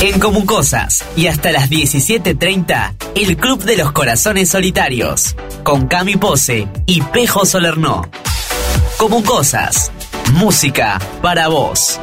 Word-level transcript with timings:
En 0.00 0.20
Comucosas 0.20 1.04
y 1.16 1.26
hasta 1.26 1.50
las 1.50 1.68
17.30, 1.68 2.94
el 3.16 3.36
Club 3.36 3.64
de 3.64 3.76
los 3.76 3.90
Corazones 3.90 4.48
Solitarios, 4.48 5.34
con 5.64 5.88
Cami 5.88 6.16
Pose 6.16 6.68
y 6.86 7.02
Pejo 7.02 7.44
Solerno. 7.44 8.08
Comucosas, 8.96 9.90
música 10.34 11.00
para 11.20 11.48
vos. 11.48 11.98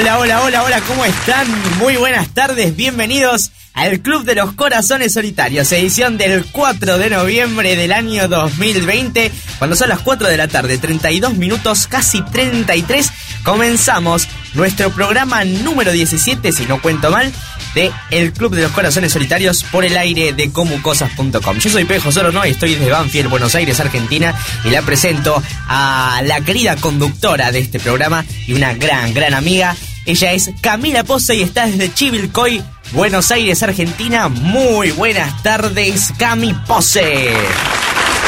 Hola, 0.00 0.18
hola, 0.18 0.42
hola, 0.42 0.62
hola, 0.62 0.80
¿cómo 0.88 1.04
están? 1.04 1.46
Muy 1.78 1.96
buenas 1.96 2.30
tardes, 2.30 2.74
bienvenidos 2.74 3.50
al 3.74 4.00
Club 4.00 4.24
de 4.24 4.34
los 4.34 4.54
Corazones 4.54 5.12
Solitarios, 5.12 5.70
edición 5.72 6.16
del 6.16 6.46
4 6.46 6.96
de 6.96 7.10
noviembre 7.10 7.76
del 7.76 7.92
año 7.92 8.26
2020, 8.26 9.30
cuando 9.58 9.76
son 9.76 9.90
las 9.90 9.98
4 9.98 10.26
de 10.26 10.38
la 10.38 10.48
tarde, 10.48 10.78
32 10.78 11.34
minutos, 11.34 11.86
casi 11.86 12.22
33, 12.22 13.10
comenzamos 13.44 14.26
nuestro 14.54 14.90
programa 14.90 15.44
número 15.44 15.92
17, 15.92 16.50
si 16.50 16.64
no 16.64 16.80
cuento 16.80 17.10
mal, 17.10 17.30
de 17.74 17.92
El 18.10 18.32
Club 18.32 18.54
de 18.54 18.62
los 18.62 18.72
Corazones 18.72 19.12
Solitarios 19.12 19.64
por 19.64 19.84
el 19.84 19.98
aire 19.98 20.32
de 20.32 20.50
comucosas.com. 20.50 21.58
Yo 21.58 21.70
soy 21.70 21.84
Pejo 21.84 22.10
Solo 22.10 22.32
No 22.32 22.44
y 22.46 22.50
estoy 22.50 22.74
desde 22.74 22.90
Banfield, 22.90 23.28
Buenos 23.28 23.54
Aires, 23.54 23.78
Argentina, 23.80 24.34
y 24.64 24.70
la 24.70 24.80
presento 24.80 25.42
a 25.68 26.22
la 26.24 26.40
querida 26.40 26.76
conductora 26.76 27.52
de 27.52 27.60
este 27.60 27.78
programa 27.78 28.24
y 28.46 28.54
una 28.54 28.72
gran, 28.72 29.12
gran 29.12 29.34
amiga. 29.34 29.76
Ella 30.06 30.32
es 30.32 30.50
Camila 30.60 31.04
Pose 31.04 31.36
y 31.36 31.42
está 31.42 31.66
desde 31.66 31.92
Chivilcoy, 31.92 32.62
Buenos 32.92 33.30
Aires, 33.30 33.62
Argentina. 33.62 34.28
Muy 34.28 34.90
buenas 34.92 35.42
tardes, 35.42 36.12
Cami 36.18 36.54
Pose. 36.66 37.32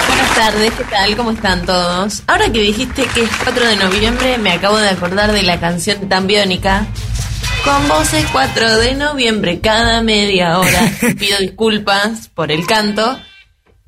Buenas 0.06 0.34
tardes, 0.34 0.72
¿qué 0.72 0.84
tal? 0.84 1.16
¿Cómo 1.16 1.30
están 1.30 1.64
todos? 1.64 2.22
Ahora 2.26 2.52
que 2.52 2.60
dijiste 2.60 3.04
que 3.06 3.22
es 3.22 3.30
4 3.44 3.66
de 3.66 3.76
noviembre, 3.76 4.38
me 4.38 4.52
acabo 4.52 4.76
de 4.76 4.90
acordar 4.90 5.32
de 5.32 5.42
la 5.42 5.58
canción 5.58 6.08
tan 6.08 6.26
biónica. 6.26 6.86
Con 7.64 7.88
voces 7.88 8.26
4 8.32 8.78
de 8.78 8.94
noviembre 8.94 9.60
cada 9.60 10.02
media 10.02 10.58
hora. 10.58 10.92
Pido 11.18 11.38
disculpas 11.38 12.28
por 12.28 12.52
el 12.52 12.66
canto. 12.66 13.18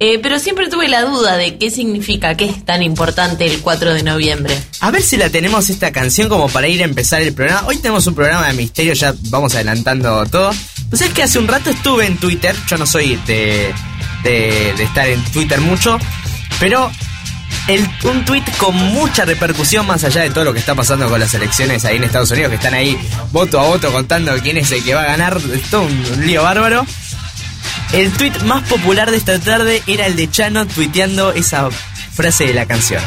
Eh, 0.06 0.18
pero 0.22 0.38
siempre 0.38 0.68
tuve 0.68 0.86
la 0.86 1.00
duda 1.00 1.38
de 1.38 1.56
qué 1.56 1.70
significa, 1.70 2.36
qué 2.36 2.44
es 2.44 2.62
tan 2.62 2.82
importante 2.82 3.46
el 3.46 3.62
4 3.62 3.94
de 3.94 4.02
noviembre. 4.02 4.54
A 4.80 4.90
ver 4.90 5.00
si 5.00 5.16
la 5.16 5.30
tenemos 5.30 5.70
esta 5.70 5.92
canción 5.92 6.28
como 6.28 6.50
para 6.50 6.68
ir 6.68 6.82
a 6.82 6.84
empezar 6.84 7.22
el 7.22 7.32
programa. 7.32 7.66
Hoy 7.66 7.78
tenemos 7.78 8.06
un 8.06 8.14
programa 8.14 8.46
de 8.48 8.52
misterio, 8.52 8.92
ya 8.92 9.14
vamos 9.30 9.54
adelantando 9.54 10.26
todo. 10.26 10.50
Pues 10.90 11.00
es 11.00 11.10
que 11.14 11.22
hace 11.22 11.38
un 11.38 11.48
rato 11.48 11.70
estuve 11.70 12.04
en 12.04 12.18
Twitter, 12.18 12.54
yo 12.68 12.76
no 12.76 12.84
soy 12.84 13.18
de, 13.26 13.72
de, 14.24 14.74
de 14.76 14.84
estar 14.84 15.08
en 15.08 15.24
Twitter 15.24 15.58
mucho, 15.62 15.98
pero 16.60 16.92
el, 17.68 17.88
un 18.04 18.26
tweet 18.26 18.44
con 18.58 18.76
mucha 18.76 19.24
repercusión 19.24 19.86
más 19.86 20.04
allá 20.04 20.20
de 20.20 20.28
todo 20.28 20.44
lo 20.44 20.52
que 20.52 20.58
está 20.58 20.74
pasando 20.74 21.08
con 21.08 21.18
las 21.18 21.32
elecciones 21.32 21.82
ahí 21.86 21.96
en 21.96 22.04
Estados 22.04 22.30
Unidos, 22.30 22.50
que 22.50 22.56
están 22.56 22.74
ahí 22.74 22.98
voto 23.32 23.58
a 23.58 23.64
voto 23.64 23.90
contando 23.90 24.34
quién 24.42 24.58
es 24.58 24.70
el 24.70 24.84
que 24.84 24.92
va 24.92 25.00
a 25.04 25.06
ganar, 25.06 25.40
es 25.54 25.62
todo 25.70 25.84
un 25.84 26.26
lío 26.26 26.42
bárbaro. 26.42 26.84
El 27.92 28.12
tweet 28.12 28.32
más 28.44 28.62
popular 28.64 29.10
de 29.10 29.16
esta 29.16 29.38
tarde 29.38 29.82
era 29.86 30.06
el 30.06 30.16
de 30.16 30.30
Chano 30.30 30.66
tuiteando 30.66 31.32
esa 31.32 31.68
frase 32.12 32.46
de 32.46 32.54
la 32.54 32.66
canción. 32.66 33.02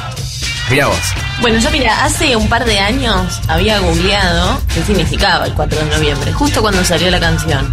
Mira 0.69 0.88
vos. 0.88 0.97
Bueno, 1.40 1.59
yo 1.59 1.72
mira, 1.72 2.03
hace 2.03 2.36
un 2.36 2.50
par 2.50 2.66
de 2.66 2.80
años 2.80 3.40
había 3.47 3.80
googleado 3.80 4.62
qué 4.74 4.84
significaba 4.84 5.46
el 5.46 5.53
4 5.53 5.80
de 5.80 5.86
noviembre, 5.86 6.34
justo 6.34 6.62
cuando 6.62 6.84
salió 6.84 7.09
la 7.09 7.19
canción. 7.19 7.72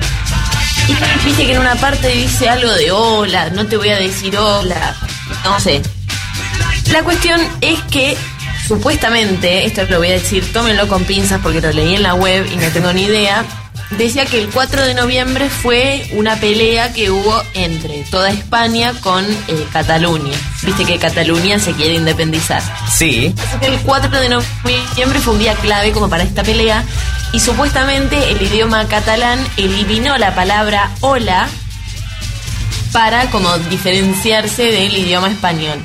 Y 0.86 1.24
viste 1.24 1.46
que 1.46 1.52
en 1.54 1.60
una 1.60 1.74
parte 1.76 2.08
dice 2.08 2.48
algo 2.48 2.70
de 2.72 2.90
hola, 2.92 3.50
no 3.50 3.66
te 3.66 3.76
voy 3.76 3.88
a 3.88 3.96
decir 3.96 4.36
hola, 4.36 4.94
no 5.44 5.58
sé. 5.58 5.82
La 6.92 7.02
cuestión 7.02 7.40
es 7.60 7.80
que 7.90 8.16
supuestamente, 8.68 9.66
esto 9.66 9.82
lo 9.88 9.98
voy 9.98 10.08
a 10.08 10.12
decir, 10.12 10.52
tómenlo 10.52 10.86
con 10.86 11.04
pinzas 11.04 11.40
porque 11.42 11.60
lo 11.60 11.72
leí 11.72 11.96
en 11.96 12.02
la 12.02 12.14
web 12.14 12.46
y 12.52 12.56
no 12.56 12.68
tengo 12.68 12.92
ni 12.92 13.04
idea, 13.04 13.44
decía 13.90 14.26
que 14.26 14.40
el 14.40 14.48
4 14.50 14.82
de 14.84 14.94
noviembre 14.94 15.48
fue 15.48 16.08
una 16.12 16.36
pelea 16.36 16.92
que 16.92 17.10
hubo 17.10 17.42
entre 17.54 18.02
toda 18.04 18.30
España 18.30 18.92
con 19.00 19.24
eh, 19.24 19.66
Cataluña. 19.72 20.36
Viste 20.62 20.84
que 20.84 20.98
Cataluña 20.98 21.58
se 21.58 21.72
quiere 21.72 21.94
independizar. 21.94 22.62
Sí. 22.90 23.34
Así 23.38 23.58
que 23.58 23.66
el 23.66 23.78
4 23.80 24.20
de 24.20 24.28
noviembre 24.28 25.20
fue 25.20 25.32
un 25.34 25.38
día 25.38 25.54
clave 25.54 25.92
como 25.92 26.08
para 26.08 26.24
esta 26.24 26.42
pelea 26.42 26.84
y 27.32 27.40
supuestamente 27.40 28.30
el 28.30 28.42
idioma 28.42 28.86
catalán 28.88 29.38
eliminó 29.56 30.16
la 30.18 30.34
palabra 30.34 30.90
hola 31.00 31.48
para 32.92 33.28
como 33.30 33.58
diferenciarse 33.58 34.62
del 34.62 34.96
idioma 34.96 35.28
español. 35.28 35.80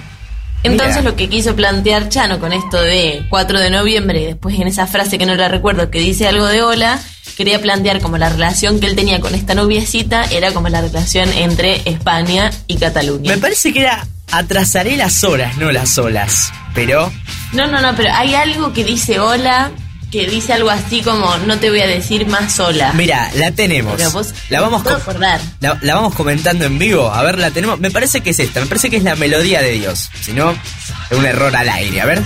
Entonces 0.64 0.98
Mira. 0.98 1.10
lo 1.12 1.16
que 1.16 1.30
quiso 1.30 1.56
plantear 1.56 2.10
Chano 2.10 2.40
con 2.40 2.52
esto 2.52 2.82
de 2.82 3.26
4 3.30 3.60
de 3.60 3.70
noviembre, 3.70 4.22
y 4.22 4.26
después 4.26 4.60
en 4.60 4.68
esa 4.68 4.88
frase 4.88 5.18
que 5.18 5.26
no 5.26 5.36
la 5.36 5.48
recuerdo 5.48 5.90
que 5.90 6.00
dice 6.00 6.28
algo 6.28 6.46
de 6.48 6.62
hola, 6.62 7.00
quería 7.38 7.62
plantear 7.62 8.02
como 8.02 8.18
la 8.18 8.30
relación 8.30 8.80
que 8.80 8.88
él 8.88 8.96
tenía 8.96 9.22
con 9.22 9.34
esta 9.34 9.56
noviecita 9.56 10.26
era 10.26 10.52
como 10.52 10.68
la 10.68 10.82
relación 10.82 11.32
entre 11.32 11.82
España 11.90 12.52
y 12.68 12.76
Cataluña. 12.78 13.32
Me 13.34 13.38
parece 13.38 13.72
que 13.72 13.82
era 13.82 14.06
atrasaré 14.32 14.98
las 14.98 15.24
horas, 15.24 15.58
no 15.58 15.72
las 15.72 15.98
olas. 15.98 16.52
Pero 16.76 17.12
No, 17.54 17.68
no, 17.68 17.82
no, 17.82 17.96
pero 17.96 18.10
hay 18.14 18.36
algo 18.36 18.74
que 18.74 18.84
dice 18.84 19.20
hola, 19.20 19.72
que 20.12 20.28
dice 20.28 20.54
algo 20.54 20.70
así 20.70 21.02
como 21.02 21.38
no 21.46 21.58
te 21.60 21.70
voy 21.70 21.82
a 21.82 21.88
decir 21.88 22.26
más 22.28 22.60
hola. 22.60 22.94
mira, 22.94 23.30
la 23.36 23.52
tenemos. 23.52 23.94
Pero 23.98 24.12
vos- 24.12 24.34
La 24.50 24.62
vamos 24.62 24.82
puedo 24.84 24.96
co- 24.98 25.02
acordar. 25.04 25.40
la, 25.60 25.78
la 25.82 25.96
vamos 25.96 26.16
comentando 26.16 26.66
en 26.66 26.80
vivo. 26.80 27.12
A 27.12 27.22
ver, 27.24 27.38
la 27.38 27.52
tenemos. 27.52 27.80
Me 27.80 27.92
parece 27.92 28.22
que 28.22 28.32
es 28.32 28.40
esta. 28.40 28.60
Me 28.60 28.66
parece 28.66 28.90
que 28.90 28.98
es 28.98 29.04
la 29.04 29.16
melodía 29.16 29.62
de 29.62 29.72
Dios. 29.72 30.10
Si 30.22 30.34
no, 30.34 30.52
es 30.52 31.18
un 31.18 31.26
error 31.26 31.56
al 31.56 31.70
aire. 31.70 32.02
A 32.02 32.06
ver. 32.06 32.22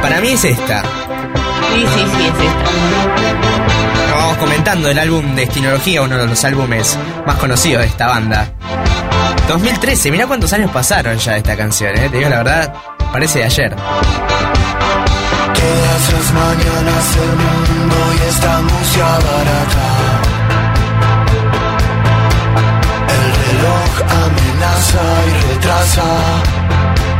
Para 0.00 0.20
mí 0.20 0.28
es 0.28 0.44
esta. 0.44 0.82
Sí, 0.82 1.80
sí, 1.94 2.04
sí, 2.16 2.24
es 2.26 2.44
esta. 2.46 4.10
Lo 4.10 4.16
vamos 4.16 4.36
comentando 4.38 4.88
el 4.90 4.98
álbum 4.98 5.34
Destinología, 5.34 6.02
uno 6.02 6.18
de 6.18 6.26
los 6.26 6.44
álbumes 6.44 6.96
más 7.26 7.36
conocidos 7.36 7.82
de 7.82 7.88
esta 7.88 8.06
banda. 8.06 8.52
2013, 9.48 10.10
mirá 10.10 10.26
cuántos 10.26 10.52
años 10.52 10.70
pasaron 10.70 11.18
ya 11.18 11.32
de 11.32 11.38
esta 11.38 11.56
canción, 11.56 11.96
¿eh? 11.98 12.08
Te 12.10 12.18
digo 12.18 12.30
la 12.30 12.38
verdad, 12.38 12.74
parece 13.12 13.40
de 13.40 13.44
ayer. 13.46 13.76
Todas 15.64 16.04
las 16.12 16.28
mañanas 16.42 17.06
el 17.24 17.32
mundo 17.42 17.96
y 18.16 18.28
esta 18.28 18.52
música 18.68 19.10
barata. 19.26 19.88
El 23.16 23.26
reloj 23.44 23.92
amenaza 24.24 25.04
y 25.30 25.32
retrasa. 25.46 26.08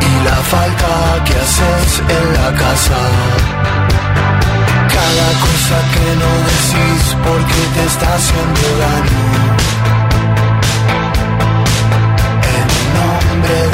Y 0.09 0.13
la 0.29 0.39
falta 0.53 0.93
que 1.25 1.35
haces 1.45 1.91
en 2.17 2.27
la 2.39 2.49
casa. 2.63 3.01
Cada 4.97 5.29
cosa 5.47 5.77
que 5.95 6.07
no 6.23 6.31
decís 6.51 7.03
porque 7.27 7.61
te 7.75 7.83
está 7.93 8.09
haciendo 8.19 8.65
daño. 8.85 9.25
En 12.57 12.67
nombre 12.99 13.57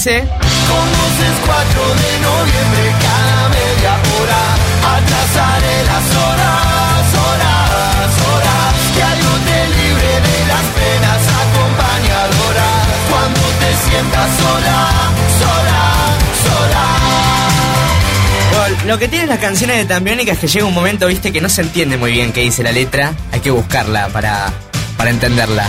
dice. 0.00 0.20
Con 0.20 0.86
voces 0.96 1.36
4 1.44 1.94
de 2.00 2.12
noviembre, 2.24 2.84
cada 3.04 3.48
media 3.50 3.92
hora. 4.16 4.42
Atrasaré 4.96 5.76
las 5.84 6.06
horas, 6.16 7.04
horas, 7.20 8.08
horas. 8.32 8.72
Que 8.94 9.02
algo 9.02 9.32
te 9.46 9.58
libre 9.76 10.12
de 10.28 10.38
las 10.48 10.64
penas 10.78 11.20
acompañadoras. 11.44 12.80
Cuando 13.10 13.40
te 13.60 13.70
sientas 13.84 14.28
sola, 14.40 14.78
sola, 15.42 15.82
sola. 16.46 16.86
Lo 18.86 18.98
que 18.98 19.08
tienen 19.08 19.28
las 19.28 19.38
canciones 19.38 19.76
de 19.76 19.84
Tambiónica 19.84 20.32
es 20.32 20.38
que 20.38 20.48
llega 20.48 20.64
un 20.64 20.74
momento, 20.74 21.06
viste, 21.08 21.32
que 21.32 21.40
no 21.42 21.48
se 21.50 21.60
entiende 21.62 21.98
muy 21.98 22.12
bien 22.12 22.32
qué 22.32 22.40
dice 22.40 22.62
la 22.62 22.72
letra. 22.72 23.12
Hay 23.32 23.40
que 23.40 23.50
buscarla 23.50 24.08
para, 24.08 24.50
para 24.96 25.10
entenderla. 25.10 25.68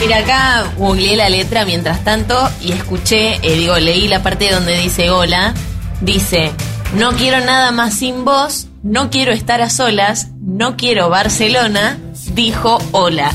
Mira, 0.00 0.18
acá 0.18 0.72
googleé 0.76 1.16
la 1.16 1.28
letra 1.28 1.64
mientras 1.64 2.04
tanto 2.04 2.34
y 2.60 2.72
escuché, 2.72 3.34
eh, 3.42 3.56
digo, 3.56 3.76
leí 3.78 4.06
la 4.06 4.22
parte 4.22 4.50
donde 4.50 4.78
dice 4.78 5.10
hola. 5.10 5.54
Dice, 6.00 6.52
no 6.94 7.12
quiero 7.12 7.40
nada 7.40 7.72
más 7.72 7.94
sin 7.94 8.24
vos, 8.24 8.68
no 8.84 9.10
quiero 9.10 9.32
estar 9.32 9.60
a 9.60 9.68
solas, 9.68 10.28
no 10.40 10.76
quiero 10.76 11.08
Barcelona, 11.08 11.98
dijo 12.32 12.78
hola. 12.92 13.34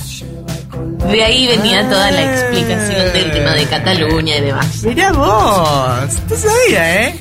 De 1.12 1.24
ahí 1.24 1.48
venía 1.48 1.88
toda 1.90 2.10
la 2.12 2.24
explicación 2.24 3.14
del 3.14 3.32
tema 3.32 3.52
de 3.52 3.66
Cataluña 3.66 4.38
y 4.38 4.42
demás. 4.42 4.84
Mirá 4.84 5.12
vos, 5.12 6.14
no 6.30 6.36
sabía, 6.38 7.08
¿eh? 7.08 7.20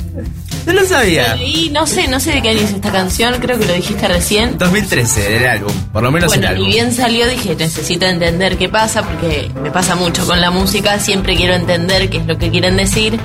No 0.67 0.73
lo 0.73 0.85
sabía. 0.87 1.37
Y 1.37 1.71
no 1.71 1.87
sé, 1.87 2.07
no 2.09 2.21
sé 2.21 2.33
de 2.33 2.43
qué 2.43 2.51
año 2.51 2.61
es 2.61 2.71
esta 2.73 2.93
canción, 2.93 3.35
creo 3.41 3.59
que 3.59 3.67
lo 3.67 3.73
dijiste 3.75 4.07
recién. 4.09 4.59
2013 4.59 5.21
del 5.31 5.47
álbum, 5.47 5.73
por 5.93 6.03
lo 6.03 6.11
menos 6.11 6.33
el 6.35 6.41
Bueno, 6.41 6.55
álbum. 6.55 6.69
y 6.69 6.73
bien 6.73 6.93
salió, 6.93 7.27
dije, 7.29 7.55
necesito 7.57 8.07
entender 8.07 8.57
qué 8.57 8.69
pasa, 8.69 9.03
porque 9.03 9.51
me 9.63 9.71
pasa 9.71 9.95
mucho 9.97 10.25
con 10.27 10.41
la 10.41 10.51
música, 10.51 10.99
siempre 11.01 11.37
quiero 11.37 11.55
entender 11.55 12.09
qué 12.11 12.19
es 12.19 12.27
lo 12.27 12.39
que 12.39 12.51
quieren 12.51 12.77
decir. 12.77 13.19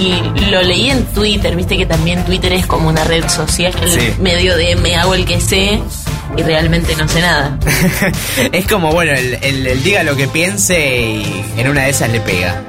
Y 0.00 0.40
lo 0.50 0.62
leí 0.62 0.90
en 0.90 1.04
Twitter, 1.06 1.54
viste 1.54 1.76
que 1.76 1.86
también 1.86 2.24
Twitter 2.24 2.52
es 2.54 2.66
como 2.66 2.88
una 2.88 3.04
red 3.04 3.28
social, 3.28 3.72
Sí. 3.86 4.14
medio 4.20 4.56
de 4.56 4.74
me 4.76 4.96
hago 4.96 5.14
el 5.14 5.24
que 5.24 5.40
sé 5.40 5.80
y 6.36 6.42
realmente 6.42 6.96
no 6.96 7.06
sé 7.08 7.20
nada. 7.20 7.58
es 8.52 8.66
como, 8.66 8.90
bueno, 8.92 9.12
el, 9.12 9.38
el- 9.42 9.66
el 9.66 9.82
diga 9.84 10.02
lo 10.02 10.16
que 10.16 10.26
piense 10.28 11.00
y 11.00 11.44
en 11.56 11.68
una 11.68 11.84
de 11.84 11.90
esas 11.90 12.10
le 12.10 12.20
pega. 12.20 12.62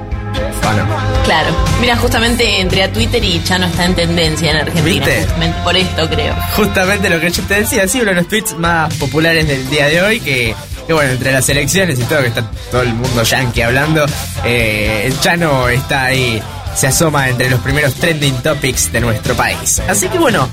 ¿O 0.66 0.72
no? 0.72 1.24
Claro, 1.24 1.50
mira, 1.80 1.96
justamente 1.96 2.60
entré 2.60 2.82
a 2.82 2.92
Twitter 2.92 3.22
y 3.24 3.42
ya 3.42 3.58
no 3.58 3.66
está 3.66 3.84
en 3.84 3.94
tendencia 3.94 4.50
en 4.50 4.56
Argentina, 4.58 4.84
¿Viste? 5.06 5.22
justamente 5.22 5.58
por 5.62 5.76
esto 5.76 6.08
creo. 6.10 6.34
Justamente 6.56 7.10
lo 7.10 7.20
que 7.20 7.30
yo 7.30 7.42
te 7.44 7.54
decía, 7.54 7.86
sí, 7.88 8.00
uno 8.00 8.10
de 8.10 8.16
los 8.16 8.28
tweets 8.28 8.56
más 8.58 8.92
populares 8.94 9.46
del 9.46 9.68
día 9.70 9.86
de 9.86 10.02
hoy, 10.02 10.20
que, 10.20 10.54
que 10.86 10.92
bueno, 10.92 11.12
entre 11.12 11.32
las 11.32 11.48
elecciones 11.48 11.98
y 11.98 12.02
todo, 12.04 12.20
que 12.20 12.28
está 12.28 12.50
todo 12.70 12.82
el 12.82 12.94
mundo 12.94 13.22
yankee 13.22 13.62
hablando, 13.62 14.04
eh, 14.44 15.02
el 15.06 15.18
Chano 15.20 15.68
está 15.68 16.04
ahí, 16.04 16.42
se 16.74 16.86
asoma 16.86 17.28
entre 17.28 17.50
los 17.50 17.60
primeros 17.60 17.94
trending 17.94 18.42
topics 18.42 18.92
de 18.92 19.00
nuestro 19.00 19.34
país. 19.34 19.80
Así 19.88 20.08
que 20.08 20.18
bueno, 20.18 20.48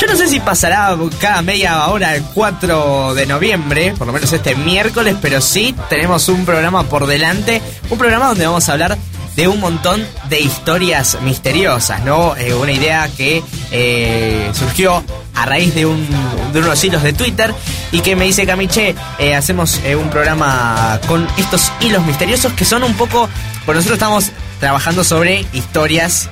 yo 0.00 0.06
no 0.06 0.16
sé 0.16 0.28
si 0.28 0.40
pasará 0.40 0.96
cada 1.20 1.42
media 1.42 1.86
hora 1.88 2.14
el 2.14 2.22
4 2.22 3.14
de 3.14 3.26
noviembre, 3.26 3.94
por 3.98 4.06
lo 4.06 4.12
menos 4.12 4.32
este 4.32 4.54
miércoles, 4.54 5.16
pero 5.20 5.40
sí 5.40 5.74
tenemos 5.88 6.28
un 6.28 6.44
programa 6.44 6.84
por 6.84 7.06
delante, 7.06 7.60
un 7.90 7.98
programa 7.98 8.28
donde 8.28 8.46
vamos 8.46 8.68
a 8.68 8.72
hablar 8.72 8.96
de 9.36 9.48
un 9.48 9.60
montón 9.60 10.06
de 10.28 10.40
historias 10.40 11.18
misteriosas, 11.22 12.02
¿no? 12.04 12.36
Eh, 12.36 12.54
una 12.54 12.72
idea 12.72 13.08
que 13.16 13.42
eh, 13.70 14.50
surgió 14.54 15.02
a 15.34 15.46
raíz 15.46 15.74
de, 15.74 15.86
un, 15.86 16.06
de 16.52 16.60
unos 16.60 16.82
hilos 16.82 17.02
de 17.02 17.12
Twitter 17.12 17.54
y 17.92 18.00
que 18.00 18.16
me 18.16 18.24
dice 18.24 18.46
Camiche, 18.46 18.94
eh, 19.18 19.34
hacemos 19.34 19.80
un 19.98 20.10
programa 20.10 21.00
con 21.06 21.26
estos 21.38 21.72
hilos 21.80 22.04
misteriosos 22.04 22.52
que 22.52 22.64
son 22.64 22.82
un 22.82 22.94
poco, 22.94 23.28
por 23.64 23.74
nosotros 23.74 23.96
estamos 23.96 24.32
trabajando 24.60 25.02
sobre 25.02 25.46
historias 25.52 26.28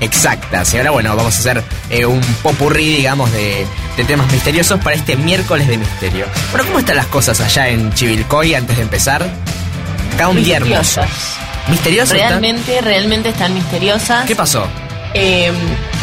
exactas. 0.00 0.74
Y 0.74 0.78
ahora, 0.78 0.90
bueno, 0.90 1.16
vamos 1.16 1.36
a 1.36 1.38
hacer 1.38 1.62
eh, 1.90 2.04
un 2.04 2.20
popurrí, 2.42 2.96
digamos, 2.96 3.32
de, 3.32 3.66
de 3.96 4.04
temas 4.04 4.30
misteriosos 4.32 4.80
para 4.80 4.96
este 4.96 5.16
miércoles 5.16 5.68
de 5.68 5.78
misterio. 5.78 6.26
Bueno, 6.50 6.66
¿cómo 6.66 6.78
están 6.80 6.96
las 6.96 7.06
cosas 7.06 7.40
allá 7.40 7.68
en 7.68 7.92
Chivilcoy 7.94 8.54
antes 8.54 8.76
de 8.76 8.82
empezar? 8.82 9.26
Acá 10.14 10.28
un 10.28 10.42
día 10.42 10.58
hermoso. 10.58 11.00
Misteriosas. 11.68 12.18
Realmente, 12.18 12.80
realmente 12.80 13.28
están 13.28 13.54
misteriosas. 13.54 14.26
¿Qué 14.26 14.34
pasó? 14.34 14.66
Eh, 15.14 15.52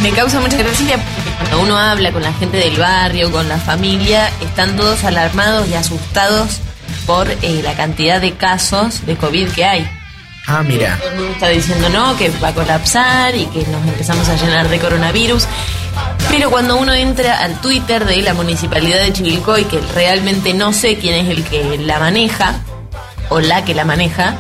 me 0.02 0.12
causa 0.12 0.40
mucha 0.40 0.58
gracia 0.58 0.98
porque 0.98 1.32
cuando 1.38 1.62
uno 1.62 1.78
habla 1.78 2.12
con 2.12 2.24
la 2.24 2.34
gente 2.34 2.58
del 2.58 2.78
barrio, 2.78 3.32
con 3.32 3.48
la 3.48 3.58
familia, 3.58 4.30
están 4.42 4.76
todos 4.76 5.04
alarmados 5.04 5.68
y 5.68 5.74
asustados 5.74 6.60
por 7.06 7.30
eh, 7.30 7.62
la 7.64 7.74
cantidad 7.76 8.20
de 8.20 8.34
casos 8.34 9.06
de 9.06 9.16
COVID 9.16 9.50
que 9.50 9.66
hay. 9.66 9.90
Ah, 10.48 10.62
mira. 10.64 10.98
Todo 10.98 11.10
el 11.10 11.16
mundo 11.16 11.32
está 11.34 11.48
diciendo 11.50 11.90
no, 11.90 12.16
que 12.18 12.30
va 12.44 12.50
a 12.50 12.54
colapsar 12.54 13.36
y 13.36 13.46
que 13.48 13.66
nos 13.68 13.86
empezamos 13.88 14.28
a 14.30 14.36
llenar 14.36 14.70
de 14.70 14.80
coronavirus. 14.80 15.48
Pero 16.30 16.52
cuando 16.52 16.78
uno 16.78 16.94
entra 16.94 17.40
al 17.40 17.60
Twitter 17.62 18.06
de 18.06 18.22
la 18.22 18.34
municipalidad 18.34 19.00
de 19.00 19.14
Chivilcoy, 19.14 19.66
que 19.66 19.80
realmente 19.94 20.54
no 20.54 20.74
sé 20.74 20.98
quién 20.98 21.16
es 21.16 21.30
el 21.30 21.44
que 21.44 21.78
la 21.78 22.00
maneja, 22.00 22.60
o 23.30 23.40
la 23.40 23.66
que 23.66 23.74
la 23.74 23.86
maneja, 23.86 24.38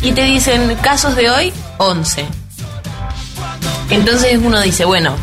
y 0.00 0.12
te 0.12 0.22
dicen 0.22 0.74
casos 0.82 1.14
de 1.14 1.30
hoy, 1.30 1.52
11. 1.78 2.26
Entonces 3.90 4.38
uno 4.42 4.60
dice, 4.60 4.84
bueno, 4.84 5.14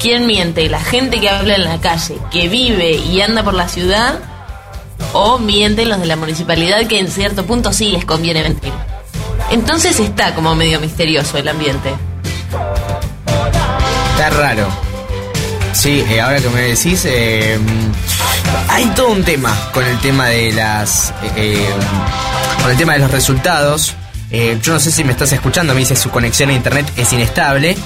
¿quién 0.00 0.26
miente? 0.26 0.68
¿La 0.70 0.80
gente 0.80 1.20
que 1.20 1.28
habla 1.28 1.56
en 1.56 1.64
la 1.64 1.80
calle, 1.80 2.16
que 2.30 2.48
vive 2.48 2.92
y 2.92 3.20
anda 3.20 3.42
por 3.42 3.54
la 3.54 3.68
ciudad? 3.68 4.20
¿O 5.12 5.38
mienten 5.38 5.88
los 5.88 6.00
de 6.00 6.06
la 6.06 6.16
municipalidad 6.16 6.86
que 6.86 6.98
en 6.98 7.10
cierto 7.10 7.44
punto 7.44 7.72
sí 7.72 7.90
les 7.90 8.04
conviene 8.04 8.42
mentir? 8.42 8.72
Entonces 9.50 9.98
está 10.00 10.34
como 10.34 10.54
medio 10.54 10.80
misterioso 10.80 11.38
el 11.38 11.48
ambiente. 11.48 11.92
Está 14.12 14.30
raro. 14.30 14.68
Sí, 15.72 16.04
eh, 16.08 16.20
ahora 16.20 16.40
que 16.40 16.48
me 16.48 16.60
decís, 16.62 17.04
eh, 17.04 17.58
hay 18.68 18.86
todo 18.86 19.08
un 19.08 19.24
tema 19.24 19.56
con 19.72 19.84
el 19.84 19.98
tema 20.00 20.28
de 20.28 20.52
las, 20.52 21.12
eh, 21.36 21.68
con 22.62 22.70
el 22.70 22.76
tema 22.76 22.94
de 22.94 23.00
los 23.00 23.10
resultados. 23.10 23.94
Yo 24.30 24.72
no 24.72 24.78
sé 24.78 24.92
si 24.92 25.02
me 25.02 25.10
estás 25.10 25.32
escuchando, 25.32 25.74
me 25.74 25.80
dice 25.80 25.96
su 25.96 26.10
conexión 26.10 26.50
a 26.50 26.52
internet 26.52 26.86
es 26.96 27.12
inestable. 27.12 27.76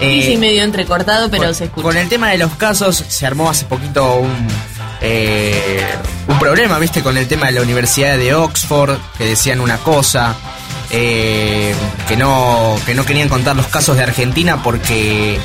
Sí, 0.00 0.22
sí, 0.26 0.36
medio 0.36 0.64
entrecortado, 0.64 1.30
pero 1.30 1.44
con, 1.44 1.54
se 1.54 1.64
escucha. 1.64 1.82
con 1.84 1.96
el 1.96 2.08
tema 2.08 2.30
de 2.30 2.38
los 2.38 2.52
casos 2.54 3.04
se 3.08 3.24
armó 3.24 3.48
hace 3.48 3.66
poquito 3.66 4.16
un 4.16 4.48
eh, 5.00 5.84
un 6.28 6.38
problema, 6.38 6.78
viste, 6.78 7.02
con 7.02 7.16
el 7.16 7.28
tema 7.28 7.46
de 7.46 7.52
la 7.52 7.62
Universidad 7.62 8.16
de 8.16 8.34
Oxford 8.34 8.96
que 9.18 9.24
decían 9.24 9.60
una 9.60 9.78
cosa. 9.78 10.34
Eh, 10.90 11.74
que 12.08 12.16
no 12.16 12.76
que 12.86 12.94
no 12.94 13.04
querían 13.04 13.28
contar 13.28 13.56
los 13.56 13.66
casos 13.66 13.96
de 13.96 14.02
Argentina 14.04 14.62
porque 14.62 15.38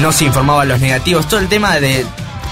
no 0.00 0.12
se 0.12 0.24
informaban 0.26 0.68
los 0.68 0.80
negativos. 0.80 1.28
Todo 1.28 1.40
el 1.40 1.48
tema 1.48 1.78
de, 1.78 2.04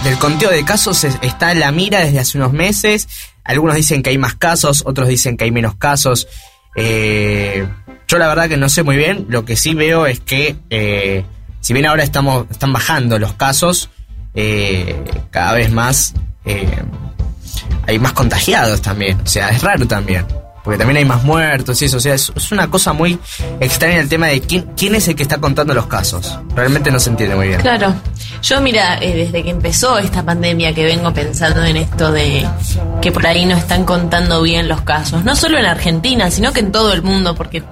del 0.04 0.18
conteo 0.18 0.50
de 0.50 0.64
casos 0.64 1.04
es- 1.04 1.18
está 1.22 1.52
en 1.52 1.60
la 1.60 1.72
mira 1.72 2.00
desde 2.00 2.18
hace 2.20 2.38
unos 2.38 2.52
meses. 2.52 3.08
Algunos 3.44 3.76
dicen 3.76 4.02
que 4.02 4.10
hay 4.10 4.18
más 4.18 4.34
casos, 4.34 4.82
otros 4.86 5.08
dicen 5.08 5.36
que 5.36 5.44
hay 5.44 5.50
menos 5.50 5.74
casos. 5.76 6.28
Eh, 6.76 7.66
yo 8.08 8.18
la 8.18 8.28
verdad 8.28 8.48
que 8.48 8.56
no 8.56 8.68
sé 8.68 8.82
muy 8.82 8.96
bien. 8.96 9.26
Lo 9.28 9.44
que 9.44 9.56
sí 9.56 9.74
veo 9.74 10.06
es 10.06 10.20
que 10.20 10.56
eh, 10.70 11.24
si 11.60 11.72
bien 11.72 11.86
ahora 11.86 12.02
estamos 12.04 12.46
están 12.50 12.72
bajando 12.72 13.18
los 13.18 13.34
casos, 13.34 13.90
cada 15.30 15.52
vez 15.52 15.70
más 15.70 16.14
hay 17.86 17.98
más 17.98 18.12
contagiados 18.12 18.80
también. 18.80 19.20
O 19.20 19.26
sea, 19.26 19.50
es 19.50 19.62
raro 19.62 19.86
también. 19.86 20.24
Porque 20.64 20.78
también 20.78 20.98
hay 20.98 21.04
más 21.04 21.24
muertos 21.24 21.80
y 21.82 21.86
eso. 21.86 21.96
O 21.96 22.00
sea, 22.00 22.14
es, 22.14 22.30
una 22.52 22.70
cosa 22.70 22.92
muy 22.92 23.18
extraña 23.60 23.98
el 23.98 24.08
tema 24.08 24.28
de 24.28 24.40
quién, 24.40 24.70
quién 24.76 24.94
es 24.94 25.08
el 25.08 25.16
que 25.16 25.22
está 25.22 25.38
contando 25.38 25.74
los 25.74 25.86
casos. 25.86 26.38
Realmente 26.54 26.90
no 26.90 27.00
se 27.00 27.10
entiende 27.10 27.34
muy 27.34 27.48
bien. 27.48 27.60
Claro. 27.60 27.94
Yo, 28.42 28.60
mira, 28.60 28.98
eh, 29.00 29.14
desde 29.14 29.42
que 29.42 29.50
empezó 29.50 29.98
esta 29.98 30.24
pandemia 30.24 30.74
que 30.74 30.84
vengo 30.84 31.12
pensando 31.12 31.64
en 31.64 31.76
esto 31.76 32.12
de 32.12 32.46
que 33.00 33.12
por 33.12 33.26
ahí 33.26 33.44
no 33.44 33.56
están 33.56 33.84
contando 33.84 34.42
bien 34.42 34.68
los 34.68 34.82
casos, 34.82 35.24
no 35.24 35.36
solo 35.36 35.58
en 35.58 35.66
Argentina, 35.66 36.30
sino 36.30 36.52
que 36.52 36.60
en 36.60 36.72
todo 36.72 36.92
el 36.92 37.02
mundo, 37.02 37.34
porque 37.34 37.62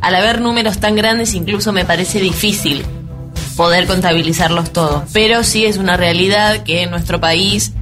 al 0.00 0.14
haber 0.14 0.40
números 0.40 0.78
tan 0.78 0.96
grandes 0.96 1.34
incluso 1.34 1.72
me 1.72 1.84
parece 1.84 2.20
difícil 2.20 2.84
poder 3.56 3.86
contabilizarlos 3.86 4.72
todos. 4.72 5.02
Pero 5.12 5.44
sí 5.44 5.66
es 5.66 5.76
una 5.78 5.96
realidad 5.96 6.62
que 6.62 6.82
en 6.82 6.90
nuestro 6.90 7.20
país 7.20 7.72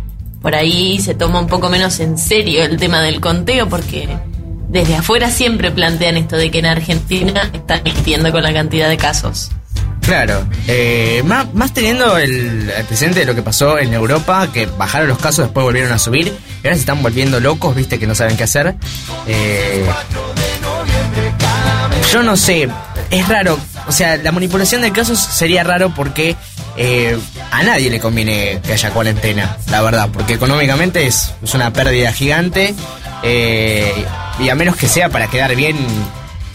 por 0.41 0.55
ahí 0.55 1.01
se 1.01 1.15
toma 1.15 1.41
un 1.41 1.49
poco 1.49 1.69
menos 1.69 1.99
en 1.99 2.19
serio 2.19 2.63
el 2.63 2.77
tema 2.77 3.03
del 3.03 3.21
conteo, 3.21 3.69
porque 3.69 4.09
desde 4.69 4.97
afuera 4.97 5.31
siempre 5.31 5.71
plantean 5.71 6.17
esto 6.17 6.37
de 6.37 6.51
que 6.51 6.59
en 6.59 6.67
Argentina 6.67 7.51
están 7.53 7.83
mintiendo 7.85 8.33
con 8.33 8.43
la 8.43 8.53
cantidad 8.53 8.89
de 8.89 8.97
casos. 8.97 9.51
Claro, 10.07 10.47
eh, 10.69 11.23
más, 11.25 11.75
teniendo 11.75 12.17
el, 12.17 12.71
el 12.71 13.15
de 13.15 13.25
lo 13.25 13.35
que 13.35 13.43
pasó 13.43 13.77
en 13.77 13.93
Europa, 13.93 14.49
que 14.53 14.67
bajaron 14.67 15.09
los 15.09 15.19
casos, 15.19 15.47
después 15.47 15.65
volvieron 15.65 15.91
a 15.93 15.99
subir, 15.99 16.29
y 16.29 16.67
ahora 16.67 16.75
se 16.75 16.81
están 16.81 17.03
volviendo 17.03 17.41
locos, 17.41 17.75
viste, 17.75 17.99
que 17.99 18.07
no 18.07 18.15
saben 18.15 18.37
qué 18.37 18.45
hacer. 18.45 18.77
Eh, 19.27 19.85
yo 22.13 22.23
no 22.23 22.37
sé, 22.37 22.69
es 23.11 23.29
raro, 23.29 23.59
o 23.89 23.93
sea, 23.93 24.17
la 24.19 24.31
manipulación 24.31 24.83
de 24.83 24.93
casos 24.93 25.19
sería 25.19 25.65
raro 25.65 25.93
porque 25.93 26.37
eh, 26.77 27.19
a 27.51 27.65
nadie 27.65 27.91
le 27.91 27.99
conviene 27.99 28.61
que 28.65 28.75
haya 28.75 28.91
cuarentena, 28.91 29.57
la 29.73 29.83
verdad, 29.83 30.09
porque 30.13 30.35
económicamente 30.35 31.05
es, 31.05 31.33
es 31.43 31.55
una 31.55 31.73
pérdida 31.73 32.13
gigante, 32.13 32.77
eh, 33.25 33.93
y 34.39 34.49
a 34.49 34.55
menos 34.55 34.77
que 34.77 34.89
sea 34.89 35.09
para 35.09 35.29
quedar 35.29 35.55
bien 35.57 35.77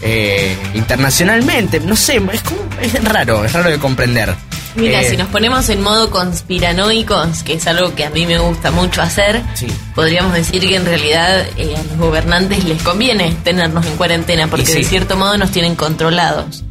eh, 0.02 0.56
internacionalmente, 0.74 1.80
no 1.80 1.96
sé, 1.96 2.20
es, 2.32 2.42
como, 2.42 2.60
es 2.80 3.04
raro, 3.04 3.44
es 3.44 3.52
raro 3.52 3.70
de 3.70 3.78
comprender. 3.78 4.34
Mira, 4.74 5.02
Eh, 5.02 5.10
si 5.10 5.16
nos 5.18 5.28
ponemos 5.28 5.68
en 5.68 5.82
modo 5.82 6.10
conspiranoicos, 6.10 7.42
que 7.42 7.54
es 7.54 7.66
algo 7.66 7.94
que 7.94 8.04
a 8.04 8.10
mí 8.10 8.26
me 8.26 8.38
gusta 8.38 8.70
mucho 8.70 9.02
hacer, 9.02 9.42
Sí. 9.54 9.66
podríamos 9.94 10.32
decir 10.32 10.60
que 10.66 10.76
en 10.76 10.84
realidad 10.86 11.44
eh, 11.56 11.74
a 11.76 11.82
los 11.82 11.98
gobernantes 11.98 12.64
les 12.64 12.82
conviene 12.82 13.36
tenernos 13.44 13.84
en 13.86 13.96
cuarentena, 13.96 14.46
porque 14.48 14.66
sí. 14.66 14.78
de 14.78 14.84
cierto 14.84 15.16
modo 15.16 15.36
nos 15.36 15.50
tienen 15.50 15.74
controlados. 15.76 16.64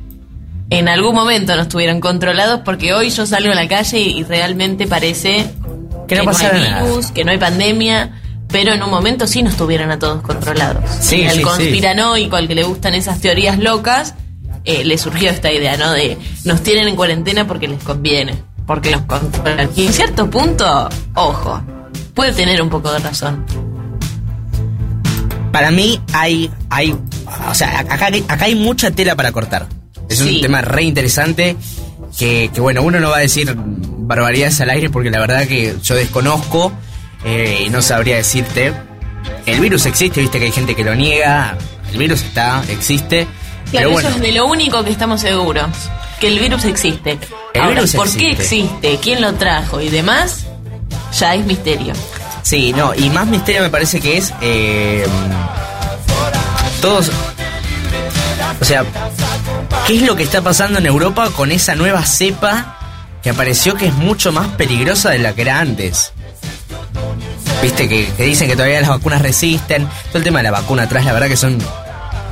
En 0.70 0.88
algún 0.89 1.13
momento 1.13 1.56
nos 1.56 1.68
tuvieron 1.68 2.00
controlados 2.00 2.62
porque 2.63 2.94
hoy 2.94 3.10
yo 3.10 3.25
salgo 3.25 3.51
a 3.51 3.56
la 3.56 3.68
calle 3.68 4.00
y, 4.00 4.20
y 4.20 4.24
realmente 4.24 4.88
parece 4.88 5.46
Que 6.08 6.15
no 6.15 6.32
hay 6.32 6.60
nada. 6.62 6.84
virus, 6.84 7.12
que 7.12 7.24
no 7.25 7.32
hay 7.32 7.38
pandemia, 7.38 8.21
pero 8.51 8.74
en 8.74 8.84
un 8.84 8.89
momento 8.89 9.27
sí 9.27 9.41
nos 9.43 9.55
tuvieron 9.58 9.91
a 9.91 10.00
todos 10.00 10.22
controlados. 10.22 10.84
Sí, 11.00 11.17
Y 11.22 11.25
al 11.25 11.31
sí, 11.31 11.38
sí. 11.38 11.43
conspiranoico, 11.43 12.36
al 12.36 12.48
que 12.48 12.55
le 12.55 12.63
gustan 12.63 12.93
esas 12.96 13.20
teorías 13.22 13.58
locas, 13.60 14.15
eh, 14.65 14.84
le 14.84 14.98
surgió 14.98 15.29
esta 15.29 15.51
idea, 15.51 15.77
¿no? 15.77 15.91
De 15.91 16.17
nos 16.46 16.62
tienen 16.62 16.88
en 16.88 16.96
cuarentena 16.96 17.48
porque 17.48 17.67
les 17.67 17.81
conviene, 17.84 18.36
porque 18.67 18.91
los 18.91 19.01
controlan. 19.03 19.70
Y 19.75 19.88
en 19.88 19.93
cierto 19.93 20.29
punto, 20.29 20.89
ojo, 21.15 21.62
puede 22.13 22.34
tener 22.34 22.62
un 22.62 22.70
poco 22.70 22.91
de 22.91 23.00
razón. 23.00 23.46
Para 25.51 25.70
mí 25.72 26.00
hay, 26.13 26.50
hay, 26.70 26.96
o 27.50 27.53
sea, 27.53 27.79
acá, 27.79 28.05
hay- 28.05 28.24
acá 28.27 28.46
hay 28.46 28.55
mucha 28.55 28.91
tela 28.91 29.15
para 29.15 29.31
cortar. 29.31 29.67
Es 30.10 30.22
un 30.22 30.41
tema 30.41 30.62
re 30.62 30.84
interesante 30.84 31.55
que, 32.17 32.50
que, 32.53 32.62
bueno, 32.62 32.81
uno 32.84 33.00
no 33.00 33.10
va 33.10 33.17
a 33.17 33.22
decir 33.22 33.53
barbaridades 33.58 34.60
al 34.62 34.70
aire 34.70 34.89
porque 34.89 35.10
la 35.10 35.20
verdad 35.20 35.48
que 35.48 35.75
yo 35.81 35.96
desconozco 35.96 36.72
eh, 37.25 37.63
y 37.66 37.70
no 37.70 37.82
sabría 37.82 38.16
decirte. 38.18 38.74
El 39.46 39.60
virus 39.60 39.86
existe, 39.86 40.22
viste 40.22 40.40
que 40.40 40.46
hay 40.46 40.51
gente 40.51 40.75
que 40.75 40.84
lo 40.84 40.96
niega. 40.96 41.58
El 41.92 41.98
virus 41.98 42.22
está, 42.22 42.63
existe. 42.70 43.28
Claro, 43.72 43.88
pero 43.88 43.92
bueno, 43.92 44.10
eso 44.10 44.18
es 44.18 44.24
de 44.24 44.32
lo 44.32 44.46
único 44.46 44.84
que 44.84 44.92
estamos 44.92 45.22
seguros. 45.22 45.68
Que 46.20 46.28
el 46.28 46.40
virus 46.40 46.66
existe. 46.66 47.18
El 47.54 47.62
Ahora, 47.62 47.75
virus 47.75 47.94
¿por 47.96 48.10
qué 48.16 48.32
existe. 48.32 48.60
existe? 48.62 49.00
¿Quién 49.01 49.22
lo 49.22 49.34
trajo? 49.34 49.82
Y 49.82 49.90
demás, 49.90 50.46
ya 51.18 51.34
es 51.36 51.46
misterio. 51.46 51.94
Sí, 52.44 52.74
no, 52.74 52.94
y 52.96 53.10
más 53.10 53.28
misterio 53.28 53.62
me 53.62 53.70
parece 53.70 54.00
que 54.00 54.18
es. 54.18 54.34
eh, 54.42 55.06
todos. 56.82 57.12
O 58.60 58.66
sea, 58.66 58.84
¿qué 59.88 59.96
es 59.98 60.01
lo 60.04 60.16
que 60.16 60.24
está 60.24 60.42
pasando 60.42 60.80
en 60.80 60.86
Europa 60.86 61.30
con 61.36 61.51
esa 61.51 61.75
nueva 61.75 62.04
cepa 62.06 62.78
que 63.24 63.30
apareció 63.32 63.75
que 63.75 63.88
es 63.88 63.94
mucho 63.94 64.32
más 64.32 64.48
peligrosa 64.50 65.10
de 65.12 65.20
la 65.20 65.34
que 65.34 65.42
era 65.44 65.60
antes? 65.60 66.13
Viste 67.62 67.88
que, 67.88 68.12
dicen 68.18 68.48
que 68.48 68.56
todavía 68.56 68.82
las 68.82 68.89
vacunas 68.89 69.22
resisten. 69.22 69.88
Todo 70.08 70.18
el 70.18 70.24
tema 70.24 70.39
de 70.39 70.44
la 70.44 70.51
vacuna 70.51 70.84
atrás, 70.84 71.06
la 71.06 71.13
verdad 71.13 71.27
que 71.27 71.38
son. 71.38 71.58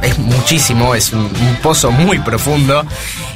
Es 0.01 0.17
muchísimo, 0.17 0.95
es 0.95 1.11
un, 1.11 1.29
pozo 1.61 1.91
muy 1.91 2.19
profundo 2.19 2.85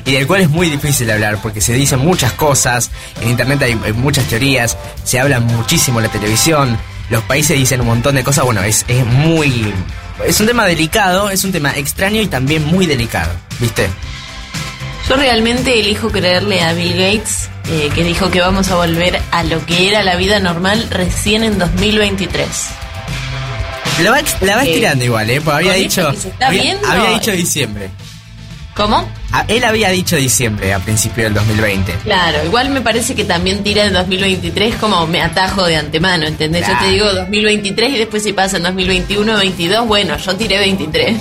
y 0.05 0.13
del 0.13 0.25
cual 0.25 0.41
es 0.41 0.49
muy 0.49 0.69
difícil 0.69 1.11
hablar 1.11 1.41
porque 1.41 1.59
se 1.59 1.73
dicen 1.73 1.99
muchas 1.99 2.31
cosas, 2.31 2.89
en 3.21 3.31
internet 3.31 3.61
hay, 3.63 3.77
hay 3.83 3.91
muchas 3.91 4.25
teorías, 4.27 4.77
se 5.03 5.19
habla 5.19 5.41
muchísimo 5.41 5.99
en 5.99 6.05
la 6.05 6.11
televisión, 6.11 6.77
los 7.09 7.21
países 7.23 7.57
dicen 7.57 7.81
un 7.81 7.87
montón 7.87 8.15
de 8.15 8.23
cosas, 8.23 8.45
bueno, 8.45 8.63
es, 8.63 8.85
es 8.87 9.05
muy... 9.05 9.73
Es 10.25 10.39
un 10.39 10.47
tema 10.47 10.65
delicado, 10.65 11.29
es 11.29 11.43
un 11.43 11.51
tema 11.51 11.75
extraño 11.75 12.21
y 12.21 12.27
también 12.27 12.65
muy 12.65 12.85
delicado, 12.85 13.31
¿viste? 13.59 13.89
Yo 15.07 15.15
realmente 15.17 15.79
elijo 15.79 16.09
creerle 16.09 16.61
a 16.61 16.73
Bill 16.73 16.93
Gates, 16.93 17.49
eh, 17.69 17.89
que 17.93 18.03
dijo 18.03 18.31
que 18.31 18.39
vamos 18.39 18.69
a 18.71 18.75
volver 18.75 19.21
a 19.31 19.43
lo 19.43 19.65
que 19.65 19.89
era 19.89 20.01
la 20.03 20.15
vida 20.15 20.39
normal 20.39 20.87
recién 20.89 21.43
en 21.43 21.57
2023. 21.59 22.47
La 24.01 24.11
va, 24.11 24.17
la 24.41 24.55
va 24.55 24.63
Eh, 24.65 24.69
estirando 24.69 25.03
igual, 25.05 25.29
¿eh? 25.29 25.41
Porque 25.41 25.57
había 25.57 25.73
dicho... 25.73 26.11
había, 26.39 26.61
viendo, 26.61 26.87
había 26.87 27.09
dicho 27.19 27.31
diciembre. 27.31 27.89
¿Cómo? 28.75 29.07
Ah, 29.31 29.45
Él 29.49 29.63
había 29.65 29.89
dicho 29.89 30.15
diciembre 30.15 30.73
a 30.73 30.79
principio 30.79 31.25
del 31.25 31.35
2020. 31.35 31.93
Claro, 32.03 32.43
igual 32.43 32.69
me 32.69 32.81
parece 32.81 33.13
que 33.13 33.23
también 33.23 33.61
tira 33.63 33.83
el 33.83 33.93
2023 33.93 34.75
como 34.75 35.05
me 35.05 35.21
atajo 35.21 35.65
de 35.65 35.75
antemano, 35.75 36.25
¿entendés? 36.25 36.63
Claro. 36.65 36.79
Yo 36.79 36.85
te 36.87 36.91
digo 36.93 37.13
2023 37.13 37.91
y 37.91 37.97
después 37.97 38.23
si 38.23 38.33
pasa 38.33 38.57
en 38.57 38.63
2021, 38.63 39.37
22, 39.37 39.85
bueno, 39.87 40.17
yo 40.17 40.35
tiré 40.35 40.57
23. 40.59 41.17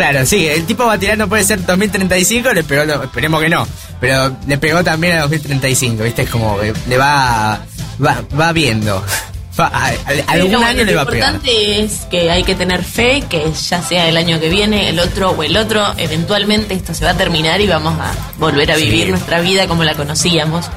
Claro, 0.00 0.24
sí, 0.24 0.46
el 0.46 0.64
tipo 0.64 0.86
va 0.86 0.96
tirando 0.98 1.28
puede 1.28 1.44
ser 1.44 1.62
2035, 1.66 2.54
le 2.54 2.64
pegó, 2.64 2.84
lo- 2.84 3.02
esperemos 3.04 3.42
que 3.42 3.50
no, 3.50 3.66
pero 4.00 4.34
le 4.46 4.56
pegó 4.56 4.82
también 4.82 5.18
a 5.18 5.20
2035, 5.22 6.04
¿viste? 6.04 6.22
Es 6.22 6.30
como 6.30 6.56
le 6.88 6.96
va, 6.96 7.60
va, 8.02 8.22
va 8.40 8.52
viendo. 8.52 9.04
Va- 9.60 9.66
a- 9.66 9.88
a- 9.88 10.32
algún 10.32 10.64
año 10.64 10.84
le 10.84 10.94
va 10.94 11.02
a 11.02 11.04
Lo 11.04 11.10
pegar. 11.10 11.34
importante 11.34 11.82
es 11.84 12.06
que 12.10 12.30
hay 12.30 12.44
que 12.44 12.54
tener 12.54 12.82
fe, 12.82 13.24
que 13.28 13.52
ya 13.52 13.82
sea 13.82 14.08
el 14.08 14.16
año 14.16 14.40
que 14.40 14.48
viene, 14.48 14.88
el 14.88 14.98
otro 15.00 15.32
o 15.32 15.42
el 15.42 15.54
otro, 15.58 15.84
eventualmente 15.98 16.72
esto 16.72 16.94
se 16.94 17.04
va 17.04 17.10
a 17.10 17.16
terminar 17.18 17.60
y 17.60 17.66
vamos 17.66 17.92
a 18.00 18.10
volver 18.38 18.72
a 18.72 18.76
Sí. 18.76 18.84
vivir 18.84 19.10
nuestra 19.10 19.40
vida 19.40 19.66
como 19.66 19.84
la 19.84 19.94
conocíamos. 19.96 20.70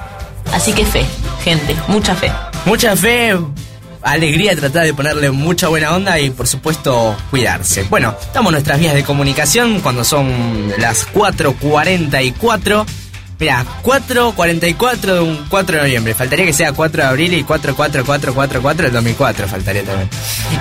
Así 0.52 0.74
que 0.74 0.86
fe, 0.86 1.06
gente, 1.46 1.78
mucha 1.88 2.14
fe. 2.14 2.30
Mucha 2.66 2.94
fe, 2.98 3.38
alegría, 4.04 4.56
tratar 4.56 4.86
de 4.86 4.94
ponerle 4.94 5.32
mucha 5.32 5.68
buena 5.68 5.96
onda 5.96 6.20
y 6.20 6.30
por 6.30 6.48
supuesto 6.48 7.16
cuidarse. 7.30 7.84
Bueno, 7.90 8.16
estamos 8.22 8.50
en 8.50 8.54
nuestras 8.54 8.80
vías 8.80 8.94
de 8.94 9.04
comunicación 9.04 9.80
cuando 9.80 10.04
son 10.04 10.72
las 10.78 11.08
4.44. 11.14 12.86
Mira, 13.44 13.66
4.44 13.84 15.00
de 15.02 15.20
un 15.20 15.46
4 15.50 15.76
de 15.76 15.82
noviembre. 15.82 16.14
Faltaría 16.14 16.46
que 16.46 16.54
sea 16.54 16.72
4 16.72 17.04
de 17.04 17.10
abril 17.10 17.34
y 17.34 17.44
44444 17.44 18.86
del 18.86 18.94
2004. 18.94 19.48
Faltaría 19.50 19.84
también. 19.84 20.10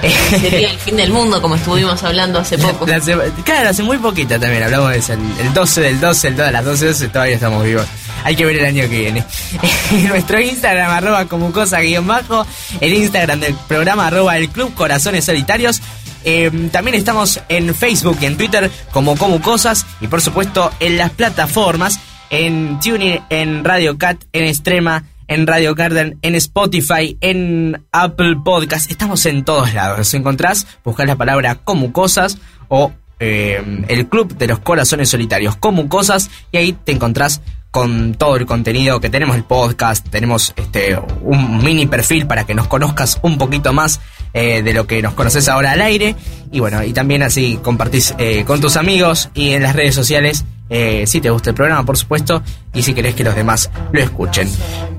Sería 0.40 0.68
el 0.72 0.78
fin 0.78 0.96
del 0.96 1.12
mundo, 1.12 1.40
como 1.40 1.54
estuvimos 1.54 2.02
hablando 2.02 2.40
hace 2.40 2.58
poco. 2.58 2.84
La 2.84 2.98
claro, 3.44 3.68
hace 3.68 3.84
muy 3.84 3.98
poquito 3.98 4.30
también 4.40 4.64
hablamos 4.64 4.90
de 4.90 4.98
eso. 4.98 5.12
El, 5.12 5.20
el 5.46 5.54
12 5.54 5.80
del 5.80 6.00
12, 6.00 6.26
el 6.26 6.36
2 6.36 6.46
de 6.46 6.52
las 6.52 6.64
12 6.64 6.86
12, 6.86 7.08
todavía 7.10 7.34
estamos 7.36 7.62
vivos. 7.62 7.86
Hay 8.24 8.34
que 8.34 8.44
ver 8.44 8.56
el 8.56 8.64
año 8.64 8.82
que 8.90 8.98
viene. 8.98 9.24
Nuestro 10.08 10.40
Instagram, 10.40 10.90
arroba 10.90 11.26
como 11.26 11.52
cosa 11.52 11.78
guion 11.82 12.08
bajo. 12.08 12.44
El 12.80 12.94
Instagram 12.94 13.38
del 13.38 13.54
programa, 13.68 14.08
arroba 14.08 14.36
el 14.38 14.48
Club 14.48 14.74
Corazones 14.74 15.24
Solitarios. 15.24 15.80
Eh, 16.24 16.50
también 16.72 16.96
estamos 16.96 17.40
en 17.48 17.76
Facebook 17.76 18.18
y 18.22 18.26
en 18.26 18.36
Twitter 18.36 18.68
como 18.90 19.16
Como 19.16 19.40
Cosas. 19.40 19.86
Y 20.00 20.08
por 20.08 20.20
supuesto 20.20 20.72
en 20.80 20.98
las 20.98 21.10
plataformas. 21.10 22.00
En 22.32 22.80
TuneIn, 22.80 23.20
en 23.28 23.62
Radio 23.62 23.98
Cat, 23.98 24.24
en 24.32 24.44
Extrema, 24.44 25.04
en 25.28 25.46
Radio 25.46 25.74
Garden, 25.74 26.18
en 26.22 26.34
Spotify, 26.34 27.18
en 27.20 27.84
Apple 27.92 28.36
Podcast. 28.42 28.90
Estamos 28.90 29.26
en 29.26 29.44
todos 29.44 29.74
lados. 29.74 29.98
Nos 29.98 30.14
encontrás, 30.14 30.66
buscás 30.82 31.06
la 31.06 31.16
palabra 31.16 31.56
como 31.56 31.92
cosas 31.92 32.38
o 32.68 32.90
eh, 33.20 33.84
el 33.86 34.08
Club 34.08 34.34
de 34.34 34.46
los 34.46 34.60
Corazones 34.60 35.10
Solitarios 35.10 35.56
como 35.56 35.90
cosas 35.90 36.30
y 36.50 36.56
ahí 36.56 36.72
te 36.72 36.92
encontrás 36.92 37.42
con 37.70 38.14
todo 38.14 38.36
el 38.36 38.46
contenido 38.46 38.98
que 38.98 39.10
tenemos, 39.10 39.36
el 39.36 39.44
podcast, 39.44 40.08
tenemos 40.08 40.54
este 40.56 40.98
un 41.20 41.62
mini 41.62 41.86
perfil 41.86 42.26
para 42.26 42.44
que 42.44 42.54
nos 42.54 42.66
conozcas 42.66 43.18
un 43.20 43.36
poquito 43.36 43.74
más 43.74 44.00
eh, 44.34 44.62
de 44.62 44.72
lo 44.72 44.86
que 44.86 45.02
nos 45.02 45.14
conoces 45.14 45.48
ahora 45.48 45.72
al 45.72 45.82
aire 45.82 46.16
y 46.50 46.60
bueno, 46.60 46.82
y 46.84 46.92
también 46.92 47.22
así 47.22 47.58
compartís 47.62 48.14
eh, 48.18 48.44
con 48.46 48.60
tus 48.60 48.76
amigos 48.76 49.30
y 49.34 49.52
en 49.52 49.62
las 49.62 49.74
redes 49.74 49.94
sociales 49.94 50.44
eh, 50.74 51.06
si 51.06 51.20
te 51.20 51.28
gusta 51.28 51.50
el 51.50 51.56
programa, 51.56 51.84
por 51.84 51.98
supuesto, 51.98 52.42
y 52.72 52.82
si 52.82 52.94
querés 52.94 53.14
que 53.14 53.24
los 53.24 53.34
demás 53.34 53.70
lo 53.92 54.00
escuchen. 54.00 54.48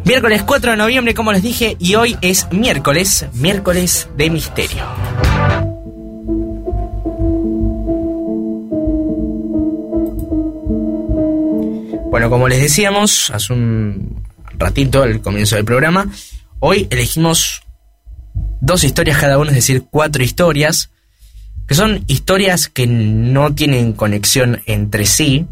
Miércoles 0.05 0.43
4 0.43 0.71
de 0.71 0.77
noviembre, 0.77 1.15
como 1.15 1.31
les 1.31 1.41
dije, 1.41 1.75
y 1.79 1.95
hoy 1.95 2.15
es 2.21 2.47
miércoles, 2.51 3.25
miércoles 3.33 4.07
de 4.15 4.29
misterio. 4.29 4.83
Bueno, 12.11 12.29
como 12.29 12.47
les 12.47 12.61
decíamos 12.61 13.31
hace 13.31 13.53
un 13.53 14.23
ratito 14.59 15.01
al 15.01 15.21
comienzo 15.21 15.55
del 15.55 15.65
programa, 15.65 16.07
hoy 16.59 16.87
elegimos 16.91 17.63
dos 18.61 18.83
historias 18.83 19.17
cada 19.17 19.37
uno, 19.37 19.49
es 19.49 19.55
decir, 19.55 19.85
cuatro 19.89 20.23
historias, 20.23 20.89
que 21.67 21.75
son 21.75 22.03
historias 22.07 22.67
que 22.67 22.87
no 22.87 23.53
tienen 23.53 23.93
conexión 23.93 24.61
entre 24.65 25.05
sí, 25.05 25.47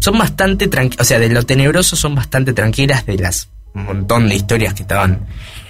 son 0.00 0.18
bastante 0.18 0.68
tranquilas, 0.68 1.06
o 1.06 1.08
sea, 1.08 1.18
de 1.18 1.28
lo 1.28 1.44
tenebroso 1.44 1.96
son 1.96 2.14
bastante 2.14 2.52
tranquilas 2.52 3.06
de 3.06 3.18
las 3.18 3.48
montón 3.74 4.28
de 4.28 4.36
historias 4.36 4.74
que 4.74 4.82
estaban 4.82 5.26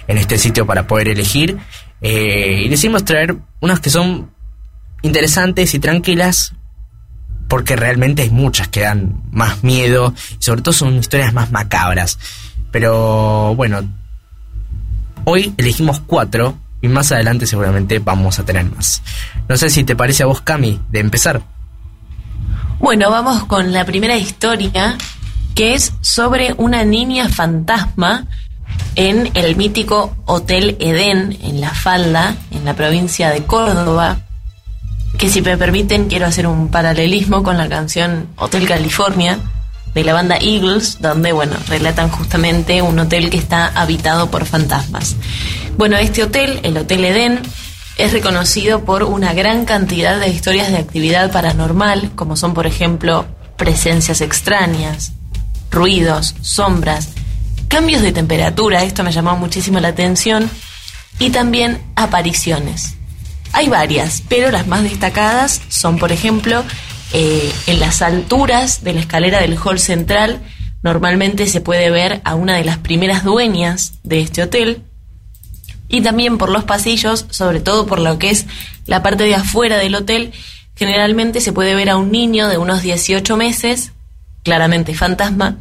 en 0.07 0.17
este 0.17 0.37
sitio 0.37 0.65
para 0.65 0.87
poder 0.87 1.09
elegir. 1.09 1.57
Eh, 2.01 2.63
y 2.65 2.69
decidimos 2.69 3.03
traer 3.03 3.35
unas 3.61 3.79
que 3.79 3.89
son 3.89 4.31
interesantes 5.01 5.73
y 5.73 5.79
tranquilas, 5.79 6.53
porque 7.47 7.75
realmente 7.75 8.23
hay 8.23 8.29
muchas 8.29 8.67
que 8.67 8.81
dan 8.81 9.23
más 9.31 9.63
miedo, 9.63 10.13
y 10.39 10.43
sobre 10.43 10.61
todo 10.61 10.73
son 10.73 10.95
historias 10.95 11.33
más 11.33 11.51
macabras. 11.51 12.19
Pero 12.71 13.55
bueno, 13.55 13.87
hoy 15.25 15.53
elegimos 15.57 15.99
cuatro, 15.99 16.57
y 16.81 16.87
más 16.87 17.11
adelante 17.11 17.47
seguramente 17.47 17.99
vamos 17.99 18.39
a 18.39 18.45
tener 18.45 18.65
más. 18.65 19.01
No 19.49 19.57
sé 19.57 19.69
si 19.69 19.83
te 19.83 19.95
parece 19.95 20.23
a 20.23 20.27
vos, 20.27 20.41
Cami, 20.41 20.79
de 20.89 20.99
empezar. 20.99 21.41
Bueno, 22.79 23.09
vamos 23.09 23.45
con 23.45 23.73
la 23.73 23.85
primera 23.85 24.17
historia, 24.17 24.97
que 25.55 25.73
es 25.73 25.93
sobre 26.01 26.53
una 26.57 26.83
niña 26.83 27.29
fantasma 27.29 28.27
en 28.95 29.31
el 29.33 29.55
mítico 29.55 30.15
Hotel 30.25 30.77
Edén, 30.79 31.37
en 31.41 31.61
La 31.61 31.71
Falda, 31.71 32.35
en 32.51 32.65
la 32.65 32.75
provincia 32.75 33.29
de 33.29 33.43
Córdoba, 33.43 34.19
que 35.17 35.29
si 35.29 35.41
me 35.41 35.57
permiten 35.57 36.07
quiero 36.07 36.25
hacer 36.25 36.45
un 36.45 36.67
paralelismo 36.69 37.41
con 37.41 37.57
la 37.57 37.69
canción 37.69 38.27
Hotel 38.35 38.67
California 38.67 39.39
de 39.95 40.03
la 40.03 40.13
banda 40.13 40.37
Eagles, 40.39 40.97
donde, 40.99 41.31
bueno, 41.31 41.55
relatan 41.67 42.09
justamente 42.09 42.81
un 42.81 42.99
hotel 42.99 43.29
que 43.29 43.37
está 43.37 43.67
habitado 43.67 44.29
por 44.29 44.45
fantasmas. 44.45 45.15
Bueno, 45.77 45.97
este 45.97 46.21
hotel, 46.21 46.59
el 46.63 46.77
Hotel 46.77 47.05
Edén, 47.05 47.41
es 47.97 48.11
reconocido 48.11 48.83
por 48.83 49.03
una 49.03 49.33
gran 49.33 49.63
cantidad 49.63 50.19
de 50.19 50.27
historias 50.27 50.69
de 50.69 50.77
actividad 50.77 51.31
paranormal, 51.31 52.11
como 52.13 52.35
son, 52.35 52.53
por 52.53 52.67
ejemplo, 52.67 53.25
presencias 53.55 54.19
extrañas, 54.19 55.13
ruidos, 55.71 56.35
sombras, 56.41 57.09
cambios 57.69 58.01
de 58.01 58.11
temperatura, 58.11 58.83
esto 58.83 59.01
me 59.03 59.13
llamó 59.13 59.37
muchísimo 59.37 59.79
la 59.79 59.87
atención, 59.89 60.49
y 61.19 61.29
también 61.29 61.81
apariciones. 61.95 62.95
Hay 63.53 63.69
varias, 63.69 64.21
pero 64.27 64.51
las 64.51 64.67
más 64.67 64.83
destacadas 64.83 65.61
son, 65.69 65.97
por 65.97 66.11
ejemplo, 66.11 66.65
eh, 67.17 67.49
en 67.67 67.79
las 67.79 68.01
alturas 68.01 68.83
de 68.83 68.91
la 68.91 68.99
escalera 68.99 69.39
del 69.39 69.57
hall 69.57 69.79
central, 69.79 70.41
normalmente 70.83 71.47
se 71.47 71.61
puede 71.61 71.89
ver 71.89 72.19
a 72.25 72.35
una 72.35 72.57
de 72.57 72.65
las 72.65 72.77
primeras 72.77 73.23
dueñas 73.23 73.93
de 74.03 74.19
este 74.19 74.43
hotel, 74.43 74.83
Y 75.87 76.01
también 76.01 76.37
por 76.37 76.49
los 76.49 76.65
pasillos, 76.65 77.25
sobre 77.29 77.61
todo 77.61 77.85
por 77.85 77.99
lo 77.99 78.19
que 78.19 78.31
es 78.31 78.47
la 78.85 79.01
parte 79.01 79.23
de 79.23 79.35
afuera 79.35 79.77
del 79.77 79.95
hotel, 79.95 80.33
generalmente 80.75 81.39
se 81.39 81.53
puede 81.53 81.73
ver 81.73 81.89
a 81.89 81.95
un 81.95 82.11
niño 82.11 82.49
de 82.49 82.57
unos 82.57 82.81
18 82.81 83.37
meses, 83.37 83.93
claramente 84.43 84.93
fantasma, 84.93 85.59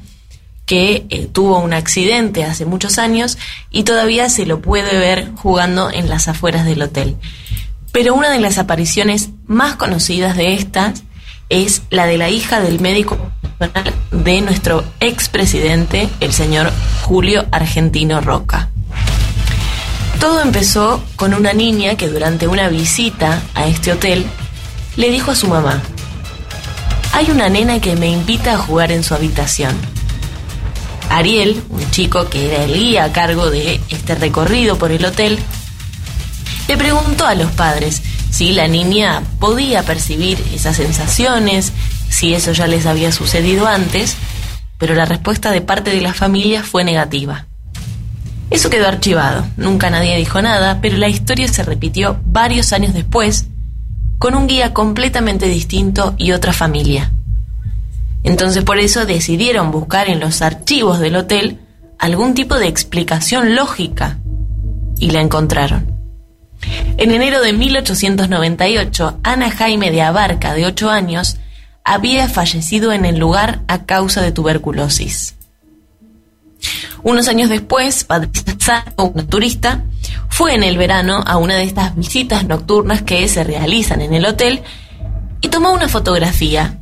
que 0.66 1.06
eh, 1.08 1.28
tuvo 1.30 1.61
un 1.61 1.73
accidente 1.73 2.42
hace 2.42 2.64
muchos 2.64 2.99
años 2.99 3.38
y 3.70 3.84
todavía 3.84 4.28
se 4.28 4.44
lo 4.44 4.61
puede 4.61 4.99
ver 4.99 5.30
jugando 5.37 5.88
en 5.88 6.08
las 6.08 6.26
afueras 6.26 6.64
del 6.64 6.82
hotel. 6.82 7.14
Pero 7.92 8.14
una 8.14 8.30
de 8.30 8.40
las 8.40 8.58
apariciones 8.58 9.28
más 9.46 9.76
conocidas 9.76 10.37
de 10.37 10.54
estas 10.54 11.04
es 11.48 11.82
la 11.90 12.06
de 12.06 12.18
la 12.18 12.30
hija 12.30 12.60
del 12.60 12.80
médico 12.80 13.18
de 14.10 14.40
nuestro 14.40 14.84
expresidente, 15.00 16.08
el 16.20 16.32
señor 16.32 16.72
Julio 17.02 17.46
Argentino 17.50 18.20
Roca. 18.20 18.70
Todo 20.20 20.40
empezó 20.40 21.02
con 21.16 21.34
una 21.34 21.52
niña 21.52 21.96
que 21.96 22.08
durante 22.08 22.46
una 22.46 22.68
visita 22.68 23.42
a 23.54 23.66
este 23.66 23.92
hotel 23.92 24.24
le 24.96 25.10
dijo 25.10 25.30
a 25.30 25.34
su 25.34 25.48
mamá, 25.48 25.82
hay 27.12 27.30
una 27.30 27.48
nena 27.48 27.80
que 27.80 27.94
me 27.94 28.08
invita 28.08 28.54
a 28.54 28.58
jugar 28.58 28.90
en 28.90 29.04
su 29.04 29.14
habitación. 29.14 29.76
Ariel, 31.10 31.62
un 31.68 31.90
chico 31.90 32.28
que 32.28 32.46
era 32.52 32.64
el 32.64 32.74
guía 32.74 33.04
a 33.04 33.12
cargo 33.12 33.50
de 33.50 33.80
este 33.88 34.14
recorrido 34.14 34.78
por 34.78 34.90
el 34.90 35.04
hotel, 35.04 35.38
le 36.66 36.76
preguntó 36.76 37.26
a 37.26 37.34
los 37.34 37.52
padres 37.52 38.02
si 38.35 38.50
la 38.50 38.67
niña 38.67 39.23
podía 39.38 39.85
percibir 39.85 40.45
esas 40.53 40.75
sensaciones, 40.75 41.73
si 42.09 42.35
eso 42.35 42.50
ya 42.50 42.67
les 42.67 42.85
había 42.85 43.12
sucedido 43.12 43.69
antes, 43.69 44.17
pero 44.76 44.97
la 44.97 45.05
respuesta 45.05 45.53
de 45.53 45.61
parte 45.61 45.93
de 45.93 46.00
la 46.00 46.12
familia 46.12 46.64
fue 46.64 46.83
negativa. 46.83 47.47
Eso 48.50 48.71
quedó 48.71 48.88
archivado, 48.88 49.47
nunca 49.57 49.88
nadie 49.88 50.17
dijo 50.17 50.43
nada, 50.43 50.81
pero 50.83 50.97
la 50.97 51.07
historia 51.07 51.47
se 51.47 51.62
repitió 51.62 52.19
varios 52.25 52.73
años 52.73 52.93
después, 52.93 53.47
con 54.19 54.35
un 54.35 54.49
guía 54.49 54.75
completamente 54.75 55.47
distinto 55.47 56.17
y 56.19 56.33
otra 56.33 56.53
familia. 56.53 57.12
Entonces 58.25 58.64
por 58.64 58.81
eso 58.81 59.07
decidieron 59.07 59.71
buscar 59.71 60.09
en 60.09 60.19
los 60.19 60.43
archivos 60.43 60.99
del 60.99 61.14
hotel 61.14 61.61
algún 62.00 62.35
tipo 62.35 62.57
de 62.57 62.67
explicación 62.67 63.55
lógica 63.55 64.19
y 64.99 65.11
la 65.11 65.21
encontraron. 65.21 65.93
En 66.97 67.11
enero 67.11 67.40
de 67.40 67.52
1898, 67.52 69.21
Ana 69.23 69.50
Jaime 69.50 69.90
de 69.90 70.02
Abarca, 70.02 70.54
de 70.54 70.66
8 70.66 70.90
años, 70.90 71.38
había 71.85 72.28
fallecido 72.28 72.92
en 72.92 73.04
el 73.04 73.18
lugar 73.18 73.61
a 73.68 73.85
causa 73.85 74.23
de 74.23 74.33
tuberculosis. 74.33 75.35
Unos 77.02 77.28
años 77.28 77.50
después, 77.50 78.04
Patricia 78.04 78.56
Sato, 78.59 79.04
una 79.04 79.26
turista, 79.26 79.85
fue 80.30 80.54
en 80.54 80.62
el 80.62 80.78
verano 80.78 81.23
a 81.26 81.37
una 81.37 81.54
de 81.54 81.64
estas 81.64 81.94
visitas 81.94 82.44
nocturnas 82.47 83.02
que 83.02 83.28
se 83.28 83.44
realizan 83.44 84.00
en 84.00 84.14
el 84.14 84.25
hotel 84.25 84.62
y 85.42 85.49
tomó 85.49 85.73
una 85.73 85.88
fotografía, 85.88 86.78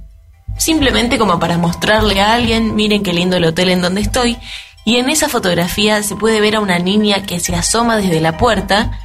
simplemente 0.57 1.19
como 1.19 1.41
para 1.41 1.59
mostrarle 1.59 2.21
a 2.21 2.35
alguien, 2.35 2.77
miren 2.77 3.03
qué 3.03 3.13
lindo 3.13 3.37
el 3.37 3.45
hotel 3.45 3.71
en 3.71 3.83
donde 3.83 4.01
estoy, 4.01 4.39
y 4.85 4.97
en 4.97 5.11
esa 5.11 5.29
fotografía 5.29 6.03
se 6.05 6.15
puede 6.15 6.41
ver 6.41 6.57
a 6.57 6.61
una 6.61 6.79
niña 6.79 7.25
que 7.25 7.41
se 7.41 7.57
asoma 7.57 7.97
desde 7.97 8.21
la 8.21 8.37
puerta, 8.37 9.01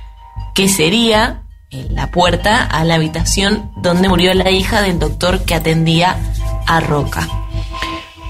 que 0.54 0.70
sería 0.70 1.44
eh, 1.70 1.88
la 1.90 2.12
puerta 2.12 2.64
a 2.64 2.84
la 2.84 2.96
habitación 2.96 3.72
donde 3.78 4.10
murió 4.10 4.34
la 4.34 4.50
hija 4.52 4.82
del 4.82 5.00
doctor 5.00 5.44
que 5.44 5.56
atendía 5.56 6.18
a 6.66 6.80
Roca. 6.80 7.28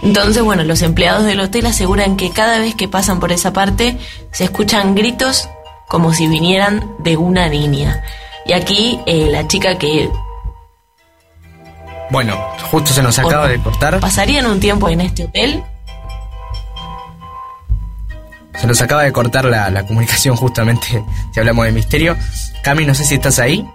Entonces, 0.04 0.44
bueno, 0.44 0.64
los 0.64 0.82
empleados 0.82 1.24
del 1.26 1.40
hotel 1.40 1.66
aseguran 1.66 2.18
que 2.18 2.32
cada 2.32 2.60
vez 2.60 2.76
que 2.76 2.88
pasan 2.88 3.20
por 3.20 3.32
esa 3.32 3.54
parte 3.54 3.98
se 4.32 4.46
escuchan 4.46 4.96
gritos 4.96 5.50
como 5.88 6.14
si 6.14 6.28
vinieran 6.28 6.96
de 7.00 7.18
una 7.18 7.48
niña. 7.50 8.04
Y 8.46 8.54
aquí 8.54 9.00
eh, 9.06 9.28
la 9.32 9.48
chica 9.48 9.78
que... 9.78 10.10
Bueno, 12.10 12.38
justo 12.72 12.92
se 12.94 13.03
nos 13.03 13.20
acaba 13.20 13.48
de 13.48 13.62
cortar. 13.62 14.00
¿Pasarían 14.00 14.46
un 14.46 14.60
tiempo 14.60 14.90
en 14.90 15.01
este 15.01 15.25
hotel? 15.25 15.64
Se 18.59 18.67
nos 18.67 18.81
acaba 18.81 19.03
de 19.03 19.11
cortar 19.11 19.46
la, 19.46 19.70
la 19.70 19.85
comunicación 19.85 20.35
justamente 20.35 20.87
si 21.33 21.39
hablamos 21.39 21.65
de 21.65 21.72
misterio. 21.72 22.17
Cami, 22.63 22.85
no 22.85 22.96
sé 22.96 23.03
si 23.05 23.15
estás 23.15 23.39
ahí. 23.39 23.65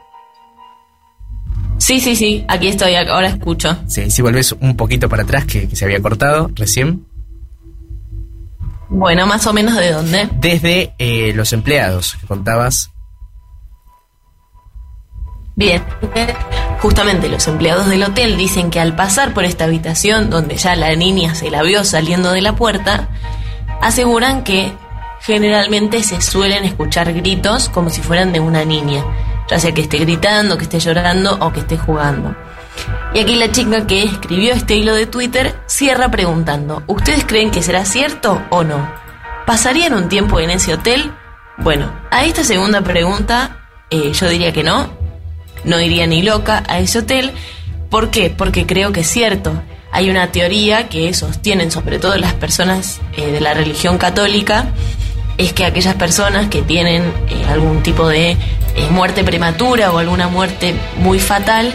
Sí, 1.79 2.01
sí, 2.01 2.15
sí, 2.15 2.45
aquí 2.49 2.69
estoy, 2.69 2.95
ahora 2.95 3.29
escucho. 3.29 3.77
Sí, 3.89 4.11
si 4.11 4.23
volvés 4.23 4.53
un 4.53 4.77
poquito 4.77 5.09
para 5.09 5.25
atrás, 5.25 5.47
que, 5.47 5.69
que 5.69 5.75
se 5.75 5.85
había 5.85 6.01
cortado 6.01 6.49
recién. 6.55 7.07
Bueno, 8.89 9.27
más 9.27 9.47
o 9.47 9.53
menos 9.53 9.75
de 9.77 9.91
dónde. 9.91 10.29
Desde 10.39 10.95
eh, 10.99 11.33
los 11.35 11.53
empleados 11.53 12.15
que 12.21 12.27
contabas. 12.27 12.91
Bien, 15.57 15.83
justamente 16.81 17.29
los 17.29 17.49
empleados 17.49 17.89
del 17.89 18.03
hotel 18.03 18.37
dicen 18.37 18.71
que 18.71 18.81
al 18.81 18.95
pasar 18.95 19.35
por 19.35 19.45
esta 19.45 19.65
habitación 19.65 20.31
donde 20.31 20.57
ya 20.57 20.77
la 20.77 20.95
niña 20.95 21.35
se 21.35 21.51
la 21.51 21.63
vio 21.63 21.85
saliendo 21.85 22.33
de 22.33 22.43
la 22.43 22.55
puerta, 22.55 23.09
aseguran 23.83 24.45
que 24.45 24.73
generalmente 25.21 26.03
se 26.03 26.21
suelen 26.21 26.65
escuchar 26.65 27.13
gritos 27.13 27.69
como 27.69 27.91
si 27.91 28.01
fueran 28.01 28.33
de 28.33 28.41
una 28.41 28.65
niña, 28.65 29.05
ya 29.51 29.59
sea 29.59 29.73
que 29.73 29.83
esté 29.83 29.99
gritando, 29.99 30.57
que 30.57 30.65
esté 30.65 30.81
llorando 30.81 31.37
o 31.41 31.53
que 31.53 31.61
esté 31.61 31.77
jugando. 31.77 32.35
Y 33.15 33.21
aquí 33.21 33.37
la 33.37 33.53
chica 33.53 33.87
que 33.87 34.05
escribió 34.05 34.55
este 34.55 34.77
hilo 34.77 34.95
de 34.95 35.07
Twitter 35.07 35.55
cierra 35.67 36.11
preguntando, 36.11 36.83
¿ustedes 36.87 37.25
creen 37.27 37.51
que 37.51 37.63
será 37.63 37.85
cierto 37.85 38.43
o 38.51 38.65
no? 38.65 38.91
¿Pasarían 39.47 39.93
un 39.93 40.09
tiempo 40.09 40.41
en 40.41 40.51
ese 40.51 40.73
hotel? 40.73 41.13
Bueno, 41.59 41.93
a 42.11 42.25
esta 42.25 42.43
segunda 42.43 42.81
pregunta 42.81 43.59
eh, 43.91 44.13
yo 44.15 44.29
diría 44.29 44.53
que 44.53 44.63
no, 44.63 44.91
no 45.65 45.81
iría 45.81 46.07
ni 46.07 46.23
loca 46.23 46.63
a 46.67 46.79
ese 46.79 47.01
hotel. 47.01 47.33
¿Por 47.91 48.11
qué? 48.11 48.31
Porque 48.31 48.67
creo 48.67 48.93
que 48.93 49.01
es 49.01 49.09
cierto. 49.09 49.53
Hay 49.93 50.11
una 50.11 50.33
teoría 50.33 50.89
que 50.89 51.13
sostienen 51.15 51.71
sobre 51.71 51.99
todo 51.99 52.17
las 52.17 52.35
personas 52.35 53.01
eh, 53.17 53.31
de 53.31 53.41
la 53.41 53.55
religión 53.55 53.99
católica, 53.99 54.73
es 55.39 55.53
que 55.53 55.65
aquellas 55.65 55.95
personas 55.95 56.49
que 56.49 56.63
tienen 56.63 57.03
eh, 57.29 57.45
algún 57.49 57.83
tipo 57.83 58.09
de 58.09 58.37
muerte 58.91 59.23
prematura 59.23 59.93
o 59.93 59.99
alguna 59.99 60.29
muerte 60.29 60.75
muy 60.97 61.19
fatal, 61.19 61.73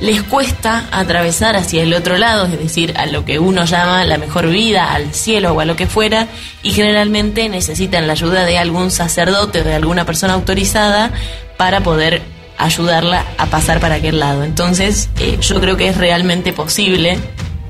les 0.00 0.22
cuesta 0.22 0.88
atravesar 0.90 1.56
hacia 1.56 1.82
el 1.82 1.94
otro 1.94 2.18
lado, 2.18 2.46
es 2.46 2.58
decir, 2.58 2.94
a 2.96 3.06
lo 3.06 3.24
que 3.24 3.38
uno 3.38 3.64
llama 3.64 4.04
la 4.04 4.18
mejor 4.18 4.48
vida, 4.48 4.92
al 4.92 5.14
cielo 5.14 5.52
o 5.52 5.60
a 5.60 5.64
lo 5.64 5.76
que 5.76 5.86
fuera, 5.86 6.28
y 6.62 6.72
generalmente 6.72 7.48
necesitan 7.48 8.06
la 8.06 8.12
ayuda 8.12 8.44
de 8.44 8.58
algún 8.58 8.90
sacerdote 8.90 9.60
o 9.60 9.64
de 9.64 9.74
alguna 9.74 10.04
persona 10.04 10.34
autorizada 10.34 11.12
para 11.56 11.80
poder 11.80 12.22
ayudarla 12.58 13.24
a 13.38 13.46
pasar 13.46 13.80
para 13.80 13.96
aquel 13.96 14.18
lado. 14.18 14.44
Entonces, 14.44 15.08
eh, 15.18 15.38
yo 15.40 15.60
creo 15.60 15.76
que 15.76 15.88
es 15.88 15.96
realmente 15.96 16.52
posible 16.52 17.18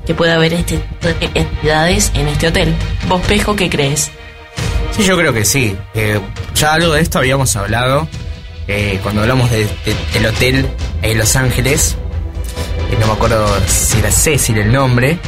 que 0.07 0.15
pueda 0.15 0.35
haber 0.35 0.53
este 0.55 0.81
entidades 1.35 2.13
en 2.15 2.29
este 2.29 2.49
hotel. 2.49 2.75
¿Vos, 3.09 3.21
Pejo, 3.27 3.57
qué 3.57 3.71
crees? 3.71 4.11
Sí, 4.97 5.03
yo 5.05 5.17
creo 5.17 5.33
que 5.33 5.45
sí. 5.45 5.77
Eh, 5.95 6.21
ya 6.55 6.75
algo 6.75 6.93
de 6.93 7.01
esto 7.01 7.19
habíamos 7.19 7.55
hablado 7.57 8.07
eh, 8.69 9.01
cuando 9.03 9.23
hablamos 9.23 9.51
de, 9.51 9.65
de, 9.65 9.97
del 10.13 10.27
hotel 10.27 10.69
en 11.03 11.19
Los 11.19 11.37
Ángeles. 11.37 11.97
Eh, 12.91 12.97
no 13.01 13.07
me 13.07 13.13
acuerdo 13.15 13.47
si 13.67 13.99
era 13.99 14.11
Cecil 14.11 14.59
el 14.59 14.73
nombre. 14.73 15.19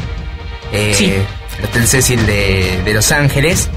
Eh, 0.73 0.95
Sí. 0.97 1.13
El 1.59 1.65
Hotel 1.65 1.87
Cecil 1.89 2.27
de, 2.27 2.83
de 2.85 2.93
Los 2.93 3.13
Ángeles. 3.13 3.69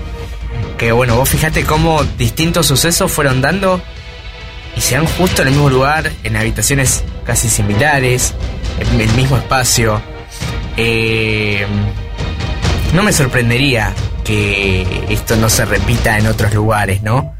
Que 0.78 0.92
bueno, 0.92 1.16
vos 1.16 1.30
fijate 1.30 1.64
cómo 1.64 2.04
distintos 2.18 2.68
sucesos 2.68 3.12
fueron 3.12 3.42
dando 3.42 3.82
y 4.76 4.82
se 4.82 4.96
dan 4.96 5.06
justo 5.06 5.42
en 5.42 5.50
el 5.50 5.54
mismo 5.56 5.70
lugar, 5.70 6.12
en 6.24 6.36
habitaciones 6.38 7.04
casi 7.26 7.50
similares, 7.50 8.34
en 8.80 9.02
el 9.02 9.10
mismo 9.14 9.38
espacio. 9.38 10.02
Eh, 10.82 11.68
no 12.94 13.04
me 13.04 13.12
sorprendería 13.12 13.94
que 14.24 15.08
esto 15.10 15.36
no 15.36 15.50
se 15.50 15.66
repita 15.66 16.18
en 16.18 16.26
otros 16.26 16.54
lugares, 16.54 17.04
¿no? 17.04 17.36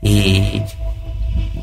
Y 0.00 0.62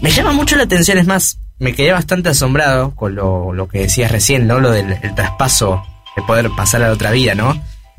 me 0.01 0.11
llama 0.11 0.33
mucho 0.33 0.57
la 0.57 0.63
atención, 0.63 0.97
es 0.97 1.07
más, 1.07 1.39
me 1.57 1.73
quedé 1.73 1.93
bastante 1.93 2.27
asombrado 2.27 2.93
con 2.95 3.15
lo, 3.15 3.53
lo 3.53 3.69
que 3.69 3.79
decías 3.79 4.11
recién, 4.11 4.45
¿no? 4.45 4.59
Lo 4.59 4.71
del 4.71 4.91
el 5.01 5.15
traspaso, 5.15 5.81
de 6.17 6.21
poder 6.23 6.49
pasar 6.57 6.83
a 6.83 6.87
la 6.87 6.93
otra 6.93 7.11
vida, 7.11 7.33
¿no? 7.33 7.57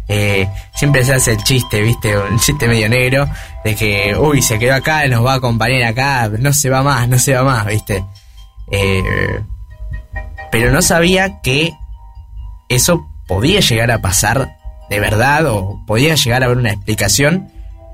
Eh, 0.08 0.46
siempre 0.74 1.02
se 1.02 1.14
hace 1.14 1.32
el 1.32 1.42
chiste, 1.42 1.80
¿viste? 1.80 2.14
Un 2.18 2.38
chiste 2.38 2.68
medio 2.68 2.90
negro, 2.90 3.26
de 3.64 3.74
que, 3.74 4.14
uy, 4.14 4.42
se 4.42 4.58
quedó 4.58 4.74
acá, 4.74 5.08
nos 5.08 5.24
va 5.24 5.32
a 5.32 5.36
acompañar 5.36 5.84
acá, 5.84 6.28
no 6.38 6.52
se 6.52 6.68
va 6.68 6.82
más, 6.82 7.08
no 7.08 7.18
se 7.18 7.32
va 7.32 7.44
más, 7.44 7.64
¿viste? 7.64 8.04
Eh, 8.70 9.40
pero 10.50 10.70
no 10.70 10.82
sabía 10.82 11.40
que 11.40 11.72
eso 12.68 13.08
podía 13.32 13.60
llegar 13.60 13.90
a 13.90 14.02
pasar 14.02 14.58
de 14.90 15.00
verdad 15.00 15.46
o 15.46 15.82
podía 15.86 16.14
llegar 16.16 16.42
a 16.42 16.46
haber 16.46 16.58
una 16.58 16.72
explicación. 16.72 17.50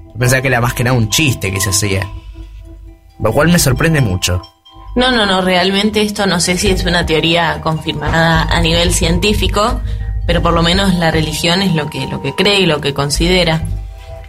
Yo 0.08 0.18
pensaba 0.18 0.42
que 0.42 0.48
era 0.48 0.60
más 0.60 0.74
que 0.74 0.82
nada 0.82 0.96
un 0.96 1.10
chiste 1.10 1.52
que 1.52 1.60
se 1.60 1.70
hacía. 1.70 2.08
Lo 3.20 3.32
cual 3.32 3.46
me 3.46 3.60
sorprende 3.60 4.00
mucho. 4.00 4.42
No, 4.96 5.12
no, 5.12 5.26
no, 5.26 5.40
realmente 5.40 6.02
esto 6.02 6.26
no 6.26 6.40
sé 6.40 6.58
si 6.58 6.70
es 6.70 6.84
una 6.84 7.06
teoría 7.06 7.60
confirmada 7.60 8.48
a 8.50 8.60
nivel 8.60 8.92
científico, 8.92 9.80
pero 10.26 10.42
por 10.42 10.54
lo 10.54 10.62
menos 10.64 10.94
la 10.94 11.12
religión 11.12 11.62
es 11.62 11.72
lo 11.72 11.88
que, 11.88 12.08
lo 12.08 12.20
que 12.20 12.34
cree 12.34 12.58
y 12.62 12.66
lo 12.66 12.80
que 12.80 12.92
considera. 12.92 13.62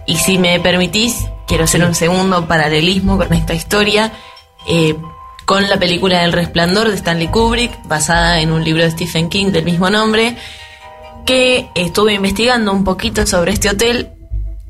Y 0.06 0.18
si 0.18 0.38
me 0.38 0.60
permitís, 0.60 1.26
quiero 1.48 1.64
hacer 1.64 1.84
un 1.84 1.96
segundo 1.96 2.48
paralelismo 2.48 3.18
con 3.18 3.34
esta 3.34 3.56
historia, 3.56 4.12
eh, 4.68 4.96
con 5.46 5.68
la 5.68 5.80
película 5.80 6.24
El 6.24 6.34
Resplandor 6.34 6.88
de 6.88 6.98
Stanley 6.98 7.30
Kubrick, 7.30 7.72
basada 7.86 8.42
en 8.42 8.52
un 8.52 8.64
libro 8.64 8.84
de 8.84 8.92
Stephen 8.92 9.28
King 9.28 9.48
del 9.48 9.66
mismo 9.66 9.90
nombre, 9.90 10.38
que 11.30 11.70
estuve 11.76 12.16
investigando 12.16 12.72
un 12.72 12.84
poquito 12.84 13.28
sobre 13.28 13.52
este 13.52 13.70
hotel 13.70 14.10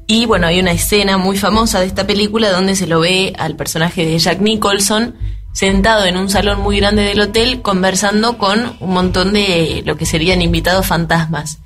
y 0.08 0.26
bueno, 0.26 0.46
hay 0.46 0.60
una 0.60 0.74
escena 0.74 1.18
muy 1.18 1.38
famosa 1.38 1.80
de 1.80 1.86
esta 1.86 2.06
película 2.06 2.52
donde 2.52 2.76
se 2.76 2.86
lo 2.86 3.00
ve 3.00 3.32
al 3.40 3.56
personaje 3.56 4.06
de 4.06 4.20
Jack 4.20 4.42
Nicholson 4.42 5.16
sentado 5.54 6.04
en 6.04 6.18
un 6.18 6.30
salón 6.30 6.60
muy 6.60 6.82
grande 6.82 7.04
del 7.04 7.22
hotel 7.22 7.62
conversando 7.62 8.38
con 8.38 8.76
un 8.82 8.92
montón 8.92 9.32
de 9.32 9.84
lo 9.86 9.96
que 9.96 10.06
serían 10.06 10.42
invitados 10.42 10.86
fantasmas. 10.86 11.60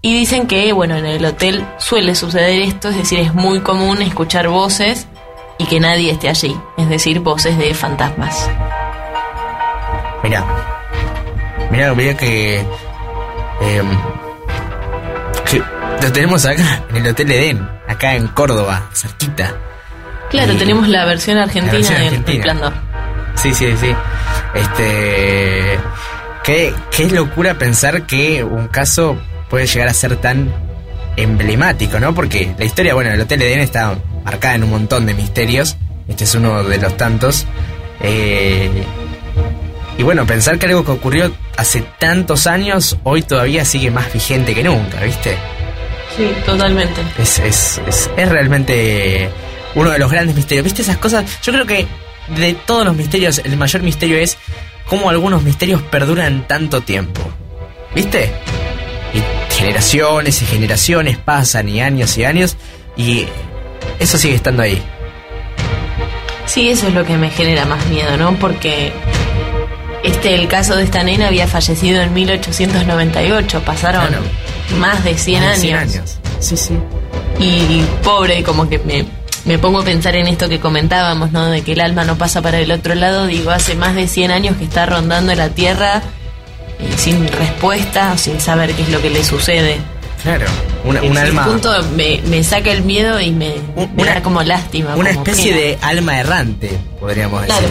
Y 0.00 0.14
dicen 0.14 0.46
que, 0.46 0.72
bueno, 0.72 0.94
en 0.94 1.06
el 1.06 1.24
hotel 1.24 1.66
suele 1.78 2.14
suceder 2.14 2.62
esto, 2.62 2.90
es 2.90 2.98
decir, 2.98 3.18
es 3.18 3.34
muy 3.34 3.58
común 3.58 4.00
escuchar 4.00 4.46
voces 4.46 5.08
y 5.58 5.64
que 5.64 5.80
nadie 5.80 6.12
esté 6.12 6.28
allí, 6.28 6.56
es 6.78 6.88
decir, 6.88 7.18
voces 7.18 7.58
de 7.58 7.74
fantasmas. 7.74 8.48
Mira, 10.22 10.46
mira, 11.72 11.94
mira 11.94 12.16
que, 12.16 12.60
em, 13.60 13.88
que 14.00 14.19
lo 16.02 16.12
tenemos 16.12 16.44
acá, 16.46 16.82
en 16.90 16.96
el 16.96 17.06
Hotel 17.08 17.30
Edén, 17.32 17.68
acá 17.88 18.14
en 18.14 18.28
Córdoba, 18.28 18.88
cerquita. 18.92 19.54
Claro, 20.30 20.52
Y- 20.52 20.56
tenemos 20.56 20.88
la 20.88 21.04
versión 21.04 21.38
argentina 21.38 21.72
versión 21.72 21.98
del. 22.00 22.24
Resplandor. 22.24 22.72
Sí, 23.36 23.54
sí, 23.54 23.74
sí. 23.80 23.94
Este. 24.54 25.78
Qué, 26.44 26.74
qué 26.96 27.08
locura 27.10 27.54
pensar 27.58 28.02
que 28.06 28.42
un 28.44 28.68
caso 28.68 29.16
puede 29.48 29.66
llegar 29.66 29.88
a 29.88 29.94
ser 29.94 30.16
tan 30.16 30.52
emblemático, 31.16 31.98
¿no? 32.00 32.14
Porque 32.14 32.54
la 32.58 32.64
historia, 32.64 32.94
bueno, 32.94 33.10
el 33.10 33.20
Hotel 33.20 33.42
Edén 33.42 33.60
está 33.60 33.96
marcada 34.24 34.54
en 34.54 34.64
un 34.64 34.70
montón 34.70 35.06
de 35.06 35.14
misterios. 35.14 35.76
Este 36.08 36.24
es 36.24 36.34
uno 36.34 36.62
de 36.64 36.78
los 36.78 36.96
tantos. 36.96 37.46
Eh, 38.00 38.82
y 39.98 40.02
bueno, 40.02 40.26
pensar 40.26 40.58
que 40.58 40.66
algo 40.66 40.84
que 40.84 40.92
ocurrió 40.92 41.30
hace 41.56 41.82
tantos 41.98 42.46
años, 42.46 42.96
hoy 43.04 43.22
todavía 43.22 43.64
sigue 43.64 43.90
más 43.90 44.10
vigente 44.12 44.54
que 44.54 44.64
nunca, 44.64 45.00
¿viste? 45.02 45.36
Sí, 46.20 46.30
totalmente. 46.44 47.00
Es, 47.16 47.38
es, 47.38 47.80
es, 47.86 48.10
es 48.14 48.28
realmente 48.28 49.30
uno 49.74 49.88
de 49.88 49.98
los 49.98 50.10
grandes 50.10 50.36
misterios. 50.36 50.64
¿Viste 50.64 50.82
esas 50.82 50.98
cosas? 50.98 51.24
Yo 51.40 51.50
creo 51.50 51.64
que 51.64 51.86
de 52.36 52.52
todos 52.52 52.84
los 52.84 52.94
misterios, 52.94 53.40
el 53.42 53.56
mayor 53.56 53.82
misterio 53.82 54.18
es 54.18 54.36
cómo 54.84 55.08
algunos 55.08 55.42
misterios 55.42 55.80
perduran 55.80 56.46
tanto 56.46 56.82
tiempo. 56.82 57.22
¿Viste? 57.94 58.30
Y 59.14 59.54
generaciones 59.54 60.42
y 60.42 60.44
generaciones 60.44 61.16
pasan 61.16 61.70
y 61.70 61.80
años 61.80 62.18
y 62.18 62.24
años 62.24 62.58
y 62.98 63.24
eso 63.98 64.18
sigue 64.18 64.34
estando 64.34 64.62
ahí. 64.62 64.82
Sí, 66.44 66.68
eso 66.68 66.88
es 66.88 66.92
lo 66.92 67.06
que 67.06 67.16
me 67.16 67.30
genera 67.30 67.64
más 67.64 67.86
miedo, 67.86 68.18
¿no? 68.18 68.34
Porque 68.34 68.92
este, 70.02 70.34
el 70.34 70.48
caso 70.48 70.76
de 70.76 70.84
esta 70.84 71.02
nena 71.02 71.28
había 71.28 71.46
fallecido 71.46 72.00
en 72.02 72.12
1898, 72.14 73.62
pasaron 73.64 74.06
Claro. 74.06 74.22
más 74.78 75.02
de 75.04 75.16
100 75.16 75.42
Más 75.42 75.60
de 75.62 75.72
años. 75.74 75.90
100 75.90 76.00
años. 76.02 76.18
Sí, 76.40 76.56
sí. 76.56 76.74
Y 77.38 77.82
pobre, 78.02 78.42
como 78.42 78.68
que 78.68 78.78
me, 78.78 79.04
me 79.44 79.58
pongo 79.58 79.80
a 79.80 79.84
pensar 79.84 80.16
en 80.16 80.26
esto 80.28 80.48
que 80.48 80.60
comentábamos, 80.60 81.32
¿no? 81.32 81.46
De 81.50 81.62
que 81.62 81.72
el 81.72 81.80
alma 81.80 82.04
no 82.04 82.16
pasa 82.16 82.42
para 82.42 82.58
el 82.60 82.70
otro 82.72 82.94
lado. 82.94 83.26
Digo, 83.26 83.50
hace 83.50 83.74
más 83.74 83.94
de 83.94 84.06
100 84.08 84.30
años 84.30 84.56
que 84.56 84.64
está 84.64 84.86
rondando 84.86 85.34
la 85.34 85.48
tierra 85.50 86.02
eh, 86.78 86.92
sin 86.96 87.26
respuesta, 87.28 88.16
sin 88.18 88.40
saber 88.40 88.72
qué 88.74 88.82
es 88.82 88.88
lo 88.90 89.00
que 89.02 89.10
le 89.10 89.24
sucede. 89.24 89.76
Claro. 90.22 90.44
Una, 90.84 91.02
un 91.02 91.16
alma. 91.16 91.44
punto 91.46 91.72
me, 91.96 92.20
me 92.26 92.44
saca 92.44 92.70
el 92.72 92.82
miedo 92.82 93.18
y 93.20 93.30
me, 93.32 93.54
Un- 93.76 93.94
me 93.96 94.02
una- 94.02 94.14
da 94.14 94.22
como 94.22 94.42
lástima. 94.42 94.94
Una 94.96 95.12
como 95.14 95.24
especie 95.24 95.52
pena. 95.52 95.62
de 95.66 95.78
alma 95.80 96.20
errante, 96.20 96.78
podríamos 97.00 97.40
decir. 97.46 97.68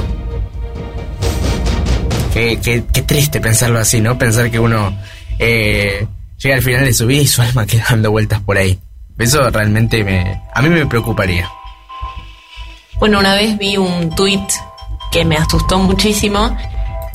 Qué, 2.34 2.60
qué- 2.62 2.84
qué 2.94 3.02
triste 3.02 3.42
pensarlo 3.42 3.80
así, 3.80 4.02
¿no? 4.02 4.18
Pensar 4.18 4.52
que 4.52 4.60
uno 4.60 4.96
eh, 5.40 6.06
llega 6.38 6.56
al 6.56 6.62
final 6.62 6.86
de 6.86 6.94
su 6.94 7.06
vida 7.08 7.22
y 7.22 7.28
su 7.28 7.42
alma 7.42 7.66
queda 7.68 7.86
dando 7.90 8.12
vueltas 8.12 8.42
por 8.42 8.58
ahí. 8.58 8.80
Eso 9.18 9.50
realmente 9.50 10.04
me, 10.04 10.42
a 10.54 10.62
mí 10.62 10.70
me 10.70 10.86
preocuparía. 10.86 11.50
Bueno, 13.00 13.20
una 13.20 13.34
vez 13.34 13.58
vi 13.58 13.78
un 13.78 14.14
tweet 14.16 14.46
que 15.12 15.26
me 15.26 15.36
asustó 15.38 15.80
muchísimo. 15.80 16.56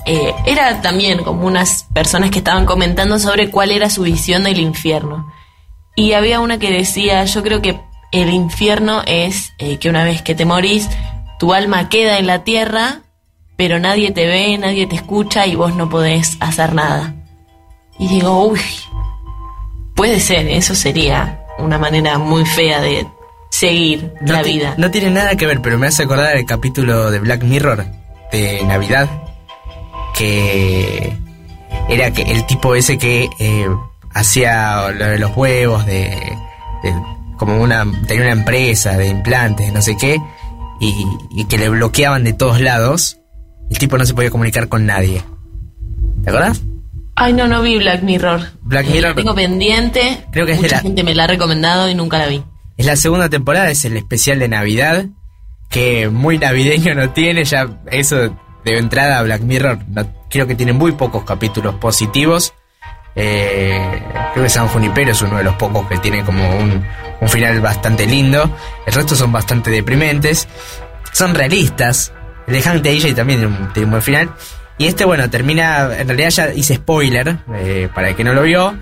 Eh, 0.07 0.35
era 0.45 0.83
también 0.83 1.23
como 1.25 1.47
unas 1.47 1.87
personas 1.95 2.31
que 2.31 2.39
estaban 2.39 2.67
comentando 2.67 3.19
sobre 3.19 3.51
cuál 3.51 3.71
era 3.71 3.89
su 3.89 4.03
visión 4.03 4.45
del 4.45 4.59
infierno. 4.59 5.33
Y 5.97 6.13
había 6.13 6.41
una 6.41 6.59
que 6.59 6.71
decía, 6.71 7.25
yo 7.25 7.43
creo 7.43 7.63
que 7.63 7.81
el 8.13 8.31
infierno 8.31 9.03
es 9.07 9.53
eh, 9.59 9.79
que 9.79 9.89
una 9.89 10.05
vez 10.05 10.21
que 10.23 10.35
te 10.35 10.45
morís, 10.45 10.89
tu 11.39 11.55
alma 11.55 11.89
queda 11.89 12.19
en 12.19 12.27
la 12.27 12.45
tierra, 12.45 13.01
pero 13.57 13.79
nadie 13.79 14.11
te 14.13 14.27
ve, 14.27 14.57
nadie 14.59 14.87
te 14.87 14.97
escucha 14.97 15.47
y 15.47 15.55
vos 15.57 15.75
no 15.75 15.89
podés 15.89 16.37
hacer 16.41 16.75
nada. 16.75 17.15
Y 17.99 18.09
digo, 18.09 18.47
uy, 18.47 18.61
puede 19.95 20.19
ser, 20.21 20.49
eso 20.49 20.75
sería 20.75 21.41
una 21.59 21.79
manera 21.79 22.19
muy 22.19 22.45
fea 22.45 22.81
de 22.81 23.07
seguir 23.51 24.13
No 24.21 24.33
la 24.33 24.43
vida. 24.43 24.75
No 24.77 24.91
tiene 24.91 25.11
nada 25.11 25.37
que 25.37 25.47
ver, 25.47 25.61
pero 25.63 25.79
me 25.79 25.87
hace 25.87 26.03
acordar 26.03 26.37
el 26.37 26.45
capítulo 26.47 27.11
de 27.11 27.21
Black 27.21 27.45
Mirror 27.45 27.85
de 28.33 28.63
Navidad. 28.65 29.09
Que 30.17 31.17
era 31.89 32.11
que 32.13 32.23
el 32.23 32.47
tipo 32.47 32.75
ese 32.75 32.99
que 32.99 33.29
eh, 33.39 33.67
hacía 34.13 34.91
lo 34.91 35.07
de 35.07 35.19
los 35.19 35.37
huevos, 35.37 35.85
de, 35.87 36.09
de- 36.83 36.95
como 37.37 37.61
una. 37.61 37.85
tenía 38.07 38.23
una 38.25 38.33
empresa 38.33 38.97
de 38.97 39.09
implantes, 39.09 39.73
no 39.73 39.83
sé 39.83 39.97
qué, 39.97 40.21
y, 40.81 41.07
y 41.31 41.45
que 41.47 41.59
le 41.59 41.69
bloqueaban 41.69 42.23
de 42.25 42.33
todos 42.33 42.61
lados. 42.61 43.19
El 43.71 43.79
tipo 43.79 43.97
no 43.99 44.05
se 44.05 44.15
podía 44.15 44.31
comunicar 44.31 44.69
con 44.69 44.87
nadie. 44.87 45.23
¿Te 46.23 46.31
acuerdas? 46.31 46.63
Ay, 47.17 47.33
no, 47.33 47.47
no 47.47 47.63
vi 47.63 47.79
Black 47.79 48.03
Mirror. 48.03 48.41
Black 48.63 48.87
Mirror- 48.87 49.11
la 49.11 49.15
tengo 49.15 49.35
pendiente. 49.35 50.25
Creo 50.33 50.47
que 50.47 50.53
es 50.53 50.59
de 50.59 50.63
Mucha 50.65 50.77
la- 50.77 50.83
gente 50.83 51.05
me 51.05 51.15
la 51.15 51.25
ha 51.25 51.27
recomendado 51.29 51.89
y 51.89 51.95
nunca 51.95 52.19
la 52.19 52.27
vi. 52.27 52.43
Es 52.77 52.87
la 52.87 52.97
segunda 52.97 53.29
temporada, 53.29 53.71
es 53.71 53.85
el 53.85 53.97
especial 53.97 54.39
de 54.41 54.49
Navidad, 54.49 55.07
que 55.71 56.09
muy 56.09 56.39
navideño 56.39 56.95
no 56.95 57.11
tiene, 57.11 57.45
ya 57.45 57.83
eso 57.91 58.17
de 58.65 58.79
entrada 58.79 59.23
Black 59.23 59.43
Mirror, 59.43 59.79
no- 59.89 60.13
creo 60.29 60.47
que 60.49 60.55
tiene 60.57 60.73
muy 60.73 60.93
pocos 60.93 61.25
capítulos 61.25 61.77
positivos. 61.77 62.53
Eh, 63.17 64.03
creo 64.33 64.45
que 64.45 64.51
San 64.51 64.67
Junipero 64.67 65.13
es 65.13 65.23
uno 65.23 65.37
de 65.39 65.45
los 65.45 65.55
pocos 65.55 65.87
que 65.87 65.99
tiene 65.99 66.25
como 66.25 66.57
un, 66.59 66.85
un 67.21 67.29
final 67.29 67.61
bastante 67.61 68.07
lindo. 68.07 68.51
El 68.87 68.93
resto 68.93 69.15
son 69.15 69.31
bastante 69.31 69.71
deprimentes. 69.71 70.49
Son 71.13 71.33
realistas. 71.35 72.13
El 72.47 72.55
de 72.55 72.63
Hank 72.63 72.83
DJ 72.83 73.15
también 73.15 73.41
tiene 73.41 73.57
un, 73.57 73.73
tiene 73.73 73.85
un 73.85 73.91
buen 73.93 74.03
final. 74.03 74.31
Y 74.79 74.87
este, 74.87 75.05
bueno, 75.05 75.29
termina. 75.31 75.97
En 75.97 76.09
realidad 76.09 76.31
ya 76.31 76.53
hice 76.53 76.77
spoiler 76.77 77.39
eh, 77.55 77.89
para 77.95 78.11
el 78.11 78.17
que 78.17 78.25
no 78.25 78.33
lo 78.33 78.43
vio. 78.43 78.75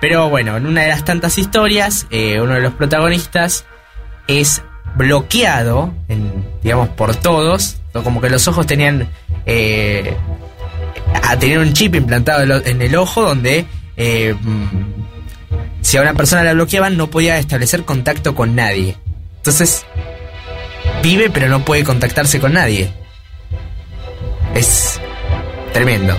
Pero 0.00 0.28
bueno, 0.28 0.56
en 0.56 0.66
una 0.66 0.82
de 0.82 0.88
las 0.88 1.04
tantas 1.04 1.38
historias, 1.38 2.06
eh, 2.10 2.40
uno 2.40 2.54
de 2.54 2.60
los 2.60 2.72
protagonistas 2.74 3.64
es 4.26 4.62
bloqueado, 4.96 5.94
en, 6.08 6.44
digamos, 6.62 6.88
por 6.90 7.14
todos. 7.16 7.80
Como 7.92 8.20
que 8.20 8.30
los 8.30 8.48
ojos 8.48 8.66
tenían. 8.66 9.08
Eh, 9.46 10.16
a 11.22 11.38
tener 11.38 11.58
un 11.58 11.72
chip 11.72 11.94
implantado 11.94 12.42
en 12.64 12.82
el 12.82 12.96
ojo 12.96 13.22
donde. 13.22 13.66
mm, 13.96 14.64
si 15.82 15.98
a 15.98 16.02
una 16.02 16.14
persona 16.14 16.42
la 16.42 16.54
bloqueaban, 16.54 16.96
no 16.96 17.08
podía 17.08 17.38
establecer 17.38 17.84
contacto 17.84 18.34
con 18.34 18.54
nadie. 18.56 18.96
Entonces, 19.36 19.84
vive 21.02 21.28
pero 21.28 21.48
no 21.48 21.64
puede 21.64 21.84
contactarse 21.84 22.40
con 22.40 22.54
nadie. 22.54 22.90
Es 24.54 25.00
tremendo. 25.72 26.16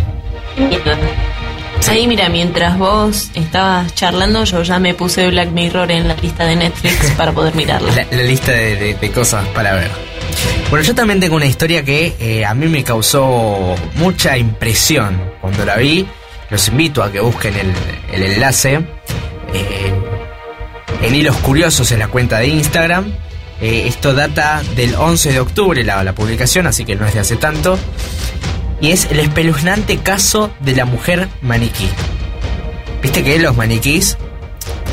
Ahí, 1.87 2.07
mira, 2.07 2.29
mientras 2.29 2.77
vos 2.77 3.29
estabas 3.35 3.93
charlando, 3.93 4.43
yo 4.43 4.63
ya 4.63 4.79
me 4.79 4.93
puse 4.93 5.27
Black 5.29 5.49
Mirror 5.51 5.91
en 5.91 6.07
la 6.07 6.15
lista 6.15 6.45
de 6.45 6.55
Netflix 6.55 7.11
para 7.17 7.31
poder 7.31 7.53
mirarla. 7.55 7.91
La, 7.93 8.05
la 8.17 8.23
lista 8.23 8.51
de, 8.51 8.75
de- 8.75 8.93
de 8.95 9.11
cosas 9.11 9.47
para 9.49 9.73
ver. 9.75 9.89
Bueno, 10.69 10.83
yo 10.83 10.95
también 10.95 11.19
tengo 11.19 11.35
una 11.35 11.45
historia 11.45 11.83
que 11.85 12.15
eh, 12.19 12.43
a 12.45 12.53
mí 12.55 12.65
me 12.67 12.83
causó 12.83 13.75
mucha 13.95 14.37
impresión 14.37 15.21
cuando 15.41 15.63
la 15.63 15.77
vi. 15.77 16.05
Los 16.49 16.67
invito 16.69 17.03
a 17.03 17.11
que 17.11 17.19
busquen 17.19 17.55
el, 17.55 17.71
el 18.11 18.31
enlace. 18.33 18.73
eh, 19.53 19.93
en 21.01 21.13
Hilos 21.15 21.35
Curiosos 21.37 21.91
en 21.91 21.99
la 21.99 22.07
cuenta 22.07 22.39
de 22.39 22.47
Instagram. 22.47 23.13
Eh, 23.61 23.83
esto 23.87 24.13
data 24.13 24.61
del 24.75 24.95
11 24.95 25.31
de 25.31 25.39
octubre 25.39 25.83
la, 25.83 26.03
la 26.03 26.13
publicación, 26.13 26.67
así 26.67 26.85
que 26.85 26.95
no 26.95 27.05
es 27.05 27.13
de 27.13 27.21
hace 27.21 27.35
tanto. 27.37 27.79
Y 28.81 28.91
es 28.91 29.05
el 29.09 29.19
espeluznante 29.19 29.97
caso 29.97 30.51
de 30.59 30.75
la 30.75 30.85
mujer 30.85 31.29
maniquí. 31.41 31.89
Viste 33.01 33.23
que 33.23 33.39
los 33.39 33.55
maniquís, 33.55 34.17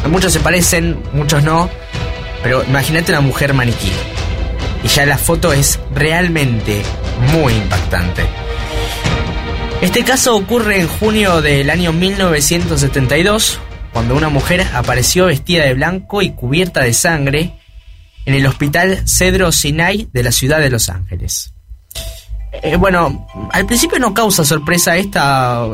muchos 0.09 0.33
se 0.33 0.41
parecen, 0.41 1.03
muchos 1.13 1.43
no. 1.43 1.69
Pero 2.43 2.65
imagínate 2.65 3.13
una 3.13 3.21
mujer 3.21 3.55
maniquí. 3.55 3.91
Y 4.85 4.89
ya 4.89 5.07
la 5.07 5.19
foto 5.19 5.53
es 5.53 5.79
realmente 5.95 6.83
muy 7.33 7.53
impactante. 7.55 8.25
Este 9.81 10.05
caso 10.05 10.37
ocurre 10.37 10.81
en 10.81 10.89
junio 10.89 11.41
del 11.41 11.71
año 11.71 11.93
1972, 11.93 13.59
cuando 13.93 14.15
una 14.15 14.29
mujer 14.29 14.67
apareció 14.75 15.27
vestida 15.27 15.65
de 15.65 15.75
blanco 15.75 16.23
y 16.23 16.31
cubierta 16.31 16.81
de 16.83 16.95
sangre 16.95 17.53
en 18.25 18.35
el 18.35 18.47
Hospital 18.47 19.03
Cedro 19.07 19.53
Sinai 19.53 20.09
de 20.13 20.23
la 20.23 20.33
ciudad 20.33 20.61
de 20.61 20.71
Los 20.71 20.89
Ángeles. 20.89 21.53
Eh, 22.63 22.77
bueno, 22.77 23.27
al 23.51 23.67
principio 23.67 23.99
no 23.99 24.13
causa 24.13 24.45
sorpresa 24.45 24.97
esta, 24.97 25.67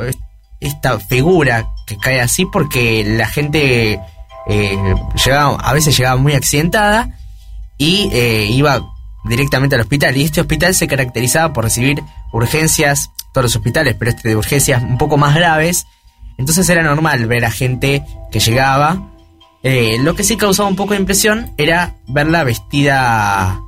esta 0.61 1.00
figura 1.00 1.68
que 1.87 1.96
cae 1.98 2.20
así 2.20 2.46
porque 2.46 3.04
la 3.04 3.26
gente 3.28 4.00
eh, 4.48 4.94
a 5.30 5.72
veces 5.72 5.96
llegaba 5.96 6.16
muy 6.16 6.34
accidentada 6.34 7.18
y 7.76 8.08
eh, 8.12 8.46
iba 8.50 8.82
directamente 9.24 9.74
al 9.74 9.82
hospital. 9.82 10.16
Y 10.16 10.24
este 10.24 10.40
hospital 10.40 10.74
se 10.74 10.88
caracterizaba 10.88 11.52
por 11.52 11.64
recibir 11.64 12.02
urgencias, 12.32 13.11
todos 13.32 13.44
los 13.44 13.56
hospitales, 13.56 13.94
pero 13.98 14.11
este 14.11 14.28
de 14.28 14.37
urgencias 14.37 14.82
un 14.82 14.98
poco 14.98 15.16
más 15.16 15.34
graves. 15.34 15.87
Entonces 16.38 16.68
era 16.68 16.82
normal 16.82 17.26
ver 17.26 17.44
a 17.44 17.50
gente 17.50 18.04
que 18.30 18.40
llegaba. 18.40 19.11
Eh, 19.70 19.98
lo 19.98 20.14
que 20.14 20.24
sí 20.24 20.38
causaba 20.38 20.66
un 20.66 20.76
poco 20.76 20.94
de 20.94 21.00
impresión 21.00 21.52
era 21.59 21.96
verla 22.07 22.42
vestida 22.42 23.61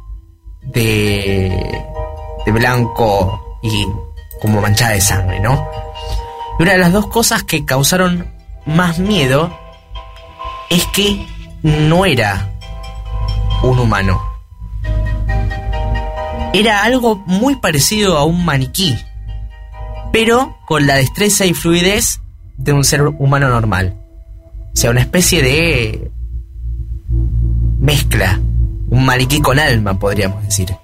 de, 0.62 1.84
de 2.46 2.52
blanco 2.52 3.58
y 3.62 3.86
como 4.40 4.62
manchada 4.62 4.92
de 4.92 5.02
sangre, 5.02 5.40
¿no? 5.40 5.62
Y 6.58 6.62
una 6.62 6.72
de 6.72 6.78
las 6.78 6.94
dos 6.94 7.08
cosas 7.08 7.42
que 7.42 7.66
causaron 7.66 8.32
más 8.64 8.98
miedo 8.98 9.54
es 10.70 10.86
que 10.86 11.26
no 11.62 12.06
era 12.06 12.50
un 13.62 13.78
humano. 13.78 14.22
Era 16.54 16.82
algo 16.82 17.16
muy 17.26 17.56
parecido 17.56 18.16
a 18.16 18.24
un 18.24 18.42
maniquí, 18.46 18.96
pero 20.14 20.56
con 20.66 20.86
la 20.86 20.94
destreza 20.94 21.44
y 21.44 21.52
fluidez 21.52 22.22
de 22.56 22.72
un 22.72 22.84
ser 22.84 23.02
humano 23.02 23.50
normal. 23.50 23.99
Sea, 24.80 24.92
una 24.92 25.00
especie 25.00 25.42
de 25.42 26.10
mezcla, 27.80 28.40
un 28.88 29.04
maniquí 29.04 29.42
con 29.42 29.58
alma, 29.58 29.98
podríamos 29.98 30.42
decir. 30.42 30.74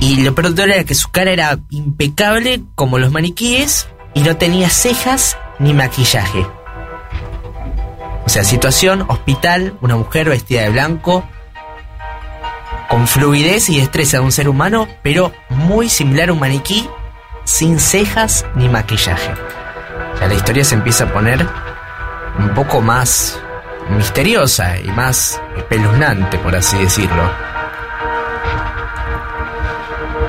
Y 0.00 0.22
lo 0.22 0.34
peor 0.34 0.52
era 0.58 0.82
que 0.82 0.96
su 0.96 1.10
cara 1.12 1.30
era 1.30 1.60
impecable 1.70 2.60
como 2.74 2.98
los 2.98 3.12
maniquíes 3.12 3.86
y 4.14 4.22
no 4.22 4.36
tenía 4.36 4.68
cejas 4.68 5.38
ni 5.60 5.72
maquillaje. 5.74 6.44
O 8.26 8.28
sea, 8.28 8.42
situación, 8.42 9.04
hospital, 9.06 9.78
una 9.80 9.94
mujer 9.94 10.28
vestida 10.28 10.62
de 10.62 10.70
blanco, 10.70 11.22
con 12.88 13.06
fluidez 13.06 13.68
y 13.68 13.78
destreza 13.78 14.16
de 14.16 14.24
un 14.24 14.32
ser 14.32 14.48
humano, 14.48 14.88
pero 15.04 15.30
muy 15.50 15.88
similar 15.88 16.30
a 16.30 16.32
un 16.32 16.40
maniquí, 16.40 16.84
sin 17.44 17.78
cejas 17.78 18.44
ni 18.56 18.68
maquillaje. 18.68 19.34
Ya 20.18 20.26
la 20.26 20.34
historia 20.34 20.64
se 20.64 20.74
empieza 20.74 21.04
a 21.04 21.12
poner 21.12 21.67
un 22.38 22.54
poco 22.54 22.80
más 22.80 23.40
misteriosa 23.90 24.78
y 24.78 24.88
más 24.88 25.40
espeluznante, 25.56 26.38
por 26.38 26.54
así 26.54 26.78
decirlo. 26.78 27.30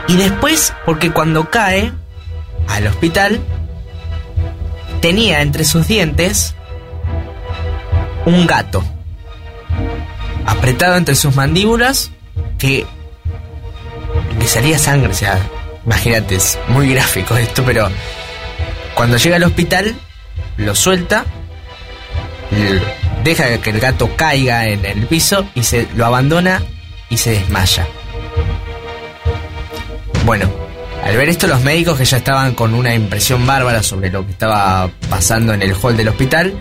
Y 0.08 0.18
después, 0.18 0.74
porque 0.86 1.12
cuando 1.12 1.50
cae 1.50 1.94
al 2.68 2.88
hospital, 2.88 3.40
tenía 5.02 5.42
entre 5.42 5.64
sus 5.64 5.88
dientes 5.88 6.56
un 8.26 8.48
gato, 8.48 8.84
apretado 10.46 10.96
entre 10.96 11.16
sus 11.16 11.36
mandíbulas, 11.36 12.12
que 12.58 12.86
le 14.40 14.48
salía 14.48 14.78
sangre, 14.80 15.12
o 15.12 15.14
sea, 15.14 15.40
imagínate, 15.86 16.36
es 16.36 16.58
muy 16.68 16.92
gráfico 16.92 17.38
esto, 17.38 17.64
pero 17.64 17.90
cuando 18.96 19.18
llega 19.18 19.36
al 19.36 19.44
hospital, 19.44 19.96
lo 20.58 20.76
suelta, 20.76 21.26
deja 23.24 23.58
que 23.60 23.70
el 23.70 23.80
gato 23.80 24.16
caiga 24.16 24.68
en 24.68 24.86
el 24.86 25.06
piso 25.08 25.46
y 25.56 25.64
se 25.64 25.88
lo 25.96 26.06
abandona 26.06 26.62
y 27.10 27.18
se 27.18 27.32
desmaya. 27.32 27.88
Bueno, 30.26 30.50
al 31.04 31.18
ver 31.18 31.30
esto 31.30 31.48
los 31.48 31.62
médicos 31.62 31.98
que 31.98 32.06
ya 32.06 32.18
estaban 32.18 32.54
con 32.54 32.74
una 32.74 32.94
impresión 32.94 33.46
bárbara 33.46 33.84
sobre 33.84 34.10
lo 34.12 34.26
que 34.26 34.32
estaba 34.32 34.90
pasando 35.10 35.54
en 35.54 35.62
el 35.62 35.74
hall 35.74 35.98
del 35.98 36.10
hospital, 36.10 36.54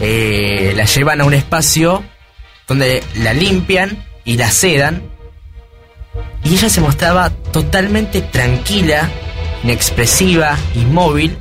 eh, 0.00 0.72
la 0.76 0.84
llevan 0.84 1.20
a 1.20 1.24
un 1.24 1.34
espacio 1.34 2.02
donde 2.66 3.02
la 3.16 3.32
limpian 3.32 4.04
y 4.24 4.36
la 4.36 4.50
sedan. 4.50 5.02
Y 6.44 6.54
ella 6.54 6.68
se 6.68 6.80
mostraba 6.80 7.30
totalmente 7.30 8.20
tranquila, 8.20 9.08
inexpresiva, 9.62 10.56
inmóvil. 10.74 11.36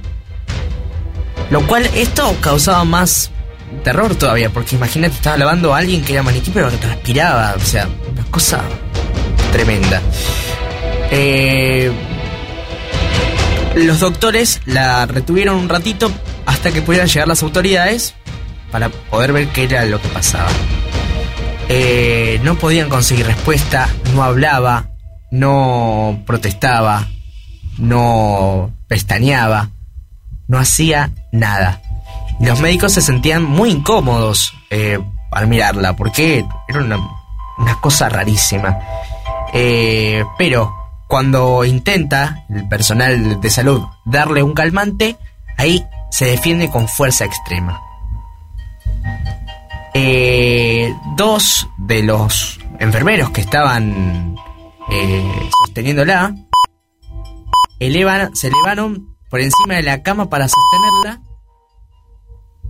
Lo 1.49 1.65
cual 1.67 1.89
esto 1.93 2.35
causaba 2.41 2.83
más 2.83 3.31
terror 3.83 4.15
todavía, 4.15 4.49
porque 4.49 4.75
imagínate, 4.75 5.15
estaba 5.15 5.37
lavando 5.37 5.73
a 5.73 5.77
alguien 5.77 6.03
que 6.03 6.13
era 6.13 6.23
maniquí 6.23 6.51
pero 6.51 6.71
transpiraba, 6.71 7.53
o 7.55 7.59
sea, 7.59 7.87
una 8.11 8.23
cosa 8.31 8.61
tremenda. 9.51 10.01
Eh, 11.11 11.91
los 13.75 13.99
doctores 13.99 14.61
la 14.65 15.05
retuvieron 15.05 15.57
un 15.57 15.69
ratito 15.69 16.11
hasta 16.45 16.71
que 16.71 16.81
pudieran 16.81 17.07
llegar 17.07 17.27
las 17.27 17.43
autoridades 17.43 18.15
para 18.71 18.89
poder 18.89 19.33
ver 19.33 19.47
qué 19.49 19.65
era 19.65 19.85
lo 19.85 20.01
que 20.01 20.07
pasaba. 20.09 20.49
Eh, 21.69 22.39
no 22.43 22.55
podían 22.55 22.89
conseguir 22.89 23.25
respuesta, 23.25 23.87
no 24.13 24.23
hablaba, 24.23 24.89
no 25.31 26.23
protestaba, 26.25 27.07
no 27.77 28.73
pestañeaba, 28.87 29.69
no 30.47 30.59
hacía 30.59 31.11
nada. 31.31 31.81
Los 32.39 32.59
médicos 32.59 32.93
se 32.93 33.01
sentían 33.01 33.43
muy 33.43 33.71
incómodos 33.71 34.53
eh, 34.69 34.99
al 35.31 35.47
mirarla, 35.47 35.95
porque 35.95 36.45
era 36.67 36.79
una, 36.79 36.99
cosa 37.81 38.09
rarísima. 38.09 38.79
Eh, 39.53 40.23
pero 40.37 40.73
cuando 41.07 41.63
intenta 41.63 42.45
el 42.49 42.67
personal 42.67 43.39
de 43.39 43.49
salud 43.49 43.83
darle 44.05 44.43
un 44.43 44.53
calmante, 44.53 45.17
ahí 45.57 45.85
se 46.09 46.25
defiende 46.25 46.69
con 46.69 46.87
fuerza 46.87 47.25
extrema. 47.25 47.81
Eh, 49.93 50.91
dos 51.15 51.67
de 51.77 52.01
los 52.01 52.59
enfermeros 52.79 53.29
que 53.29 53.41
estaban 53.41 54.35
eh, 54.89 55.49
sosteniéndola 55.59 56.35
elevan, 57.79 58.35
se 58.35 58.47
elevaron 58.47 59.15
por 59.29 59.41
encima 59.41 59.75
de 59.75 59.83
la 59.83 60.01
cama 60.01 60.29
para 60.29 60.47
sostenerla 60.47 61.21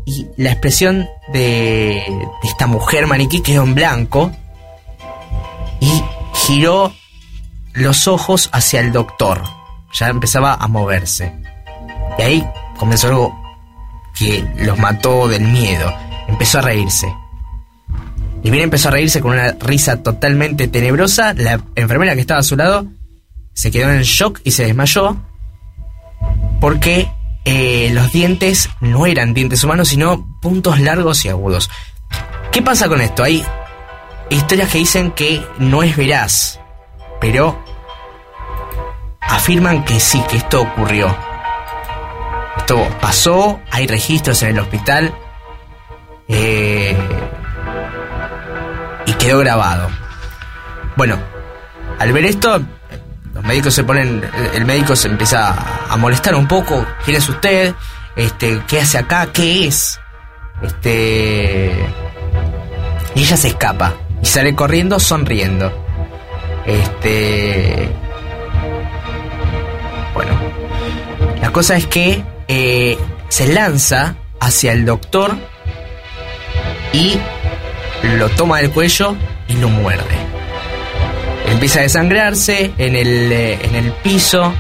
y 0.06 0.28
la 0.38 0.52
expresión 0.52 1.08
de, 1.32 2.04
de 2.42 2.48
esta 2.48 2.68
mujer 2.68 3.08
maniquí 3.08 3.42
quedó 3.42 3.64
en 3.64 3.76
blanco 3.76 4.32
y 5.80 6.04
giró 6.34 6.94
los 7.74 8.08
ojos 8.08 8.50
hacia 8.52 8.80
el 8.80 8.92
doctor. 8.92 9.44
Ya 9.94 10.10
empezaba 10.10 10.56
a 10.56 10.68
moverse. 10.68 11.34
Y 12.18 12.22
ahí 12.22 12.48
comenzó 12.78 13.08
algo 13.08 13.44
que 14.18 14.46
los 14.58 14.78
mató 14.78 15.28
del 15.28 15.44
miedo 15.44 15.94
empezó 16.28 16.60
a 16.60 16.62
reírse. 16.62 17.14
Y 18.44 18.50
bien 18.50 18.66
empezó 18.66 18.90
a 18.90 18.92
reírse 18.92 19.22
con 19.22 19.34
una 19.34 19.54
risa 19.54 20.04
totalmente 20.04 20.68
tenebrosa. 20.68 21.34
La 21.34 21.62
enfermera 21.76 22.16
que 22.16 22.22
estaba 22.22 22.42
a 22.42 22.44
su 22.44 22.56
lado 22.56 22.86
se 23.54 23.72
quedó 23.72 23.92
en 23.92 24.02
shock 24.02 24.42
y 24.44 24.52
se 24.52 24.66
desmayó 24.66 25.18
porque 26.60 27.10
eh, 27.46 27.90
los 27.94 28.12
dientes 28.12 28.70
no 28.80 29.06
eran 29.06 29.34
dientes 29.34 29.64
humanos, 29.64 29.90
sino 29.90 30.26
puntos 30.42 30.80
largos 30.80 31.26
y 31.26 31.30
agudos. 31.30 31.70
¿Qué 32.52 32.62
pasa 32.62 32.88
con 32.88 33.02
esto? 33.02 33.24
Hay 33.24 33.44
historias 34.30 34.72
que 34.72 34.78
dicen 34.78 35.12
que 35.12 35.46
no 35.58 35.84
es 35.84 35.98
veraz, 35.98 36.60
pero 37.20 37.60
afirman 39.22 39.84
que 39.84 40.00
sí, 40.00 40.22
que 40.30 40.38
esto 40.38 40.62
ocurrió. 40.62 41.16
Esto 42.58 42.88
pasó, 43.02 43.60
hay 43.72 43.88
registros 43.88 44.42
en 44.44 44.50
el 44.50 44.60
hospital, 44.60 45.14
eh, 46.28 46.96
y 49.06 49.14
quedó 49.14 49.40
grabado. 49.40 49.90
Bueno, 50.96 51.20
al 52.00 52.14
ver 52.14 52.26
esto, 52.26 52.62
los 53.34 53.44
médicos 53.44 53.74
se 53.74 53.84
ponen, 53.84 54.24
el 54.54 54.66
médico 54.66 54.96
se 54.96 55.08
empieza 55.08 55.56
a 55.90 55.98
molestar 55.98 56.36
un 56.36 56.48
poco. 56.48 56.86
¿Quién 57.04 57.18
es 57.18 57.28
usted? 57.28 57.74
Este, 58.16 58.62
¿qué 58.68 58.82
hace 58.82 59.00
acá? 59.00 59.28
¿Qué 59.34 59.68
es? 59.68 60.00
Este, 60.62 61.74
y 63.16 63.22
ella 63.22 63.38
se 63.38 63.50
escapa 63.50 63.94
y 64.22 64.26
sale 64.26 64.56
corriendo 64.56 65.00
sonriendo. 65.00 65.72
Este, 66.66 67.90
bueno, 70.14 70.32
la 71.42 71.52
cosa 71.52 71.76
es 71.76 71.88
que 71.88 72.24
eh, 72.48 72.98
se 73.30 73.48
lanza 73.48 74.16
hacia 74.40 74.74
el 74.74 74.86
doctor 74.86 75.36
y 76.94 77.18
lo 78.18 78.30
toma 78.30 78.60
del 78.60 78.72
cuello 78.72 79.16
y 79.48 79.54
lo 79.56 79.70
muerde. 79.70 80.23
Empieza 81.48 81.80
a 81.80 81.84
desangrarse 81.84 82.72
en 82.78 82.96
el, 82.96 83.32
eh, 83.32 83.60
en 83.64 83.76
el 83.76 83.92
piso, 83.92 84.54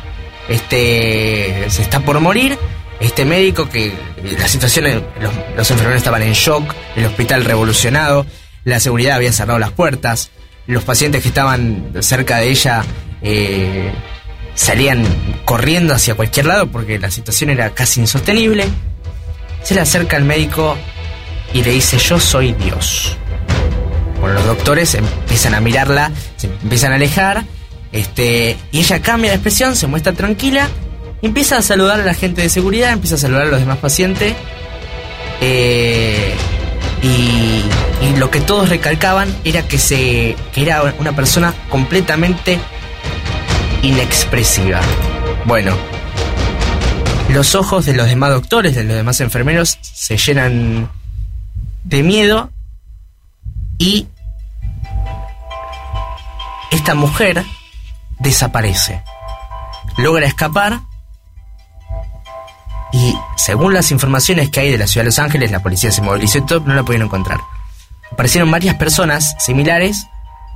este, 0.50 1.65
se 1.69 1.82
está 1.82 2.00
por 2.02 2.19
morir. 2.19 2.58
Este 3.00 3.26
médico 3.26 3.69
que 3.69 3.91
la 4.38 4.48
situación, 4.48 5.04
los, 5.19 5.34
los 5.58 5.72
enfermeros 5.72 5.98
estaban 5.98 6.22
en 6.22 6.34
shock, 6.34 6.74
el 6.96 7.06
hospital 7.06 7.43
revolucionado, 7.43 8.26
la 8.63 8.80
seguridad 8.80 9.17
había 9.17 9.34
cerrado 9.34 9.60
las 9.60 9.72
puertas, 9.72 10.32
los 10.67 10.84
pacientes 10.84 11.22
que 11.22 11.28
estaban 11.28 11.91
cerca 12.00 12.38
de 12.38 12.50
ella 12.50 12.84
eh, 13.22 13.91
salían 14.56 15.06
corriendo 15.46 15.93
hacia 15.93 16.15
cualquier 16.15 16.46
lado 16.46 16.67
porque 16.67 17.00
la 17.00 17.12
situación 17.12 17.50
era 17.50 17.72
casi 17.72 18.00
insostenible. 18.00 18.65
Se 19.63 19.76
le 19.76 19.82
acerca 19.82 20.17
al 20.17 20.24
médico 20.24 20.78
y 21.54 21.63
le 21.63 21.72
dice, 21.72 21.98
yo 21.98 22.19
soy 22.19 22.54
Dios. 22.54 23.17
Bueno, 24.24 24.36
los 24.40 24.46
doctores 24.46 24.96
empiezan 24.96 25.54
a 25.54 25.60
mirarla, 25.60 26.10
se 26.38 26.48
empiezan 26.48 26.94
a 26.94 26.96
alejar, 26.96 27.44
este, 27.92 28.56
y 28.72 28.80
ella 28.80 29.02
cambia 29.02 29.32
la 29.32 29.36
expresión, 29.36 29.76
se 29.76 29.86
muestra 29.86 30.14
tranquila, 30.14 30.70
empieza 31.22 31.58
a 31.58 31.62
saludar 31.62 32.00
a 32.00 32.06
la 32.06 32.14
gente 32.14 32.42
de 32.42 32.48
seguridad, 32.48 32.94
empieza 32.94 33.16
a 33.16 33.18
saludar 33.18 33.48
a 33.48 33.50
los 33.50 33.60
demás 33.60 33.80
pacientes, 33.80 34.34
eh, 35.42 36.34
y, 37.02 37.64
y 38.06 38.16
lo 38.18 38.32
que 38.32 38.40
todos 38.40 38.70
recalcaban 38.70 39.28
era 39.44 39.68
que, 39.68 39.78
se, 39.78 40.38
que 40.54 40.62
era 40.62 40.96
una 41.00 41.14
persona 41.14 41.54
completamente 41.68 42.60
inexpresiva. 43.82 44.80
Bueno, 45.44 45.76
los 47.28 47.56
ojos 47.56 47.86
de 47.86 47.94
los 47.94 48.08
demás 48.08 48.30
doctores, 48.30 48.74
de 48.74 48.86
los 48.86 48.96
demás 48.96 49.20
enfermeros, 49.20 49.80
se 49.82 50.16
llenan 50.16 50.90
de 51.84 52.04
miedo 52.04 52.52
y 53.78 54.08
esta 56.74 56.96
mujer 56.96 57.44
desaparece. 58.20 59.02
Logra 59.98 60.26
escapar 60.26 60.82
y 62.92 63.16
según 63.36 63.74
las 63.74 63.92
informaciones 63.92 64.50
que 64.50 64.60
hay 64.60 64.72
de 64.72 64.78
la 64.78 64.88
ciudad 64.88 65.04
de 65.04 65.10
Los 65.10 65.20
Ángeles, 65.20 65.52
la 65.52 65.62
policía 65.62 65.92
se 65.92 66.02
movilizó 66.02 66.40
y 66.40 66.46
todo, 66.46 66.62
no 66.62 66.74
la 66.74 66.84
pudieron 66.84 67.08
encontrar. 67.08 67.40
Aparecieron 68.12 68.52
varias 68.52 68.76
personas 68.76 69.36
similares 69.40 70.08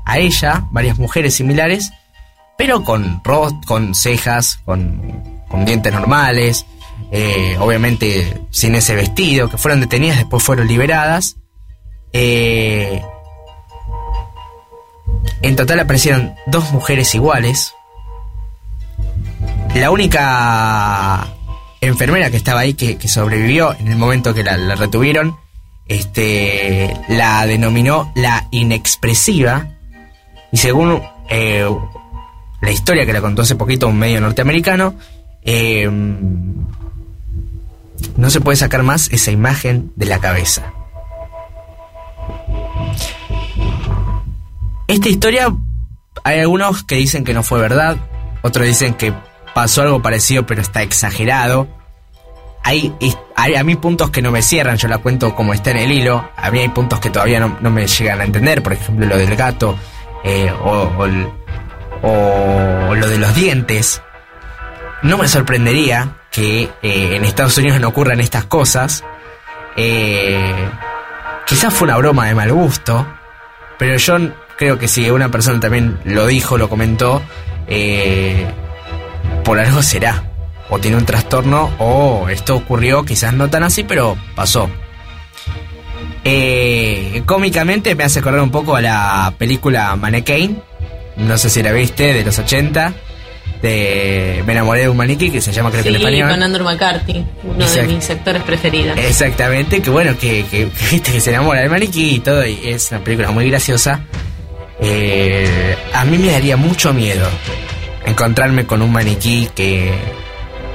a 0.06 0.20
ella, 0.20 0.66
varias 0.72 0.98
mujeres 1.00 1.36
similares, 1.36 1.92
pero 2.58 2.84
con 2.84 3.22
rostro, 3.24 3.60
con 3.66 3.96
cejas, 3.96 4.60
con, 4.66 5.46
dientes 5.66 5.92
normales, 5.92 6.66
eh, 7.12 7.58
obviamente 7.60 8.42
sin 8.52 8.76
ese 8.76 8.96
vestido, 8.96 9.50
que 9.50 9.58
fueron 9.58 9.82
detenidas, 9.82 10.18
después 10.18 10.44
fueron 10.44 10.68
liberadas. 10.68 11.38
Eh, 12.14 13.04
en 15.42 15.56
total 15.56 15.80
aparecieron 15.80 16.36
dos 16.46 16.72
mujeres 16.72 17.14
iguales. 17.16 17.74
La 19.76 19.92
única 19.92 21.28
enfermera 21.82 22.32
que 22.32 22.38
estaba 22.38 22.62
ahí 22.62 22.74
que, 22.74 23.08
sobrevivió 23.08 23.76
en 23.80 23.88
el 23.90 23.98
momento 23.98 24.34
que 24.34 24.44
la, 24.44 24.58
la, 24.58 24.76
retuvieron, 24.76 25.38
este, 25.88 26.96
la 27.08 27.46
denominó 27.46 28.12
la 28.16 28.48
inexpresiva. 28.52 29.68
Y 30.52 30.58
según 30.58 31.02
eh, 31.30 31.70
la 32.62 32.72
historia 32.72 33.06
que 33.06 33.14
la 33.14 33.22
contó 33.22 33.44
hace 33.44 33.56
poquito 33.56 33.88
un 33.88 33.98
medio 33.98 34.20
norteamericano, 34.22 34.96
eh, 35.44 35.90
no 38.18 38.30
se 38.30 38.42
puede 38.42 38.58
sacar 38.58 38.84
más 38.84 39.10
esa 39.12 39.32
imagen 39.32 39.92
de 39.96 40.06
la 40.06 40.20
cabeza. 40.20 40.74
Esta 44.88 45.10
historia, 45.10 45.54
hay 46.24 46.40
algunos 46.40 46.84
que 46.84 46.96
dicen 46.96 47.26
que 47.26 47.34
no 47.34 47.44
fue 47.44 47.60
verdad, 47.60 47.98
otros 48.42 48.66
dicen 48.66 48.94
que 48.94 49.14
pasó 49.54 49.82
algo 49.82 50.02
parecido 50.02 50.46
pero 50.46 50.62
está 50.62 50.82
exagerado. 50.82 51.68
Hay, 52.64 52.94
hay 53.36 53.56
a 53.56 53.64
mí 53.64 53.76
puntos 53.76 54.12
que 54.12 54.22
no 54.22 54.32
me 54.32 54.42
cierran, 54.42 54.78
yo 54.78 54.88
la 54.88 54.98
cuento 54.98 55.36
como 55.36 55.54
está 55.54 55.72
en 55.72 55.78
el 55.78 55.92
hilo. 55.92 56.30
A 56.38 56.52
mí 56.52 56.60
hay 56.60 56.70
puntos 56.70 57.00
que 57.00 57.10
todavía 57.10 57.40
no, 57.40 57.58
no 57.62 57.70
me 57.70 57.86
llegan 57.86 58.22
a 58.22 58.24
entender, 58.24 58.64
por 58.64 58.74
ejemplo 58.74 59.06
lo 59.06 59.18
del 59.18 59.36
gato 59.36 59.78
eh, 60.24 60.52
o, 60.52 60.90
o, 62.02 62.96
lo 62.96 63.08
de 63.08 63.18
los 63.18 63.36
dientes. 63.36 64.02
No 65.02 65.18
me 65.18 65.28
sorprendería 65.28 66.18
que 66.32 66.64
eh, 66.82 67.16
en 67.16 67.26
Estados 67.26 67.58
Unidos 67.58 67.80
no 67.82 67.90
ocurran 67.90 68.22
estas 68.22 68.46
cosas. 68.46 69.04
Eh, 69.76 70.70
quizás 71.46 71.74
fue 71.74 71.88
una 71.88 71.98
broma 71.98 72.28
de 72.28 72.36
mal 72.36 72.52
gusto, 72.52 73.06
pero 73.78 73.98
yo 73.98 74.18
creo 74.58 74.78
que 74.78 74.88
si 74.88 75.10
una 75.10 75.30
persona 75.30 75.60
también 75.60 76.00
lo 76.04 76.28
dijo, 76.28 76.58
lo 76.58 76.70
comentó, 76.70 77.22
eh, 77.68 78.46
por 79.44 79.60
algo 79.60 79.82
será. 79.82 80.24
O 80.70 80.80
tiene 80.80 80.98
un 80.98 81.06
trastorno 81.06 81.72
o 81.80 82.28
esto 82.28 82.58
ocurrió, 82.58 83.06
quizás 83.06 83.34
no 83.34 83.50
tan 83.50 83.64
así, 83.64 83.86
pero 83.86 84.18
pasó. 84.36 84.70
Eh, 86.26 87.24
cómicamente 87.26 87.96
me 87.96 88.04
hace 88.04 88.20
acordar 88.20 88.42
un 88.42 88.52
poco 88.52 88.76
a 88.76 88.82
la 88.82 89.34
película 89.38 89.96
Mannequin, 89.96 90.62
no 91.16 91.38
sé 91.38 91.50
si 91.50 91.64
la 91.64 91.72
viste, 91.72 92.14
de 92.14 92.26
los 92.26 92.38
80, 92.38 92.94
de 93.62 94.44
Me 94.46 94.52
enamoré 94.54 94.82
de 94.82 94.90
un 94.90 94.98
maniquí, 94.98 95.30
que 95.30 95.40
se 95.42 95.52
llama 95.54 95.72
creo 95.72 95.84
sí, 95.84 95.90
que 95.90 95.96
en 95.96 96.02
español. 96.02 96.30
con 96.30 96.44
Andrew 96.44 96.66
McCarthy, 96.66 97.26
uno 97.44 97.66
de 97.66 97.84
mis 97.84 98.04
sectores 98.04 98.44
preferidos. 98.44 98.98
Exactamente, 98.98 99.82
que 99.82 99.90
bueno, 99.90 100.18
que, 100.20 100.46
que, 100.46 100.70
que 101.02 101.22
se 101.22 101.30
enamora 101.30 101.62
del 101.62 101.70
maniquí 101.70 102.16
y 102.16 102.20
todo, 102.20 102.46
y 102.46 102.60
es 102.66 102.92
una 102.92 103.00
película 103.04 103.32
muy 103.32 103.50
graciosa. 103.50 104.02
Eh, 104.80 105.76
a 105.94 106.06
mí 106.06 106.18
me 106.18 106.32
daría 106.32 106.56
mucho 106.56 106.94
miedo 106.94 107.28
encontrarme 108.06 108.66
con 108.66 108.82
un 108.82 108.92
maniquí 108.92 109.50
que. 109.56 109.94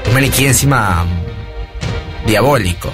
Un 0.07 0.15
maniquí 0.15 0.47
encima. 0.47 1.05
diabólico. 2.27 2.93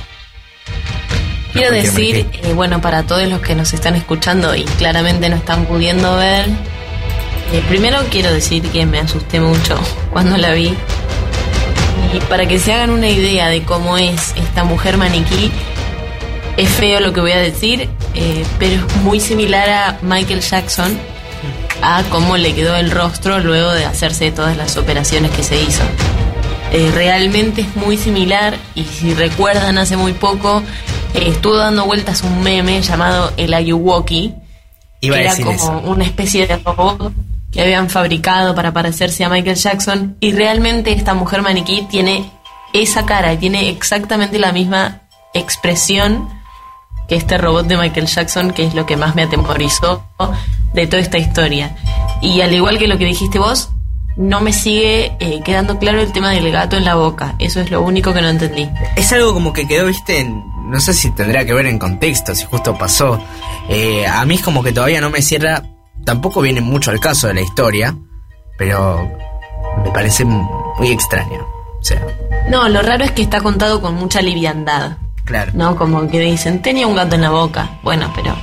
Quiero 1.52 1.74
decir, 1.74 2.26
eh, 2.32 2.52
bueno, 2.54 2.80
para 2.80 3.02
todos 3.04 3.26
los 3.26 3.40
que 3.40 3.54
nos 3.54 3.72
están 3.72 3.94
escuchando 3.94 4.54
y 4.54 4.64
claramente 4.64 5.28
no 5.28 5.36
están 5.36 5.64
pudiendo 5.64 6.16
ver, 6.16 6.46
eh, 7.52 7.62
primero 7.68 7.98
quiero 8.10 8.32
decir 8.32 8.62
que 8.62 8.84
me 8.86 9.00
asusté 9.00 9.40
mucho 9.40 9.76
cuando 10.12 10.36
la 10.36 10.52
vi. 10.52 10.74
Y 12.12 12.20
para 12.28 12.46
que 12.46 12.58
se 12.58 12.72
hagan 12.72 12.90
una 12.90 13.08
idea 13.08 13.48
de 13.48 13.62
cómo 13.62 13.98
es 13.98 14.34
esta 14.36 14.64
mujer 14.64 14.98
maniquí, 14.98 15.50
es 16.58 16.68
feo 16.70 16.98
lo 17.00 17.12
que 17.12 17.20
voy 17.20 17.30
a 17.30 17.38
decir, 17.38 17.88
eh, 18.14 18.44
pero 18.58 18.84
es 18.84 18.96
muy 18.96 19.20
similar 19.20 19.70
a 19.70 19.98
Michael 20.02 20.40
Jackson, 20.40 20.98
a 21.82 22.02
cómo 22.10 22.36
le 22.36 22.52
quedó 22.52 22.74
el 22.74 22.90
rostro 22.90 23.38
luego 23.38 23.70
de 23.70 23.84
hacerse 23.84 24.32
todas 24.32 24.56
las 24.56 24.76
operaciones 24.76 25.30
que 25.30 25.44
se 25.44 25.62
hizo. 25.62 25.84
Eh, 26.72 26.90
realmente 26.92 27.60
es 27.60 27.76
muy 27.76 27.96
similar 27.96 28.58
y 28.74 28.84
si 28.84 29.14
recuerdan 29.14 29.78
hace 29.78 29.96
muy 29.96 30.12
poco 30.12 30.62
eh, 31.14 31.28
estuvo 31.28 31.56
dando 31.56 31.86
vueltas 31.86 32.22
un 32.22 32.42
meme 32.42 32.82
llamado 32.82 33.32
el 33.38 33.54
Ayuwoki 33.54 34.34
Iba 35.00 35.16
a 35.16 35.18
que 35.20 35.24
era 35.24 35.36
como 35.36 35.52
eso. 35.52 35.82
una 35.86 36.04
especie 36.04 36.46
de 36.46 36.58
robot 36.58 37.12
que 37.50 37.62
habían 37.62 37.88
fabricado 37.88 38.54
para 38.54 38.74
parecerse 38.74 39.24
a 39.24 39.30
Michael 39.30 39.56
Jackson 39.56 40.16
y 40.20 40.32
realmente 40.32 40.92
esta 40.92 41.14
mujer 41.14 41.40
maniquí 41.40 41.86
tiene 41.88 42.30
esa 42.74 43.06
cara 43.06 43.32
y 43.32 43.38
tiene 43.38 43.70
exactamente 43.70 44.38
la 44.38 44.52
misma 44.52 45.02
expresión 45.32 46.28
que 47.08 47.16
este 47.16 47.38
robot 47.38 47.66
de 47.66 47.76
Michael 47.76 48.06
Jackson 48.06 48.50
que 48.52 48.64
es 48.64 48.74
lo 48.74 48.86
que 48.86 48.96
más 48.96 49.14
me 49.14 49.22
atemorizó 49.22 50.04
de 50.74 50.86
toda 50.86 51.00
esta 51.02 51.18
historia 51.18 51.76
y 52.20 52.40
al 52.42 52.52
igual 52.54 52.78
que 52.78 52.86
lo 52.88 52.98
que 52.98 53.06
dijiste 53.06 53.38
vos 53.38 53.70
no 54.16 54.40
me 54.40 54.52
sigue 54.52 55.16
eh, 55.20 55.40
quedando 55.44 55.78
claro 55.78 56.00
el 56.00 56.12
tema 56.12 56.30
del 56.32 56.50
gato 56.50 56.76
en 56.76 56.84
la 56.84 56.96
boca 56.96 57.34
eso 57.38 57.60
es 57.60 57.70
lo 57.70 57.80
único 57.82 58.12
que 58.12 58.20
no 58.20 58.28
entendí 58.28 58.68
Es 58.96 59.12
algo 59.12 59.32
como 59.32 59.52
que 59.52 59.66
quedó, 59.66 59.86
viste, 59.86 60.20
en- 60.20 60.42
no 60.68 60.80
sé 60.80 60.92
si 60.92 61.10
tendrá 61.12 61.46
que 61.46 61.54
ver 61.54 61.64
en 61.66 61.78
contexto, 61.78 62.34
si 62.34 62.44
justo 62.44 62.76
pasó. 62.76 63.18
Eh, 63.70 64.06
a 64.06 64.22
mí 64.26 64.34
es 64.34 64.42
como 64.42 64.62
que 64.62 64.70
todavía 64.70 65.00
no 65.00 65.08
me 65.08 65.22
cierra, 65.22 65.62
tampoco 66.04 66.42
viene 66.42 66.60
mucho 66.60 66.90
al 66.90 67.00
caso 67.00 67.26
de 67.26 67.32
la 67.32 67.40
historia, 67.40 67.96
pero 68.58 69.10
me 69.82 69.90
parece 69.92 70.26
muy 70.26 70.90
extraño. 70.90 71.40
O 71.80 71.82
sea, 71.84 72.04
no 72.50 72.68
lo 72.68 72.82
raro 72.82 73.04
es 73.04 73.12
que 73.12 73.22
está 73.22 73.40
contado 73.40 73.80
con 73.80 73.94
mucha 73.94 74.20
liviandad 74.20 74.98
claro. 75.28 75.52
¿no? 75.54 75.76
Como 75.76 76.08
que 76.08 76.20
dicen, 76.20 76.62
tenía 76.62 76.86
un 76.86 76.96
gato 76.96 77.14
en 77.14 77.20
la 77.20 77.30
boca. 77.30 77.78
Bueno, 77.82 78.10
pero 78.16 78.34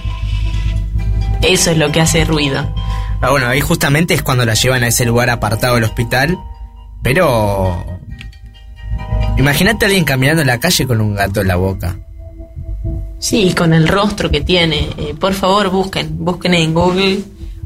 eso 1.41 1.71
es 1.71 1.77
lo 1.77 1.91
que 1.91 1.99
hace 1.99 2.23
ruido. 2.25 2.73
Ah, 3.21 3.31
bueno, 3.31 3.47
ahí 3.47 3.59
justamente 3.59 4.13
es 4.13 4.21
cuando 4.21 4.45
la 4.45 4.53
llevan 4.53 4.83
a 4.83 4.87
ese 4.87 5.03
lugar 5.05 5.29
apartado 5.29 5.75
del 5.75 5.83
hospital, 5.83 6.37
pero... 7.01 7.83
Imagínate 9.37 9.85
a 9.85 9.87
alguien 9.87 10.05
caminando 10.05 10.41
en 10.41 10.47
la 10.47 10.59
calle 10.59 10.87
con 10.87 11.01
un 11.01 11.15
gato 11.15 11.41
en 11.41 11.47
la 11.47 11.55
boca. 11.55 11.97
Sí, 13.19 13.53
con 13.57 13.73
el 13.73 13.87
rostro 13.87 14.29
que 14.29 14.41
tiene. 14.41 14.89
Eh, 14.97 15.15
por 15.19 15.33
favor, 15.33 15.69
busquen, 15.71 16.23
busquen 16.23 16.53
en 16.53 16.73
Google 16.73 17.19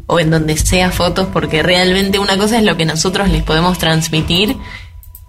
o 0.08 0.20
en 0.20 0.32
donde 0.32 0.58
sea 0.58 0.90
fotos, 0.90 1.28
porque 1.32 1.62
realmente 1.62 2.18
una 2.18 2.38
cosa 2.38 2.58
es 2.58 2.64
lo 2.64 2.78
que 2.78 2.86
nosotros 2.86 3.30
les 3.30 3.44
podemos 3.44 3.78
transmitir 3.78 4.58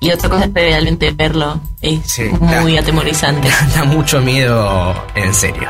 y 0.01 0.11
otra 0.11 0.29
cosa 0.29 0.45
es 0.47 0.53
realmente 0.55 1.13
verlo. 1.13 1.61
Es 1.81 2.01
Sí, 2.11 2.25
muy 2.41 2.75
da- 2.75 2.81
atemorizante. 2.81 3.49
Da 3.75 3.85
mucho 3.85 4.21
miedo 4.21 4.95
en 5.15 5.33
serio. 5.35 5.69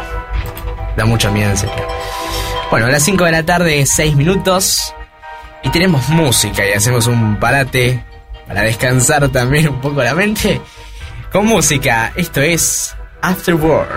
Da 0.97 1.05
mucho 1.05 1.31
miedo 1.33 1.51
en 1.51 1.57
serio. 1.57 1.87
Bueno, 2.71 2.87
a 2.87 2.91
las 2.91 3.03
5 3.03 3.25
de 3.25 3.33
la 3.33 3.43
tarde, 3.45 3.85
6 3.85 4.17
minutos. 4.17 4.95
Y 5.63 5.69
tenemos 5.71 6.09
música 6.09 6.67
y 6.67 6.73
hacemos 6.73 7.07
un 7.07 7.37
parate 7.39 8.03
para 8.47 8.63
descansar 8.63 9.29
también 9.29 9.69
un 9.69 9.81
poco 9.81 10.03
la 10.03 10.15
mente. 10.15 10.61
Con 11.33 11.47
música, 11.47 12.13
esto 12.17 12.41
es 12.41 12.95
Afterworld. 13.23 13.91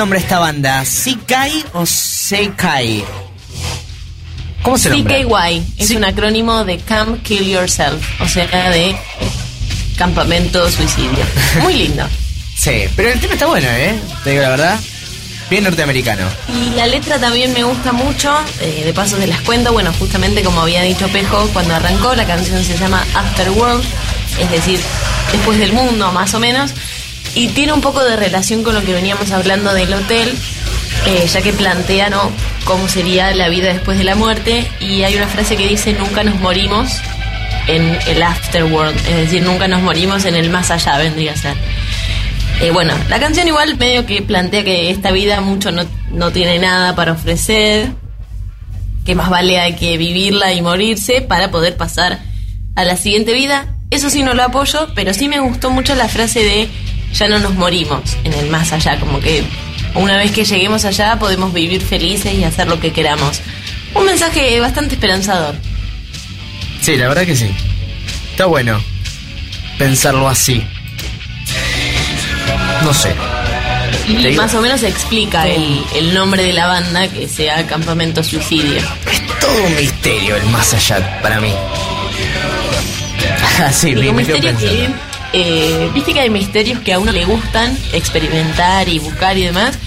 Nombra 0.00 0.18
esta 0.18 0.38
banda? 0.38 0.82
¿Sikai 0.86 1.62
o 1.74 1.84
Sekai? 1.84 3.04
¿Cómo 4.62 4.78
se 4.78 4.88
nombra? 4.88 5.14
CKY 5.18 5.62
es 5.76 5.88
Sí. 5.88 5.96
un 5.96 6.04
acrónimo 6.06 6.64
de 6.64 6.78
Camp 6.78 7.22
Kill 7.22 7.46
Yourself, 7.46 8.02
o 8.18 8.26
sea, 8.26 8.70
de 8.70 8.96
campamento 9.98 10.70
suicidio. 10.70 11.22
Muy 11.60 11.74
lindo. 11.74 12.08
Sí, 12.56 12.84
pero 12.96 13.10
el 13.10 13.20
tema 13.20 13.34
está 13.34 13.44
bueno, 13.44 13.68
¿eh? 13.68 13.94
Te 14.24 14.30
digo 14.30 14.40
la 14.42 14.48
verdad. 14.48 14.80
Bien 15.50 15.64
norteamericano. 15.64 16.22
Y 16.48 16.70
la 16.76 16.86
letra 16.86 17.18
también 17.18 17.52
me 17.52 17.62
gusta 17.64 17.92
mucho, 17.92 18.34
eh, 18.62 18.82
de 18.86 18.94
paso 18.94 19.18
se 19.18 19.26
las 19.26 19.42
cuento, 19.42 19.70
bueno, 19.74 19.92
justamente 19.98 20.42
como 20.42 20.62
había 20.62 20.80
dicho 20.80 21.08
Pejo 21.08 21.46
cuando 21.52 21.74
arrancó, 21.74 22.14
la 22.14 22.24
canción 22.26 22.64
se 22.64 22.78
llama 22.78 23.04
Afterworld, 23.14 23.84
es 24.40 24.50
decir, 24.50 24.80
después 25.32 25.58
del 25.58 25.72
mundo 25.74 26.10
más 26.12 26.32
o 26.34 26.40
menos, 26.40 26.70
y 27.34 27.48
tiene 27.48 27.72
un 27.72 27.80
poco 27.80 28.02
de 28.02 28.16
relación 28.16 28.62
con 28.62 28.74
lo 28.74 28.82
que 28.82 28.92
veníamos 28.92 29.30
hablando 29.30 29.72
del 29.74 29.92
hotel, 29.92 30.32
eh, 31.06 31.26
ya 31.26 31.40
que 31.40 31.52
plantea 31.52 32.10
¿no? 32.10 32.30
cómo 32.64 32.88
sería 32.88 33.34
la 33.34 33.48
vida 33.48 33.72
después 33.72 33.98
de 33.98 34.04
la 34.04 34.14
muerte, 34.14 34.66
y 34.80 35.02
hay 35.02 35.16
una 35.16 35.28
frase 35.28 35.56
que 35.56 35.66
dice, 35.66 35.92
nunca 35.92 36.24
nos 36.24 36.38
morimos 36.40 36.90
en 37.66 37.98
el 38.06 38.22
Afterworld, 38.22 38.96
es 39.08 39.16
decir, 39.16 39.42
nunca 39.42 39.68
nos 39.68 39.82
morimos 39.82 40.24
en 40.24 40.34
el 40.34 40.50
más 40.50 40.70
allá, 40.70 40.98
vendría 40.98 41.32
a 41.32 41.36
ser. 41.36 41.54
Eh, 42.60 42.70
bueno, 42.72 42.92
la 43.08 43.18
canción 43.18 43.48
igual 43.48 43.76
medio 43.78 44.04
que 44.04 44.20
plantea 44.22 44.64
que 44.64 44.90
esta 44.90 45.12
vida 45.12 45.40
mucho 45.40 45.70
no, 45.72 45.82
no 46.10 46.30
tiene 46.30 46.58
nada 46.58 46.94
para 46.94 47.12
ofrecer, 47.12 47.92
que 49.04 49.14
más 49.14 49.30
vale 49.30 49.58
hay 49.58 49.76
que 49.76 49.96
vivirla 49.96 50.52
y 50.52 50.60
morirse 50.60 51.22
para 51.22 51.50
poder 51.50 51.76
pasar 51.76 52.20
a 52.76 52.84
la 52.84 52.96
siguiente 52.96 53.32
vida. 53.32 53.74
Eso 53.90 54.10
sí 54.10 54.22
no 54.22 54.34
lo 54.34 54.42
apoyo, 54.42 54.88
pero 54.94 55.14
sí 55.14 55.28
me 55.28 55.40
gustó 55.40 55.70
mucho 55.70 55.94
la 55.94 56.08
frase 56.08 56.44
de 56.44 56.68
ya 57.12 57.28
no 57.28 57.38
nos 57.38 57.54
morimos 57.54 58.00
en 58.24 58.32
el 58.34 58.48
más 58.48 58.72
allá, 58.72 58.98
como 58.98 59.20
que 59.20 59.44
una 59.94 60.16
vez 60.16 60.32
que 60.32 60.44
lleguemos 60.44 60.84
allá 60.84 61.18
podemos 61.18 61.52
vivir 61.52 61.82
felices 61.82 62.34
y 62.34 62.44
hacer 62.44 62.68
lo 62.68 62.80
que 62.80 62.92
queramos. 62.92 63.40
Un 63.94 64.06
mensaje 64.06 64.60
bastante 64.60 64.94
esperanzador. 64.94 65.54
Sí, 66.80 66.96
la 66.96 67.08
verdad 67.08 67.26
que 67.26 67.36
sí. 67.36 67.50
Está 68.30 68.46
bueno 68.46 68.80
pensarlo 69.78 70.28
así. 70.28 70.64
No 72.84 72.94
sé. 72.94 73.14
Y 74.08 74.36
más 74.36 74.54
o 74.54 74.60
menos 74.60 74.82
explica 74.82 75.46
el, 75.46 75.84
el 75.94 76.14
nombre 76.14 76.42
de 76.42 76.52
la 76.52 76.66
banda 76.66 77.08
que 77.08 77.28
sea 77.28 77.66
Campamento 77.66 78.22
Suicidio. 78.22 78.80
Es 79.10 79.40
todo 79.40 79.64
un 79.64 79.76
misterio 79.76 80.36
el 80.36 80.46
más 80.46 80.72
allá 80.74 81.20
para 81.22 81.40
mí. 81.40 81.52
Sí, 83.72 83.94
me, 83.94 84.08
un 84.08 84.16
misterio 84.16 84.56
que. 84.56 84.88
Eh, 85.32 85.90
viste 85.94 86.12
que 86.12 86.20
hay 86.20 86.30
misterios 86.30 86.80
que 86.80 86.92
a 86.92 86.98
uno 86.98 87.12
le 87.12 87.24
gustan 87.24 87.76
experimentar 87.92 88.88
y 88.88 88.98
buscar 88.98 89.36
y 89.38 89.44
demás, 89.44 89.78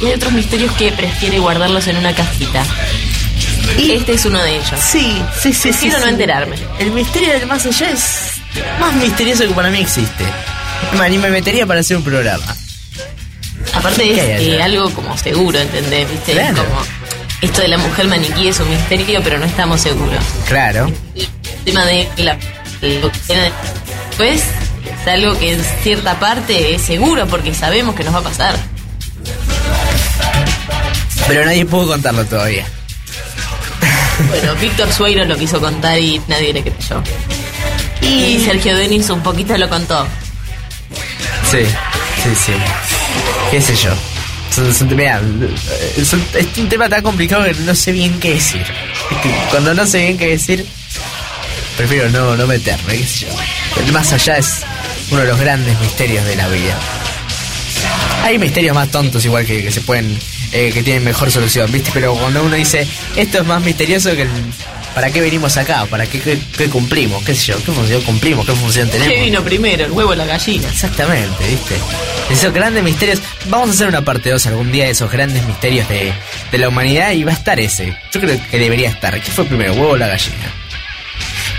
y 0.00 0.06
hay 0.06 0.12
otros 0.14 0.32
misterios 0.32 0.72
que 0.74 0.92
prefiere 0.92 1.38
guardarlos 1.38 1.86
en 1.88 1.96
una 1.96 2.14
cajita. 2.14 2.64
Y- 3.78 3.92
este 3.92 4.12
es 4.14 4.24
uno 4.24 4.42
de 4.42 4.56
ellos. 4.56 4.80
Sí, 4.80 5.22
sí, 5.40 5.52
sí, 5.52 5.54
sí. 5.54 5.68
Prefiero 5.70 5.98
no 5.98 6.04
sí. 6.04 6.10
enterarme. 6.10 6.56
El 6.78 6.90
misterio 6.92 7.32
del 7.32 7.46
más 7.46 7.64
allá 7.64 7.90
es 7.90 8.40
más 8.80 8.94
misterioso 8.94 9.44
que 9.46 9.54
para 9.54 9.70
mí 9.70 9.78
existe. 9.80 10.24
Ni 11.10 11.18
me 11.18 11.30
metería 11.30 11.66
para 11.66 11.80
hacer 11.80 11.96
un 11.96 12.04
programa. 12.04 12.54
Aparte 13.74 14.02
¿Qué 14.02 14.20
hay 14.20 14.46
es 14.48 14.54
eh, 14.58 14.62
algo 14.62 14.90
como 14.90 15.16
seguro, 15.16 15.58
¿entendés? 15.58 16.10
¿Viste? 16.10 16.32
Es 16.32 16.38
Claro. 16.38 16.64
como 16.64 16.82
esto 17.40 17.60
de 17.62 17.68
la 17.68 17.78
mujer 17.78 18.06
maniquí 18.08 18.48
es 18.48 18.60
un 18.60 18.68
misterio, 18.68 19.20
pero 19.22 19.38
no 19.38 19.46
estamos 19.46 19.80
seguros. 19.80 20.22
Claro. 20.48 20.90
El 21.14 21.28
tema 21.64 21.84
de 21.86 22.08
la 22.18 22.36
después 22.80 24.42
es 25.02 25.08
algo 25.08 25.38
que 25.38 25.52
en 25.52 25.64
cierta 25.82 26.18
parte 26.18 26.74
es 26.74 26.82
seguro 26.82 27.26
porque 27.26 27.54
sabemos 27.54 27.94
que 27.94 28.04
nos 28.04 28.14
va 28.14 28.20
a 28.20 28.22
pasar. 28.22 28.54
Pero 31.26 31.44
nadie 31.44 31.66
pudo 31.66 31.88
contarlo 31.88 32.24
todavía. 32.24 32.66
Bueno, 34.28 34.54
Víctor 34.56 34.92
Sueiro 34.92 35.24
lo 35.24 35.36
quiso 35.36 35.60
contar 35.60 35.98
y 35.98 36.20
nadie 36.28 36.52
le 36.52 36.62
creyó. 36.62 37.02
Y 38.00 38.38
Sergio 38.44 38.76
Denis 38.76 39.10
un 39.10 39.22
poquito 39.22 39.56
lo 39.56 39.68
contó. 39.68 40.06
Sí, 41.50 41.64
sí, 42.22 42.34
sí. 42.34 42.52
¿Qué 43.50 43.60
sé 43.60 43.74
yo? 43.76 43.90
Es, 44.50 46.12
un, 46.12 46.26
es 46.34 46.58
un 46.58 46.68
tema 46.68 46.88
tan 46.88 47.02
complicado 47.02 47.44
que 47.44 47.54
no 47.54 47.74
sé 47.74 47.92
bien 47.92 48.20
qué 48.20 48.34
decir. 48.34 48.60
Es 48.60 49.18
que 49.18 49.30
cuando 49.50 49.72
no 49.72 49.86
sé 49.86 49.98
bien 49.98 50.18
qué 50.18 50.28
decir, 50.28 50.66
prefiero 51.76 52.10
no, 52.10 52.36
no 52.36 52.46
meterme, 52.46 52.98
qué 52.98 53.06
sé 53.06 53.26
yo. 53.26 53.82
El 53.82 53.92
más 53.92 54.12
allá 54.12 54.36
es 54.36 54.62
uno 55.12 55.20
de 55.20 55.28
los 55.28 55.38
grandes 55.38 55.78
misterios 55.80 56.24
de 56.24 56.36
la 56.36 56.48
vida. 56.48 56.76
Hay 58.24 58.38
misterios 58.38 58.74
más 58.74 58.90
tontos 58.90 59.24
igual 59.24 59.44
que, 59.44 59.62
que 59.62 59.70
se 59.70 59.80
pueden, 59.80 60.16
eh, 60.52 60.70
que 60.72 60.82
tienen 60.82 61.04
mejor 61.04 61.30
solución, 61.30 61.70
¿viste? 61.72 61.90
Pero 61.92 62.14
cuando 62.14 62.42
uno 62.42 62.54
dice, 62.56 62.86
esto 63.16 63.38
es 63.38 63.46
más 63.46 63.62
misterioso 63.62 64.14
que 64.14 64.22
el... 64.22 64.28
¿Para 64.94 65.10
qué 65.10 65.22
venimos 65.22 65.56
acá? 65.56 65.86
¿Para 65.86 66.04
qué, 66.06 66.20
qué- 66.20 66.38
qué 66.56 66.68
cumplimos? 66.68 67.22
¿Qué 67.24 67.34
sé 67.34 67.46
yo? 67.52 67.64
¿Qué 67.64 67.72
función 67.72 68.02
cumplimos? 68.02 68.44
¿Qué 68.44 68.52
función 68.52 68.90
tenemos? 68.90 69.14
¿Qué 69.14 69.22
vino 69.22 69.42
primero, 69.42 69.86
el 69.86 69.90
huevo 69.90 70.10
o 70.10 70.14
la 70.14 70.26
gallina? 70.26 70.68
Exactamente, 70.68 71.48
¿viste? 71.48 71.76
Esos 72.30 72.52
grandes 72.52 72.84
misterios. 72.84 73.20
Vamos 73.46 73.70
a 73.70 73.72
hacer 73.72 73.88
una 73.88 74.04
parte 74.04 74.28
2 74.30 74.46
algún 74.48 74.70
día 74.70 74.84
de 74.84 74.90
esos 74.90 75.10
grandes 75.10 75.44
misterios 75.46 75.88
de, 75.88 76.12
de 76.50 76.58
la 76.58 76.68
humanidad 76.68 77.12
y 77.12 77.24
va 77.24 77.32
a 77.32 77.34
estar 77.34 77.58
ese. 77.58 77.96
Yo 78.12 78.20
creo 78.20 78.38
que 78.50 78.58
debería 78.58 78.90
estar. 78.90 79.18
¿Qué 79.20 79.30
fue 79.30 79.46
primero, 79.46 79.72
huevo 79.72 79.92
o 79.92 79.96
la 79.96 80.08
gallina? 80.08 80.52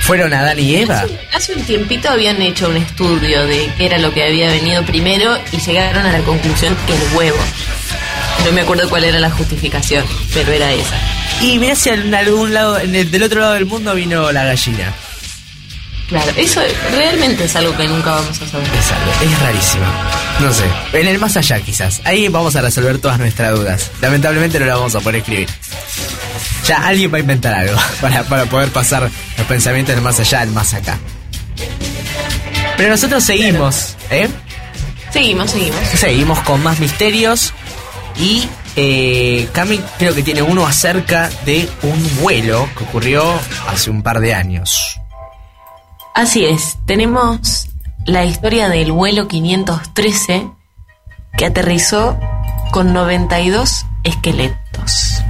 ¿Fueron 0.04 0.34
Adán 0.34 0.60
y 0.60 0.76
Eva? 0.76 1.01
Hace, 1.01 1.20
hace 1.34 1.54
un 1.54 1.64
tiempito 1.64 2.10
habían 2.10 2.41
hecho 2.41 2.68
un 2.68 2.76
estudio 2.78 3.45
de 3.47 3.72
qué 3.78 3.86
era 3.86 3.97
lo 3.99 4.14
que 4.14 4.24
había 4.24 4.49
venido 4.49 4.84
primero 4.86 5.38
y 5.51 5.58
llegaron 5.58 6.06
a 6.06 6.12
la 6.12 6.20
conclusión 6.20 6.76
que 6.86 6.93
el 6.93 7.01
huevo. 7.16 7.38
No 8.45 8.51
me 8.51 8.62
acuerdo 8.62 8.89
cuál 8.89 9.06
era 9.06 9.20
la 9.20 9.30
justificación, 9.32 10.06
pero 10.34 10.51
era 10.51 10.72
esa. 10.74 10.95
Y 11.41 11.58
mirá 11.58 11.76
si 11.76 11.89
en 11.89 12.14
algún 12.14 12.54
lado, 12.54 12.80
en 12.80 12.93
el- 12.95 13.10
del 13.10 13.24
otro 13.24 13.39
lado 13.39 13.54
del 13.54 13.66
mundo 13.66 13.95
vino 13.95 14.30
la 14.34 14.43
gallina. 14.43 14.93
Claro, 16.10 16.32
eso 16.36 16.62
realmente 16.91 17.45
es 17.45 17.56
algo 17.56 17.76
que 17.78 17.88
nunca 17.88 18.12
vamos 18.12 18.41
a 18.41 18.47
saber. 18.47 18.68
Es, 18.68 18.91
algo- 18.91 19.34
es 19.34 19.39
rarísimo. 19.39 19.86
No 20.40 20.52
sé. 20.52 20.66
En 20.94 21.08
el 21.08 21.20
más 21.20 21.38
allá, 21.38 21.60
quizás. 21.62 22.02
Ahí 22.06 22.28
vamos 22.28 22.56
a 22.56 22.62
resolver 22.62 22.98
todas 23.00 23.20
nuestras 23.20 23.56
dudas. 23.56 23.92
Lamentablemente 24.02 24.60
no 24.60 24.66
la 24.66 24.76
vamos 24.76 24.96
a 24.96 25.00
poder 25.00 25.18
escribir. 25.18 25.48
Ya 26.68 26.86
alguien 26.88 27.12
va 27.14 27.18
a 27.18 27.22
inventar 27.22 27.54
algo 27.54 27.78
para, 28.02 28.24
para 28.24 28.46
poder 28.46 28.70
pasar 28.70 29.10
los 29.38 29.48
pensamientos 29.48 29.96
del 29.96 30.04
más 30.04 30.20
allá 30.20 30.42
al 30.42 30.50
más 30.52 30.74
acá. 30.74 30.98
Pero 32.78 32.90
nosotros 32.90 33.24
seguimos, 33.24 33.96
¿eh? 34.10 34.28
Seguimos, 35.12 35.52
seguimos. 35.52 35.80
Seguimos 35.96 36.40
con 36.40 36.64
más 36.64 36.80
misterios. 36.80 37.54
Y 38.18 38.48
eh, 38.76 39.48
Cami 39.54 39.80
creo 39.98 40.16
que 40.16 40.24
tiene 40.24 40.42
uno 40.42 40.66
acerca 40.66 41.30
de 41.46 41.70
un 41.84 42.18
vuelo 42.22 42.68
que 42.78 42.84
ocurrió 42.84 43.24
hace 43.68 43.90
un 43.90 44.02
par 44.02 44.20
de 44.20 44.34
años. 44.34 45.00
Así 46.16 46.46
es, 46.46 46.78
tenemos 46.86 47.68
la 48.06 48.26
historia 48.26 48.70
del 48.70 48.91
vuelo 48.91 49.28
513 49.28 50.49
que 51.38 51.45
aterrizó 51.45 52.18
con 52.72 52.93
92 52.93 53.86
esqueletos. 54.04 55.24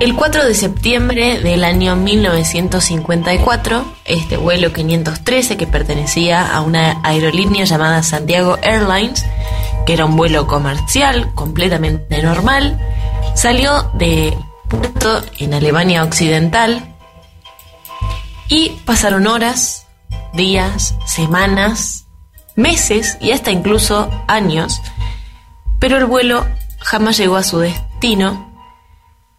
El 0.00 0.16
4 0.16 0.44
de 0.44 0.54
septiembre 0.54 1.40
del 1.40 1.62
año 1.64 1.94
1954, 1.94 3.84
este 4.04 4.36
vuelo 4.36 4.72
513 4.72 5.56
que 5.56 5.66
pertenecía 5.66 6.54
a 6.54 6.60
una 6.62 7.00
aerolínea 7.04 7.64
llamada 7.64 8.02
Santiago 8.02 8.58
Airlines, 8.62 9.24
que 9.86 9.92
era 9.92 10.04
un 10.04 10.16
vuelo 10.16 10.46
comercial 10.46 11.32
completamente 11.34 12.22
normal, 12.22 12.78
salió 13.34 13.90
de 13.94 14.36
puerto 14.68 15.22
en 15.38 15.54
Alemania 15.54 16.02
Occidental 16.02 16.94
y 18.48 18.70
pasaron 18.84 19.26
horas, 19.26 19.83
días, 20.34 20.94
semanas, 21.06 22.06
meses 22.56 23.18
y 23.20 23.32
hasta 23.32 23.50
incluso 23.50 24.10
años, 24.28 24.80
pero 25.78 25.96
el 25.96 26.04
vuelo 26.04 26.46
jamás 26.78 27.16
llegó 27.16 27.36
a 27.36 27.42
su 27.42 27.58
destino 27.58 28.52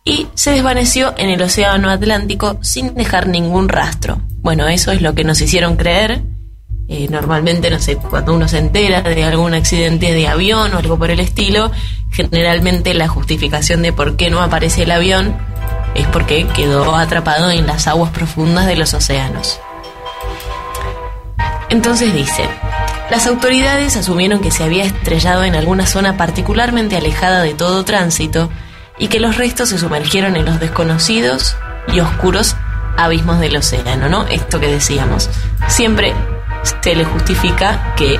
y 0.04 0.28
se 0.36 0.52
desvaneció 0.52 1.14
en 1.18 1.30
el 1.30 1.41
Océano 1.41 1.89
Atlántico 1.89 2.58
sin 2.62 2.93
dejar 2.93 3.28
ningún 3.28 3.70
rastro. 3.70 4.22
Bueno, 4.41 4.68
eso 4.68 4.91
es 4.91 5.02
lo 5.02 5.16
que 5.16 5.24
nos 5.24 5.41
hicieron 5.41 5.76
creer. 5.76 6.22
Eh, 6.88 7.08
normalmente, 7.10 7.72
no 7.72 7.80
sé, 7.80 7.98
cuando 7.98 8.36
uno 8.36 8.48
se 8.48 8.60
entera 8.60 9.02
de 9.02 9.24
algún 9.24 9.56
accidente 9.56 10.14
de 10.14 10.28
avión 10.28 10.72
o 10.76 10.78
algo 10.78 11.00
por 11.00 11.10
el 11.10 11.20
estilo, 11.20 11.72
generalmente 12.12 12.93
la 12.93 13.08
justificación 13.08 13.82
de 13.82 13.91
por 13.91 14.18
qué 14.18 14.30
no 14.30 14.41
aparece 14.41 14.84
el 14.84 14.91
avión 14.91 15.36
es 15.96 16.06
porque 16.08 16.46
quedó 16.48 16.96
atrapado 16.96 17.50
en 17.50 17.66
las 17.66 17.88
aguas 17.88 18.12
profundas 18.12 18.68
de 18.68 18.76
los 18.76 18.93
océanos. 18.93 19.60
Entonces 21.76 22.13
dice, 22.13 22.47
las 23.11 23.28
autoridades 23.28 23.97
asumieron 23.97 24.39
que 24.39 24.49
se 24.49 24.63
había 24.63 24.86
estrellado 24.86 25.43
en 25.43 25.55
alguna 25.55 25.86
zona 25.86 26.15
particularmente 26.15 26.95
alejada 26.95 27.41
de 27.41 27.53
todo 27.53 27.84
tránsito 27.84 28.49
y 28.97 29.09
que 29.09 29.19
los 29.19 29.36
restos 29.36 29.67
se 29.67 29.78
sumergieron 29.78 30.38
en 30.38 30.45
los 30.45 30.61
desconocidos 30.61 31.57
y 31.93 31.99
oscuros 31.99 32.55
abismos 32.95 33.41
del 33.41 33.57
océano, 33.57 34.07
¿no? 34.07 34.26
Esto 34.28 34.61
que 34.61 34.69
decíamos. 34.69 35.30
Siempre 35.67 36.13
se 36.82 36.95
le 36.95 37.03
justifica 37.03 37.93
que 37.97 38.17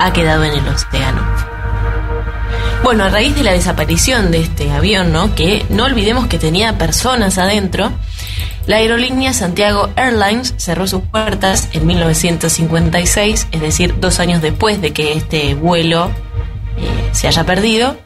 ha 0.00 0.12
quedado 0.14 0.44
en 0.44 0.54
el 0.54 0.66
océano. 0.66 1.20
Bueno, 2.82 3.04
a 3.04 3.10
raíz 3.10 3.34
de 3.34 3.42
la 3.42 3.52
desaparición 3.52 4.30
de 4.30 4.40
este 4.40 4.72
avión, 4.72 5.12
¿no? 5.12 5.34
Que 5.34 5.66
no 5.68 5.84
olvidemos 5.84 6.28
que 6.28 6.38
tenía 6.38 6.78
personas 6.78 7.36
adentro, 7.36 7.92
la 8.66 8.76
aerolínea 8.76 9.32
Santiago 9.32 9.90
Airlines 9.96 10.54
cerró 10.56 10.86
sus 10.86 11.02
puertas 11.02 11.68
en 11.72 11.86
1956, 11.86 13.48
es 13.52 13.60
decir, 13.60 13.98
dos 14.00 14.20
años 14.20 14.42
después 14.42 14.80
de 14.80 14.92
que 14.92 15.12
este 15.12 15.54
vuelo 15.54 16.10
eh, 16.76 17.10
se 17.12 17.28
haya 17.28 17.44
perdido, 17.44 17.96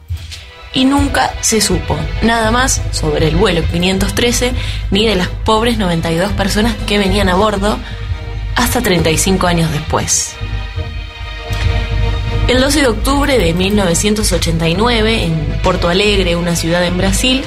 y 0.73 0.85
nunca 0.85 1.33
se 1.41 1.59
supo 1.61 1.97
nada 2.21 2.51
más 2.51 2.81
sobre 2.91 3.27
el 3.27 3.35
vuelo 3.35 3.61
513 3.69 4.53
ni 4.91 5.05
de 5.05 5.15
las 5.15 5.27
pobres 5.27 5.77
92 5.77 6.31
personas 6.31 6.75
que 6.87 6.97
venían 6.97 7.29
a 7.29 7.35
bordo 7.35 7.77
hasta 8.55 8.81
35 8.81 9.47
años 9.47 9.71
después. 9.71 10.35
El 12.47 12.59
12 12.59 12.81
de 12.81 12.87
octubre 12.87 13.37
de 13.37 13.53
1989, 13.53 15.23
en 15.23 15.59
Porto 15.63 15.87
Alegre, 15.87 16.35
una 16.35 16.55
ciudad 16.55 16.83
en 16.85 16.97
Brasil, 16.97 17.43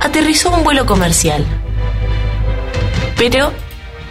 aterrizó 0.00 0.50
un 0.50 0.64
vuelo 0.64 0.84
comercial. 0.84 1.46
Pero, 3.16 3.52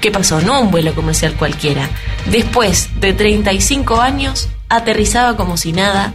¿qué 0.02 0.12
pasó? 0.12 0.42
No 0.42 0.62
un 0.62 0.72
vuelo 0.72 0.94
comercial 0.94 1.34
cualquiera. 1.34 1.90
Después 2.26 2.90
de 3.00 3.14
35 3.14 4.02
años, 4.02 4.50
aterrizaba 4.70 5.38
como 5.38 5.58
si 5.58 5.72
nada 5.72 6.14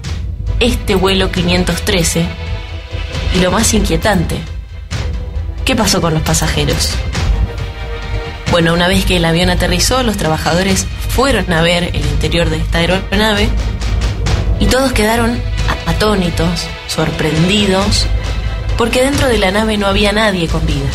este 0.59 0.95
vuelo 0.95 1.31
513. 1.31 2.27
Y 3.35 3.39
lo 3.41 3.51
más 3.51 3.73
inquietante, 3.75 4.37
¿qué 5.65 5.77
pasó 5.77 6.01
con 6.01 6.15
los 6.15 6.23
pasajeros? 6.23 6.91
Bueno, 8.51 8.75
una 8.75 8.89
vez 8.89 9.05
que 9.05 9.19
el 9.19 9.25
avión 9.25 9.51
aterrizó, 9.51 10.03
los 10.03 10.17
trabajadores 10.17 10.87
fueron 11.15 11.53
a 11.53 11.63
ver 11.63 11.91
el 11.95 12.05
interior 12.05 12.51
de 12.51 12.57
esta 12.57 12.79
aeronave 12.79 13.49
y 14.59 14.67
todos 14.67 14.93
quedaron 14.93 15.41
atónitos, 15.87 16.67
sorprendidos, 16.89 18.07
porque 18.77 19.03
dentro 19.03 19.29
de 19.29 19.39
la 19.39 19.53
nave 19.53 19.77
no 19.77 19.87
había 19.87 20.13
nadie 20.13 20.49
con 20.49 20.67
vida. 20.67 20.89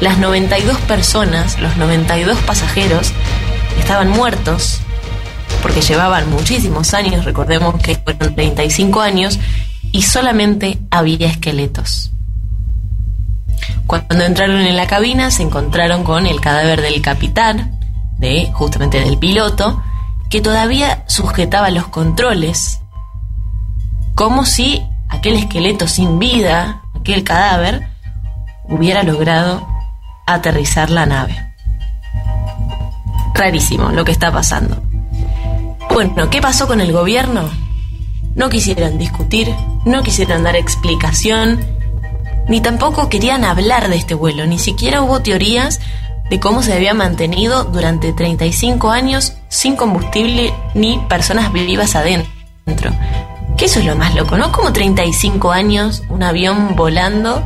Las 0.00 0.18
92 0.18 0.78
personas, 0.80 1.60
los 1.60 1.76
92 1.76 2.38
pasajeros, 2.38 3.12
estaban 3.78 4.08
muertos 4.08 4.80
porque 5.62 5.82
llevaban 5.82 6.30
muchísimos 6.30 6.94
años, 6.94 7.24
recordemos 7.24 7.80
que 7.82 7.96
fueron 7.96 8.34
35 8.34 9.00
años, 9.00 9.38
y 9.92 10.02
solamente 10.02 10.78
había 10.90 11.28
esqueletos. 11.28 12.12
Cuando 13.86 14.24
entraron 14.24 14.60
en 14.60 14.76
la 14.76 14.86
cabina 14.86 15.30
se 15.30 15.42
encontraron 15.42 16.04
con 16.04 16.26
el 16.26 16.40
cadáver 16.40 16.80
del 16.80 17.02
capitán, 17.02 17.78
de 18.18 18.50
justamente 18.52 19.00
del 19.00 19.18
piloto, 19.18 19.82
que 20.30 20.40
todavía 20.40 21.04
sujetaba 21.08 21.70
los 21.70 21.88
controles, 21.88 22.80
como 24.14 24.46
si 24.46 24.82
aquel 25.08 25.34
esqueleto 25.34 25.88
sin 25.88 26.18
vida, 26.18 26.82
aquel 26.94 27.24
cadáver, 27.24 27.88
hubiera 28.68 29.02
logrado 29.02 29.66
aterrizar 30.34 30.90
la 30.90 31.06
nave. 31.06 31.52
Rarísimo 33.34 33.90
lo 33.90 34.04
que 34.04 34.12
está 34.12 34.32
pasando. 34.32 34.82
Bueno, 35.90 36.30
¿qué 36.30 36.40
pasó 36.40 36.66
con 36.66 36.80
el 36.80 36.92
gobierno? 36.92 37.48
No 38.34 38.48
quisieron 38.48 38.98
discutir, 38.98 39.52
no 39.84 40.02
quisieron 40.02 40.44
dar 40.44 40.56
explicación, 40.56 41.60
ni 42.48 42.60
tampoco 42.60 43.08
querían 43.08 43.44
hablar 43.44 43.88
de 43.88 43.96
este 43.96 44.14
vuelo, 44.14 44.46
ni 44.46 44.58
siquiera 44.58 45.02
hubo 45.02 45.20
teorías 45.20 45.80
de 46.30 46.38
cómo 46.38 46.62
se 46.62 46.72
había 46.72 46.94
mantenido 46.94 47.64
durante 47.64 48.12
35 48.12 48.90
años 48.90 49.34
sin 49.48 49.74
combustible 49.74 50.54
ni 50.74 50.98
personas 51.08 51.52
vivas 51.52 51.96
adentro. 51.96 52.92
Que 53.56 53.64
eso 53.64 53.80
es 53.80 53.84
lo 53.84 53.96
más 53.96 54.14
loco, 54.14 54.38
¿no? 54.38 54.52
Como 54.52 54.72
35 54.72 55.50
años, 55.50 56.04
un 56.08 56.22
avión 56.22 56.76
volando 56.76 57.44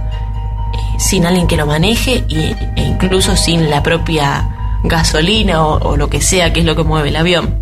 sin 0.99 1.27
alguien 1.27 1.47
que 1.47 1.57
lo 1.57 1.67
maneje 1.67 2.25
y, 2.29 2.55
e 2.77 2.83
incluso 2.83 3.37
sin 3.37 3.71
la 3.71 3.83
propia 3.83 4.81
gasolina 4.85 5.65
o, 5.65 5.91
o 5.91 5.97
lo 5.97 6.09
que 6.11 6.21
sea 6.21 6.53
que 6.53 6.61
es 6.61 6.67
lo 6.67 6.77
que 6.77 6.85
mueve 6.85 7.09
el 7.09 7.17
avión. 7.17 7.59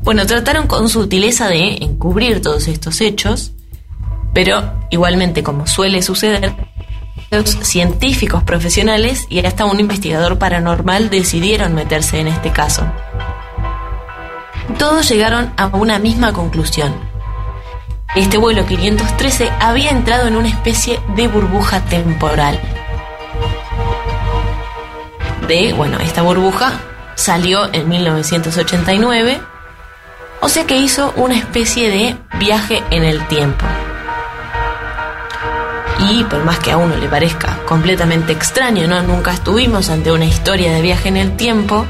Bueno, 0.00 0.26
trataron 0.26 0.66
con 0.66 0.88
sutileza 0.88 1.48
de 1.48 1.78
encubrir 1.80 2.42
todos 2.42 2.68
estos 2.68 3.00
hechos, 3.00 3.52
pero 4.34 4.62
igualmente 4.90 5.42
como 5.42 5.66
suele 5.66 6.02
suceder, 6.02 6.54
los 7.30 7.50
científicos 7.62 8.42
profesionales 8.42 9.26
y 9.28 9.44
hasta 9.44 9.64
un 9.64 9.80
investigador 9.80 10.38
paranormal 10.38 11.10
decidieron 11.10 11.74
meterse 11.74 12.20
en 12.20 12.28
este 12.28 12.52
caso. 12.52 12.84
Todos 14.78 15.08
llegaron 15.08 15.52
a 15.56 15.66
una 15.68 15.98
misma 15.98 16.32
conclusión. 16.32 16.94
Este 18.14 18.38
vuelo 18.38 18.64
513 18.64 19.50
había 19.58 19.90
entrado 19.90 20.28
en 20.28 20.36
una 20.36 20.46
especie 20.46 21.00
de 21.16 21.26
burbuja 21.26 21.80
temporal. 21.86 22.60
De, 25.48 25.72
bueno, 25.72 25.98
esta 25.98 26.22
burbuja 26.22 26.74
salió 27.16 27.68
en 27.72 27.88
1989, 27.88 29.40
o 30.40 30.48
sea 30.48 30.64
que 30.64 30.76
hizo 30.76 31.12
una 31.16 31.36
especie 31.36 31.90
de 31.90 32.16
viaje 32.38 32.84
en 32.90 33.02
el 33.02 33.26
tiempo. 33.26 33.66
Y 35.98 36.22
por 36.22 36.44
más 36.44 36.60
que 36.60 36.70
a 36.70 36.76
uno 36.76 36.94
le 36.96 37.08
parezca 37.08 37.58
completamente 37.66 38.32
extraño, 38.32 38.86
¿no? 38.86 39.02
Nunca 39.02 39.32
estuvimos 39.32 39.90
ante 39.90 40.12
una 40.12 40.24
historia 40.24 40.72
de 40.72 40.82
viaje 40.82 41.08
en 41.08 41.16
el 41.16 41.36
tiempo. 41.36 41.84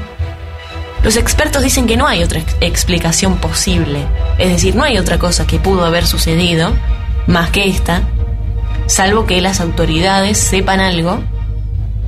Los 1.05 1.17
expertos 1.17 1.61
dicen 1.61 1.85
que 1.85 1.97
no 1.97 2.07
hay 2.07 2.23
otra 2.23 2.41
explicación 2.61 3.37
posible. 3.37 3.99
Es 4.39 4.49
decir, 4.49 4.75
no 4.75 4.83
hay 4.83 4.97
otra 4.97 5.19
cosa 5.19 5.45
que 5.45 5.59
pudo 5.59 5.85
haber 5.85 6.07
sucedido 6.07 6.73
más 7.27 7.51
que 7.51 7.69
esta, 7.69 8.01
salvo 8.87 9.27
que 9.27 9.39
las 9.39 9.61
autoridades 9.61 10.39
sepan 10.39 10.79
algo 10.79 11.23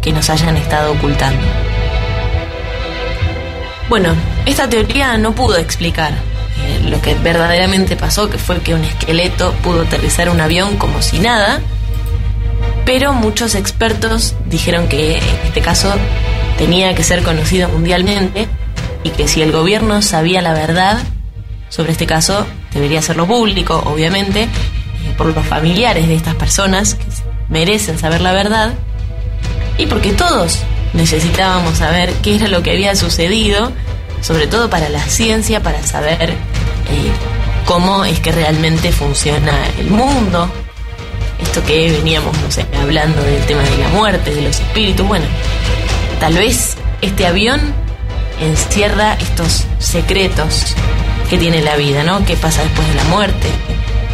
que 0.01 0.11
nos 0.11 0.31
hayan 0.31 0.57
estado 0.57 0.93
ocultando. 0.93 1.39
Bueno, 3.87 4.15
esta 4.47 4.67
teoría 4.67 5.15
no 5.19 5.35
pudo 5.35 5.57
explicar 5.57 6.13
eh, 6.13 6.89
lo 6.89 6.99
que 6.99 7.13
verdaderamente 7.13 7.97
pasó, 7.97 8.31
que 8.31 8.39
fue 8.39 8.61
que 8.61 8.73
un 8.73 8.83
esqueleto 8.83 9.51
pudo 9.61 9.83
aterrizar 9.83 10.27
un 10.31 10.41
avión 10.41 10.75
como 10.77 11.03
si 11.03 11.19
nada, 11.19 11.61
pero 12.83 13.13
muchos 13.13 13.53
expertos 13.53 14.33
dijeron 14.47 14.87
que 14.87 15.19
este 15.45 15.61
caso 15.61 15.93
tenía 16.57 16.95
que 16.95 17.03
ser 17.03 17.21
conocido 17.21 17.69
mundialmente 17.69 18.47
y 19.07 19.11
que 19.11 19.27
si 19.29 19.41
el 19.41 19.53
gobierno 19.53 20.01
sabía 20.01 20.41
la 20.41 20.53
verdad 20.53 20.99
sobre 21.69 21.93
este 21.93 22.05
caso, 22.05 22.45
debería 22.73 22.99
hacerlo 22.99 23.25
público, 23.25 23.81
obviamente, 23.85 24.43
eh, 24.43 24.47
por 25.17 25.27
los 25.27 25.45
familiares 25.45 26.07
de 26.07 26.15
estas 26.15 26.35
personas 26.35 26.95
que 26.95 27.05
merecen 27.49 27.97
saber 27.97 28.19
la 28.21 28.33
verdad 28.33 28.73
y 29.77 29.85
porque 29.85 30.11
todos 30.11 30.59
necesitábamos 30.93 31.77
saber 31.77 32.11
qué 32.21 32.35
era 32.35 32.47
lo 32.49 32.63
que 32.63 32.71
había 32.71 32.95
sucedido, 32.95 33.71
sobre 34.21 34.47
todo 34.47 34.69
para 34.69 34.89
la 34.89 35.01
ciencia, 35.03 35.63
para 35.63 35.81
saber 35.83 36.31
eh, 36.31 36.35
cómo 37.65 38.03
es 38.03 38.19
que 38.19 38.33
realmente 38.33 38.91
funciona 38.91 39.53
el 39.79 39.89
mundo, 39.89 40.49
esto 41.41 41.63
que 41.63 41.91
veníamos, 41.91 42.37
no 42.39 42.51
sé, 42.51 42.65
hablando 42.81 43.21
del 43.21 43.45
tema 43.45 43.61
de 43.61 43.77
la 43.77 43.87
muerte, 43.89 44.33
de 44.35 44.41
los 44.41 44.59
espíritus, 44.59 45.07
bueno, 45.07 45.25
tal 46.19 46.33
vez 46.33 46.75
este 47.01 47.25
avión 47.25 47.86
encierra 48.39 49.13
estos 49.15 49.65
secretos 49.79 50.75
que 51.29 51.37
tiene 51.37 51.61
la 51.61 51.75
vida, 51.75 52.03
¿no? 52.03 52.23
¿Qué 52.25 52.35
pasa 52.35 52.63
después 52.63 52.87
de 52.87 52.95
la 52.95 53.03
muerte? 53.05 53.47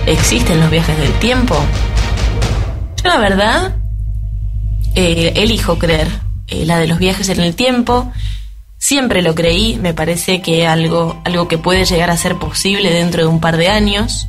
¿Existen 0.06 0.60
los 0.60 0.70
viajes 0.70 0.98
del 0.98 1.14
tiempo? 1.20 1.56
Yo 3.04 3.10
la 3.10 3.18
verdad 3.18 3.76
eh, 4.96 5.34
elijo 5.36 5.78
creer 5.78 6.08
eh, 6.48 6.66
la 6.66 6.78
de 6.80 6.88
los 6.88 7.00
viajes 7.00 7.30
en 7.30 7.40
el 7.40 7.56
tiempo. 7.56 8.12
Siempre 8.78 9.22
lo 9.22 9.34
creí, 9.34 9.78
me 9.78 9.94
parece 9.94 10.42
que 10.42 10.68
algo, 10.68 11.22
algo 11.24 11.48
que 11.48 11.58
puede 11.58 11.86
llegar 11.86 12.10
a 12.10 12.18
ser 12.18 12.38
posible 12.38 12.92
dentro 12.92 13.22
de 13.22 13.28
un 13.28 13.40
par 13.40 13.58
de 13.58 13.70
años. 13.70 14.28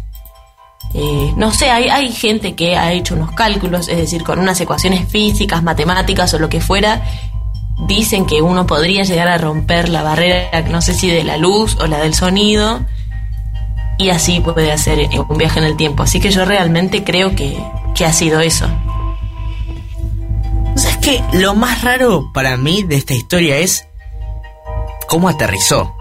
Eh, 0.94 1.32
no 1.36 1.52
sé, 1.52 1.70
hay, 1.70 1.88
hay 1.88 2.12
gente 2.12 2.54
que 2.54 2.76
ha 2.76 2.92
hecho 2.92 3.14
unos 3.14 3.32
cálculos, 3.32 3.88
es 3.88 3.96
decir, 3.96 4.22
con 4.22 4.38
unas 4.38 4.60
ecuaciones 4.60 5.08
físicas, 5.10 5.62
matemáticas 5.62 6.32
o 6.34 6.38
lo 6.38 6.48
que 6.48 6.60
fuera, 6.60 7.02
dicen 7.86 8.24
que 8.26 8.40
uno 8.42 8.66
podría 8.66 9.02
llegar 9.04 9.28
a 9.28 9.38
romper 9.38 9.88
la 9.88 10.02
barrera, 10.02 10.62
no 10.70 10.80
sé 10.82 10.94
si 10.94 11.10
de 11.10 11.24
la 11.24 11.36
luz 11.36 11.76
o 11.80 11.86
la 11.86 11.98
del 11.98 12.14
sonido, 12.14 12.80
y 13.98 14.10
así 14.10 14.40
puede 14.40 14.72
hacer 14.72 15.08
un 15.28 15.38
viaje 15.38 15.58
en 15.60 15.66
el 15.66 15.76
tiempo. 15.76 16.02
Así 16.02 16.20
que 16.20 16.30
yo 16.30 16.44
realmente 16.44 17.04
creo 17.04 17.34
que, 17.34 17.56
que 17.94 18.04
ha 18.04 18.12
sido 18.12 18.40
eso. 18.40 18.66
O 20.74 20.78
sea, 20.78 20.90
es 20.90 20.96
que 20.98 21.22
lo 21.32 21.54
más 21.54 21.82
raro 21.82 22.30
para 22.32 22.56
mí 22.56 22.82
de 22.82 22.96
esta 22.96 23.14
historia 23.14 23.58
es 23.58 23.86
cómo 25.08 25.28
aterrizó. 25.28 25.94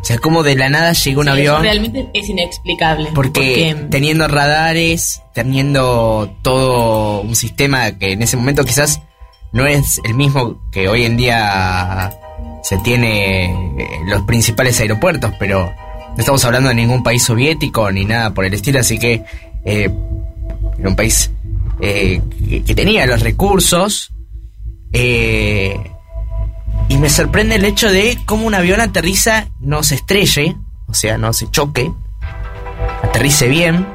O 0.00 0.04
sea, 0.04 0.18
como 0.18 0.42
de 0.44 0.54
la 0.54 0.68
nada 0.70 0.92
llegó 0.92 1.20
un 1.20 1.26
Sí, 1.26 1.32
avión. 1.32 1.54
eso 1.56 1.62
realmente 1.62 2.08
es 2.14 2.28
inexplicable. 2.28 3.10
Porque, 3.14 3.76
teniendo 3.90 4.28
radares, 4.28 5.22
teniendo 5.34 6.30
todo 6.42 7.20
un 7.20 7.34
sistema 7.34 7.90
que 7.98 8.12
en 8.12 8.22
ese 8.22 8.36
momento 8.36 8.64
quizás 8.64 9.02
no 9.52 9.66
es 9.66 10.00
el 10.04 10.14
mismo 10.14 10.60
que 10.70 10.88
hoy 10.88 11.04
en 11.04 11.16
día 11.16 12.12
se 12.62 12.78
tiene 12.78 13.46
en 13.46 14.10
los 14.10 14.22
principales 14.22 14.78
aeropuertos, 14.80 15.32
pero 15.38 15.64
no 15.64 16.16
estamos 16.18 16.44
hablando 16.44 16.68
de 16.68 16.74
ningún 16.74 17.02
país 17.02 17.22
soviético 17.22 17.90
ni 17.90 18.04
nada 18.04 18.34
por 18.34 18.44
el 18.44 18.54
estilo, 18.54 18.80
así 18.80 18.98
que 18.98 19.24
eh, 19.64 19.90
era 20.78 20.88
un 20.88 20.96
país 20.96 21.30
eh, 21.80 22.20
que, 22.66 22.74
tenía 22.74 23.06
los 23.06 23.20
recursos. 23.22 24.12
eh, 24.92 25.76
y 26.88 26.96
me 26.96 27.10
sorprende 27.10 27.56
el 27.56 27.64
hecho 27.64 27.92
de 27.92 28.18
cómo 28.24 28.46
un 28.46 28.54
avión 28.54 28.80
aterriza, 28.80 29.48
no 29.60 29.82
se 29.82 29.96
estrelle, 29.96 30.56
o 30.86 30.94
sea, 30.94 31.18
no 31.18 31.34
se 31.34 31.50
choque, 31.50 31.92
aterrice 33.02 33.46
bien, 33.48 33.86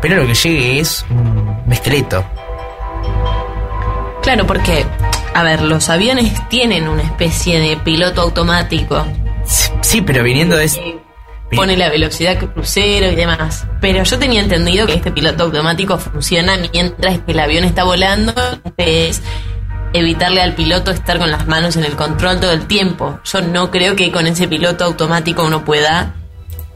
pero 0.00 0.16
lo 0.16 0.26
que 0.26 0.34
llegue 0.34 0.78
es 0.78 1.04
un 1.10 1.72
esqueleto. 1.72 2.24
Claro, 4.24 4.46
porque, 4.46 4.84
a 5.34 5.42
ver, 5.42 5.62
los 5.62 5.88
aviones 5.90 6.32
tienen 6.48 6.88
una 6.88 7.02
especie 7.02 7.60
de 7.60 7.76
piloto 7.76 8.22
automático. 8.22 9.06
Sí, 9.82 10.00
pero 10.00 10.22
viniendo 10.24 10.56
de... 10.56 10.70
Pone 11.54 11.76
la 11.76 11.88
velocidad 11.88 12.38
que 12.38 12.48
crucero 12.48 13.12
y 13.12 13.14
demás. 13.14 13.66
Pero 13.80 14.02
yo 14.02 14.18
tenía 14.18 14.40
entendido 14.40 14.86
que 14.86 14.94
este 14.94 15.12
piloto 15.12 15.44
automático 15.44 15.98
funciona 15.98 16.56
mientras 16.72 17.18
que 17.20 17.32
el 17.32 17.38
avión 17.38 17.62
está 17.64 17.84
volando. 17.84 18.32
Es 18.76 19.22
evitarle 19.92 20.40
al 20.42 20.54
piloto 20.54 20.90
estar 20.90 21.18
con 21.18 21.30
las 21.30 21.46
manos 21.46 21.76
en 21.76 21.84
el 21.84 21.94
control 21.94 22.40
todo 22.40 22.50
el 22.52 22.66
tiempo. 22.66 23.20
Yo 23.24 23.40
no 23.42 23.70
creo 23.70 23.94
que 23.94 24.10
con 24.10 24.26
ese 24.26 24.48
piloto 24.48 24.84
automático 24.84 25.44
uno 25.44 25.64
pueda 25.64 26.14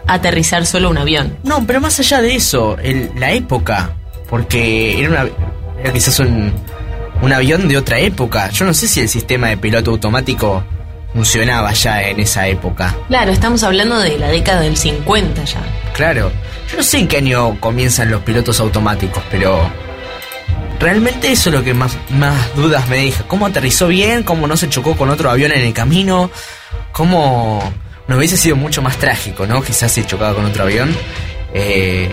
aterrizar 0.06 0.64
solo 0.64 0.90
un 0.90 0.98
avión. 0.98 1.36
No, 1.42 1.66
pero 1.66 1.80
más 1.80 1.98
allá 1.98 2.20
de 2.20 2.36
eso, 2.36 2.76
el- 2.80 3.10
la 3.16 3.32
época, 3.32 3.90
porque 4.28 5.00
era, 5.00 5.08
una, 5.08 5.26
era 5.82 5.92
quizás 5.92 6.20
un, 6.20 6.52
un 7.22 7.32
avión 7.32 7.68
de 7.68 7.76
otra 7.76 7.98
época. 7.98 8.50
Yo 8.50 8.64
no 8.64 8.74
sé 8.74 8.88
si 8.88 9.00
el 9.00 9.08
sistema 9.08 9.48
de 9.48 9.56
piloto 9.56 9.90
automático 9.90 10.64
funcionaba 11.12 11.72
ya 11.72 12.02
en 12.02 12.20
esa 12.20 12.46
época. 12.46 12.94
Claro, 13.08 13.32
estamos 13.32 13.62
hablando 13.62 13.98
de 13.98 14.18
la 14.18 14.28
década 14.28 14.60
del 14.60 14.76
50 14.76 15.44
ya. 15.44 15.60
Claro, 15.94 16.30
yo 16.70 16.76
no 16.76 16.82
sé 16.82 16.98
en 16.98 17.08
qué 17.08 17.18
año 17.18 17.58
comienzan 17.60 18.10
los 18.10 18.22
pilotos 18.22 18.60
automáticos, 18.60 19.22
pero 19.30 19.70
realmente 20.78 21.32
eso 21.32 21.48
es 21.50 21.56
lo 21.56 21.64
que 21.64 21.74
más, 21.74 21.96
más 22.10 22.54
dudas 22.54 22.88
me 22.88 22.98
deja. 22.98 23.24
¿Cómo 23.24 23.46
aterrizó 23.46 23.88
bien? 23.88 24.22
¿Cómo 24.22 24.46
no 24.46 24.56
se 24.56 24.68
chocó 24.68 24.96
con 24.96 25.08
otro 25.10 25.30
avión 25.30 25.52
en 25.52 25.62
el 25.62 25.72
camino? 25.72 26.30
¿Cómo 26.92 27.62
no 28.06 28.16
hubiese 28.16 28.36
sido 28.36 28.56
mucho 28.56 28.82
más 28.82 28.96
trágico, 28.96 29.46
no? 29.46 29.62
Quizás 29.62 29.92
si 29.92 30.04
chocaba 30.04 30.34
con 30.34 30.44
otro 30.44 30.64
avión. 30.64 30.94
Eh, 31.52 32.10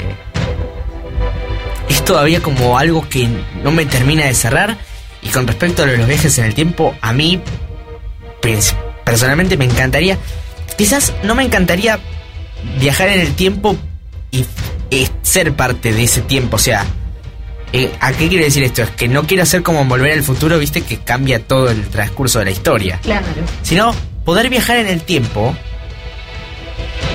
es 1.89 2.03
todavía 2.05 2.41
como 2.41 2.77
algo 2.77 3.07
que 3.07 3.29
no 3.63 3.71
me 3.71 3.85
termina 3.85 4.25
de 4.25 4.33
cerrar. 4.33 4.77
Y 5.25 5.29
con 5.29 5.45
respecto 5.47 5.83
a 5.83 5.87
los 5.87 6.07
viajes 6.07 6.37
en 6.37 6.45
el 6.45 6.53
tiempo, 6.53 6.95
a 7.01 7.11
mí 7.11 7.41
pers- 8.41 8.75
personalmente 9.03 9.57
me 9.57 9.65
encantaría. 9.65 10.17
Quizás 10.77 11.13
no 11.23 11.35
me 11.35 11.43
encantaría 11.43 11.99
viajar 12.79 13.09
en 13.09 13.19
el 13.19 13.33
tiempo 13.33 13.75
y 14.31 14.45
ser 15.23 15.53
parte 15.53 15.91
de 15.93 16.03
ese 16.03 16.21
tiempo. 16.21 16.57
O 16.57 16.59
sea, 16.59 16.85
eh, 17.73 17.91
¿a 17.99 18.13
qué 18.13 18.29
quiere 18.29 18.45
decir 18.45 18.63
esto? 18.63 18.83
Es 18.83 18.91
que 18.91 19.07
no 19.07 19.23
quiero 19.23 19.43
hacer 19.43 19.63
como 19.63 19.83
volver 19.85 20.13
al 20.13 20.23
futuro, 20.23 20.59
viste, 20.59 20.81
que 20.81 20.99
cambia 20.99 21.39
todo 21.39 21.69
el 21.69 21.87
transcurso 21.87 22.39
de 22.39 22.45
la 22.45 22.51
historia. 22.51 22.99
Claro. 23.01 23.25
Sino 23.63 23.93
poder 24.23 24.49
viajar 24.49 24.77
en 24.77 24.87
el 24.87 25.01
tiempo 25.01 25.55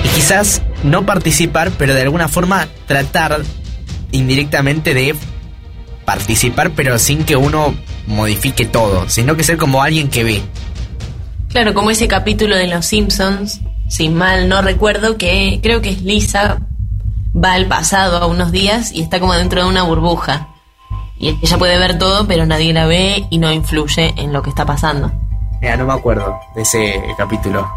y 0.03 0.07
quizás 0.09 0.61
no 0.83 1.05
participar, 1.05 1.71
pero 1.77 1.93
de 1.93 2.01
alguna 2.01 2.27
forma 2.27 2.67
tratar 2.87 3.41
indirectamente 4.11 4.93
de 4.93 5.15
participar, 6.11 6.71
pero 6.71 6.99
sin 6.99 7.23
que 7.23 7.37
uno 7.37 7.73
modifique 8.05 8.65
todo, 8.65 9.07
sino 9.07 9.37
que 9.37 9.45
ser 9.45 9.55
como 9.55 9.81
alguien 9.81 10.09
que 10.09 10.25
ve. 10.25 10.41
Claro, 11.47 11.73
como 11.73 11.89
ese 11.89 12.09
capítulo 12.09 12.57
de 12.57 12.67
Los 12.67 12.85
Simpsons, 12.85 13.61
sin 13.87 14.13
mal 14.15 14.49
no 14.49 14.61
recuerdo, 14.61 15.17
que 15.17 15.61
creo 15.63 15.81
que 15.81 15.91
es 15.91 16.01
Lisa, 16.01 16.59
va 17.33 17.53
al 17.53 17.67
pasado 17.67 18.17
a 18.17 18.25
unos 18.25 18.51
días 18.51 18.91
y 18.91 19.01
está 19.01 19.21
como 19.21 19.33
dentro 19.35 19.63
de 19.63 19.69
una 19.69 19.83
burbuja. 19.83 20.49
Y 21.17 21.29
ella 21.41 21.57
puede 21.57 21.77
ver 21.77 21.97
todo, 21.97 22.27
pero 22.27 22.45
nadie 22.45 22.73
la 22.73 22.87
ve 22.87 23.25
y 23.29 23.37
no 23.37 23.49
influye 23.49 24.13
en 24.17 24.33
lo 24.33 24.41
que 24.41 24.49
está 24.49 24.65
pasando. 24.65 25.13
Mira, 25.61 25.77
no 25.77 25.85
me 25.85 25.93
acuerdo 25.93 26.37
de 26.55 26.63
ese 26.63 27.01
capítulo. 27.17 27.69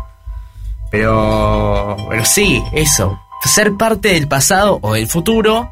Pero. 0.91 1.97
Pero 2.09 2.25
sí, 2.25 2.61
eso. 2.73 3.17
Ser 3.45 3.77
parte 3.77 4.09
del 4.09 4.27
pasado 4.27 4.81
o 4.83 4.95
del 4.95 5.07
futuro. 5.07 5.71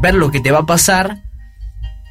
Ver 0.00 0.14
lo 0.14 0.30
que 0.30 0.40
te 0.40 0.50
va 0.50 0.60
a 0.60 0.66
pasar. 0.66 1.18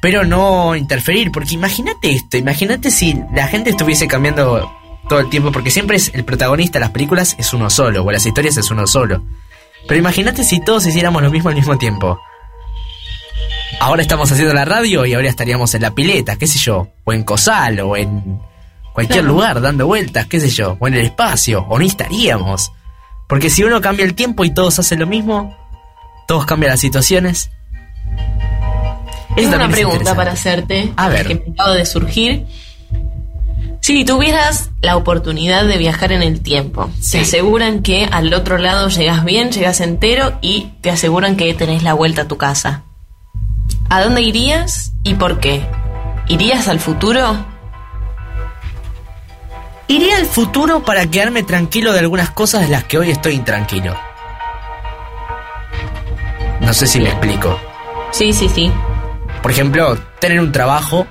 Pero 0.02 0.24
no 0.24 0.74
interferir. 0.76 1.30
Porque 1.32 1.54
imagínate 1.54 2.10
esto. 2.12 2.36
Imagínate 2.36 2.90
si 2.90 3.16
la 3.32 3.46
gente 3.46 3.70
estuviese 3.70 4.08
cambiando 4.08 4.70
todo 5.08 5.20
el 5.20 5.30
tiempo. 5.30 5.52
Porque 5.52 5.70
siempre 5.70 5.96
es 5.96 6.10
el 6.12 6.24
protagonista 6.24 6.78
de 6.78 6.80
las 6.80 6.90
películas 6.90 7.36
es 7.38 7.54
uno 7.54 7.70
solo. 7.70 8.04
O 8.04 8.10
las 8.12 8.26
historias 8.26 8.56
es 8.56 8.70
uno 8.70 8.86
solo. 8.86 9.22
Pero 9.86 9.98
imagínate 9.98 10.42
si 10.44 10.60
todos 10.60 10.84
hiciéramos 10.86 11.22
lo 11.22 11.30
mismo 11.30 11.48
al 11.50 11.54
mismo 11.54 11.78
tiempo. 11.78 12.18
Ahora 13.80 14.02
estamos 14.02 14.30
haciendo 14.30 14.52
la 14.54 14.64
radio 14.64 15.06
y 15.06 15.14
ahora 15.14 15.28
estaríamos 15.28 15.74
en 15.74 15.82
la 15.82 15.92
pileta, 15.92 16.36
qué 16.36 16.46
sé 16.46 16.58
yo. 16.58 16.88
O 17.04 17.12
en 17.12 17.22
Cosal 17.24 17.80
o 17.80 17.96
en 17.96 18.40
cualquier 18.92 19.20
Claro. 19.20 19.34
lugar 19.34 19.60
dando 19.60 19.86
vueltas, 19.86 20.26
qué 20.26 20.38
sé 20.40 20.50
yo, 20.50 20.76
o 20.78 20.86
en 20.88 20.94
el 20.94 21.06
espacio, 21.06 21.64
o 21.68 21.78
no 21.78 21.84
estaríamos. 21.84 22.70
Porque 23.28 23.50
si 23.50 23.64
uno 23.64 23.80
cambia 23.80 24.04
el 24.04 24.14
tiempo 24.14 24.44
y 24.44 24.50
todos 24.50 24.78
hacen 24.78 25.00
lo 25.00 25.06
mismo, 25.06 25.56
todos 26.28 26.44
cambian 26.44 26.70
las 26.70 26.80
situaciones. 26.80 27.50
Tengo 29.36 29.56
una 29.56 29.68
pregunta 29.68 30.14
para 30.14 30.32
hacerte, 30.32 30.92
A 30.96 31.08
ver. 31.08 31.26
que 31.26 31.34
me 31.36 31.52
acabo 31.54 31.72
de 31.74 31.86
surgir. 31.86 32.46
Si 33.80 34.04
tuvieras 34.04 34.70
la 34.80 34.96
oportunidad 34.96 35.64
de 35.64 35.76
viajar 35.78 36.12
en 36.12 36.22
el 36.22 36.40
tiempo, 36.40 36.90
Sí. 37.00 37.12
te 37.12 37.20
aseguran 37.22 37.82
que 37.82 38.04
al 38.04 38.32
otro 38.34 38.58
lado 38.58 38.88
llegas 38.88 39.24
bien, 39.24 39.50
llegas 39.50 39.80
entero 39.80 40.34
y 40.40 40.68
te 40.82 40.90
aseguran 40.90 41.36
que 41.36 41.52
tenés 41.54 41.82
la 41.82 41.94
vuelta 41.94 42.22
a 42.22 42.28
tu 42.28 42.36
casa. 42.36 42.82
¿A 43.88 44.02
dónde 44.02 44.22
irías 44.22 44.92
y 45.02 45.14
por 45.14 45.40
qué? 45.40 45.62
¿Irías 46.28 46.68
al 46.68 46.78
futuro? 46.78 47.44
Iré 49.88 50.14
al 50.14 50.26
futuro 50.26 50.84
para 50.84 51.06
quedarme 51.06 51.42
tranquilo 51.42 51.92
de 51.92 51.98
algunas 51.98 52.30
cosas 52.30 52.62
de 52.62 52.68
las 52.68 52.84
que 52.84 52.98
hoy 52.98 53.10
estoy 53.10 53.34
intranquilo. 53.34 53.94
No 56.60 56.72
sé 56.72 56.86
si 56.86 57.00
me 57.00 57.08
explico. 57.08 57.58
Sí, 58.12 58.32
sí, 58.32 58.48
sí. 58.48 58.70
Por 59.42 59.50
ejemplo, 59.50 59.98
tener 60.20 60.40
un 60.40 60.52
trabajo. 60.52 61.06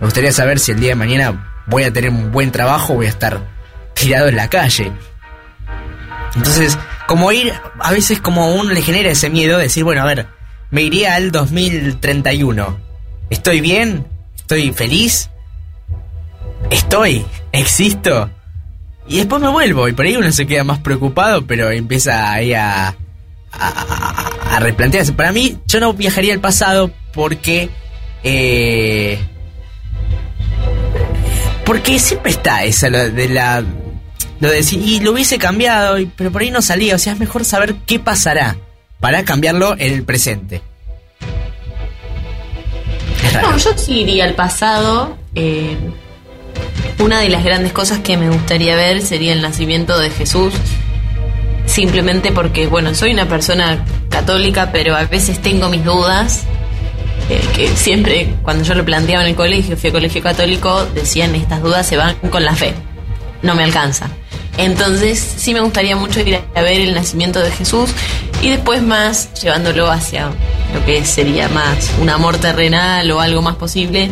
Me 0.00 0.06
gustaría 0.06 0.32
saber 0.32 0.58
si 0.58 0.72
el 0.72 0.80
día 0.80 0.90
de 0.90 0.94
mañana 0.96 1.62
voy 1.66 1.84
a 1.84 1.92
tener 1.92 2.10
un 2.10 2.32
buen 2.32 2.50
trabajo 2.50 2.94
voy 2.94 3.06
a 3.06 3.10
estar 3.10 3.40
tirado 3.94 4.28
en 4.28 4.36
la 4.36 4.48
calle. 4.48 4.92
Entonces, 6.34 6.78
como 7.06 7.32
ir, 7.32 7.52
a 7.78 7.92
veces 7.92 8.20
como 8.20 8.44
a 8.44 8.48
uno 8.48 8.72
le 8.72 8.82
genera 8.82 9.10
ese 9.10 9.30
miedo 9.30 9.56
de 9.56 9.64
decir, 9.64 9.84
bueno, 9.84 10.02
a 10.02 10.06
ver, 10.06 10.26
me 10.70 10.82
iría 10.82 11.14
al 11.14 11.30
2031. 11.30 12.78
¿Estoy 13.30 13.60
bien? 13.60 14.06
¿Estoy 14.36 14.72
feliz? 14.72 15.30
¿Estoy? 16.70 17.24
¿Existo? 17.52 18.30
Y 19.08 19.18
después 19.18 19.40
me 19.40 19.48
vuelvo 19.48 19.88
y 19.88 19.92
por 19.92 20.04
ahí 20.04 20.16
uno 20.16 20.30
se 20.32 20.46
queda 20.46 20.64
más 20.64 20.80
preocupado, 20.80 21.46
pero 21.46 21.70
empieza 21.70 22.32
ahí 22.32 22.54
a, 22.54 22.94
a, 23.58 24.58
replantearse. 24.60 25.12
Para 25.12 25.32
mí, 25.32 25.58
yo 25.66 25.80
no 25.80 25.92
viajaría 25.92 26.34
al 26.34 26.40
pasado 26.40 26.90
porque... 27.12 27.68
eh, 28.22 29.18
porque 31.64 31.98
siempre 31.98 32.30
está 32.30 32.64
esa 32.64 32.88
lo 32.88 33.10
de 33.10 33.28
la... 33.28 33.64
Lo 34.38 34.50
de 34.50 34.56
decir, 34.56 34.80
y 34.84 35.00
lo 35.00 35.12
hubiese 35.12 35.38
cambiado, 35.38 35.96
pero 36.14 36.30
por 36.30 36.42
ahí 36.42 36.50
no 36.50 36.60
salía. 36.60 36.94
O 36.94 36.98
sea, 36.98 37.14
es 37.14 37.18
mejor 37.18 37.44
saber 37.44 37.74
qué 37.86 37.98
pasará 37.98 38.56
para 39.00 39.24
cambiarlo 39.24 39.72
en 39.78 39.94
el 39.94 40.04
presente. 40.04 40.62
No, 43.42 43.56
yo 43.56 43.70
sí 43.76 44.00
iría 44.00 44.24
al 44.24 44.34
pasado. 44.34 45.16
eh, 45.34 45.76
una 46.98 47.20
de 47.20 47.28
las 47.28 47.44
grandes 47.44 47.72
cosas 47.72 47.98
que 48.00 48.16
me 48.16 48.30
gustaría 48.30 48.74
ver 48.74 49.02
sería 49.02 49.32
el 49.32 49.42
nacimiento 49.42 49.98
de 49.98 50.10
Jesús. 50.10 50.54
Simplemente 51.76 52.32
porque, 52.32 52.68
bueno, 52.68 52.94
soy 52.94 53.12
una 53.12 53.28
persona 53.28 53.84
católica, 54.08 54.70
pero 54.72 54.96
a 54.96 55.04
veces 55.04 55.42
tengo 55.42 55.68
mis 55.68 55.84
dudas. 55.84 56.44
eh, 57.28 57.38
que 57.54 57.68
siempre, 57.68 58.34
cuando 58.42 58.64
yo 58.64 58.74
lo 58.74 58.82
planteaba 58.82 59.24
en 59.24 59.28
el 59.28 59.36
colegio, 59.36 59.76
fui 59.76 59.90
a 59.90 59.92
colegio 59.92 60.22
católico, 60.22 60.86
decían 60.94 61.34
estas 61.34 61.60
dudas 61.62 61.86
se 61.86 61.98
van 61.98 62.14
con 62.30 62.46
la 62.46 62.54
fe. 62.54 62.72
No 63.42 63.54
me 63.54 63.62
alcanza. 63.62 64.08
Entonces, 64.56 65.18
sí 65.18 65.52
me 65.52 65.60
gustaría 65.60 65.96
mucho 65.96 66.20
ir 66.20 66.40
a 66.54 66.62
ver 66.62 66.80
el 66.80 66.94
nacimiento 66.94 67.40
de 67.40 67.50
Jesús 67.50 67.90
y 68.40 68.48
después 68.48 68.80
más 68.80 69.34
llevándolo 69.34 69.90
hacia 69.90 70.30
lo 70.72 70.82
que 70.86 71.04
sería 71.04 71.50
más 71.50 71.90
un 72.00 72.08
amor 72.08 72.38
terrenal 72.38 73.10
o 73.10 73.20
algo 73.20 73.42
más 73.42 73.56
posible, 73.56 74.10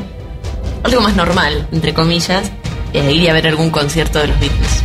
algo 0.83 1.01
más 1.01 1.17
normal, 1.17 1.67
entre 1.73 1.95
comillas, 1.95 2.51
eh, 2.93 3.11
ir 3.11 3.31
a 3.31 3.33
ver 3.33 3.47
algún 3.49 3.71
concierto 3.71 4.19
de 4.19 4.27
los 4.27 4.39
Beatles. 4.39 4.83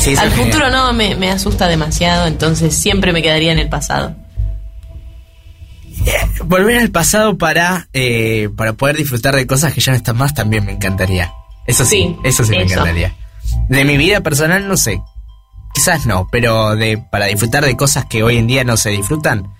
Sí, 0.00 0.16
Al 0.16 0.30
genial. 0.30 0.46
futuro 0.46 0.70
no, 0.70 0.92
me, 0.92 1.14
me 1.14 1.30
asusta 1.30 1.68
demasiado, 1.68 2.26
entonces 2.26 2.74
siempre 2.74 3.12
me 3.12 3.22
quedaría 3.22 3.52
en 3.52 3.58
el 3.58 3.68
pasado. 3.68 4.16
Volver 6.44 6.78
al 6.78 6.90
pasado 6.90 7.36
para, 7.36 7.88
eh, 7.92 8.48
para 8.56 8.72
poder 8.72 8.96
disfrutar 8.96 9.36
de 9.36 9.46
cosas 9.46 9.74
que 9.74 9.80
ya 9.80 9.92
no 9.92 9.96
están 9.98 10.16
más 10.16 10.34
también 10.34 10.64
me 10.64 10.72
encantaría. 10.72 11.32
Eso 11.66 11.84
sí, 11.84 11.96
Sí, 12.02 12.16
eso 12.24 12.44
sí 12.44 12.52
me 12.52 12.62
eso. 12.62 12.72
encantaría. 12.74 13.14
De 13.68 13.84
mi 13.84 13.96
vida 13.98 14.20
personal 14.22 14.66
no 14.66 14.76
sé. 14.76 15.02
quizás 15.74 16.06
no, 16.06 16.26
pero 16.32 16.74
de 16.76 16.98
para 16.98 17.26
disfrutar 17.26 17.64
de 17.64 17.76
cosas 17.76 18.06
que 18.06 18.22
hoy 18.22 18.38
en 18.38 18.46
día 18.46 18.64
no 18.64 18.76
se 18.78 18.90
disfrutan, 18.90 19.52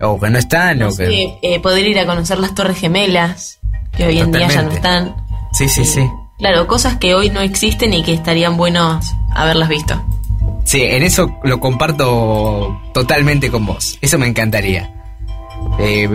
o 0.00 0.20
que 0.20 0.28
no 0.30 0.38
están, 0.38 0.82
o 0.82 0.94
que... 0.94 1.38
Eh, 1.42 1.58
poder 1.60 1.86
ir 1.86 1.98
a 1.98 2.06
conocer 2.06 2.38
las 2.38 2.54
Torres 2.54 2.78
Gemelas, 2.78 3.58
que 3.96 4.06
hoy 4.06 4.18
en 4.20 4.30
día 4.30 4.48
ya 4.48 4.62
no 4.62 4.70
están. 4.70 5.16
Sí, 5.54 5.68
sí, 5.68 5.84
sí. 5.84 6.06
Claro, 6.38 6.66
cosas 6.66 6.96
que 6.98 7.14
hoy 7.14 7.30
no 7.30 7.40
existen 7.40 7.92
y 7.92 8.02
que 8.02 8.14
estarían 8.14 8.56
buenos 8.56 9.12
haberlas 9.34 9.68
visto. 9.68 10.00
Sí, 10.64 10.82
en 10.82 11.02
eso 11.02 11.36
lo 11.44 11.60
comparto 11.60 12.80
totalmente 12.94 13.50
con 13.50 13.66
vos. 13.66 13.98
Eso 14.00 14.18
me 14.18 14.26
encantaría. 14.26 14.92
Eh, 15.80 16.08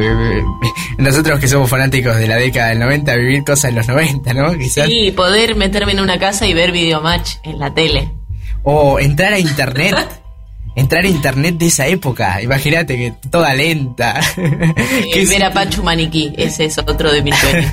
nosotros 0.97 1.39
que 1.39 1.47
somos 1.47 1.69
fanáticos 1.69 2.15
de 2.17 2.27
la 2.27 2.37
década 2.37 2.69
del 2.69 2.79
90, 2.79 3.15
vivir 3.15 3.43
cosas 3.43 3.71
en 3.71 3.75
los 3.75 3.87
90, 3.87 4.33
¿no? 4.33 4.57
Quizás. 4.57 4.87
Y 4.89 5.11
poder 5.11 5.55
meterme 5.55 5.91
en 5.91 5.99
una 5.99 6.19
casa 6.19 6.47
y 6.47 6.53
ver 6.53 6.71
videomatch 6.71 7.35
en 7.43 7.59
la 7.59 7.73
tele. 7.73 8.11
O 8.63 8.99
entrar 8.99 9.33
a 9.33 9.39
internet. 9.39 9.95
entrar 10.75 11.03
a 11.03 11.07
internet 11.07 11.55
de 11.57 11.67
esa 11.67 11.87
época. 11.87 12.41
Imagínate 12.41 12.97
que 12.97 13.13
toda 13.29 13.53
lenta. 13.53 14.19
Que 15.13 15.25
ver 15.25 15.43
a 15.43 15.53
Pachu 15.53 15.83
Maniquí, 15.83 16.33
ese 16.37 16.65
es 16.65 16.77
otro 16.77 17.11
de 17.11 17.21
mis 17.21 17.35
sueños. 17.35 17.71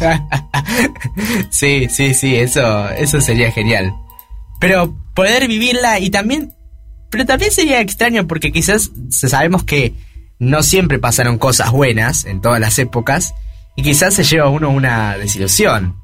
sí, 1.51 1.89
sí, 1.89 2.15
sí, 2.15 2.37
eso, 2.37 2.91
eso 2.91 3.21
sería 3.21 3.51
genial. 3.53 3.95
Pero 4.61 4.95
poder 5.15 5.49
vivirla 5.49 5.99
y 5.99 6.11
también, 6.11 6.55
pero 7.11 7.25
también 7.25 7.51
sería 7.51 7.81
extraño 7.81 8.27
porque 8.27 8.53
quizás 8.53 8.91
sabemos 9.11 9.65
que 9.65 9.95
no 10.39 10.63
siempre 10.63 10.99
pasaron 10.99 11.39
cosas 11.39 11.71
buenas 11.71 12.25
en 12.25 12.41
todas 12.41 12.61
las 12.61 12.79
épocas 12.79 13.35
y 13.77 13.83
quizás 13.83 14.15
se 14.15 14.25
lleva 14.25 14.49
uno 14.49 14.71
una 14.71 15.17
desilusión 15.17 15.97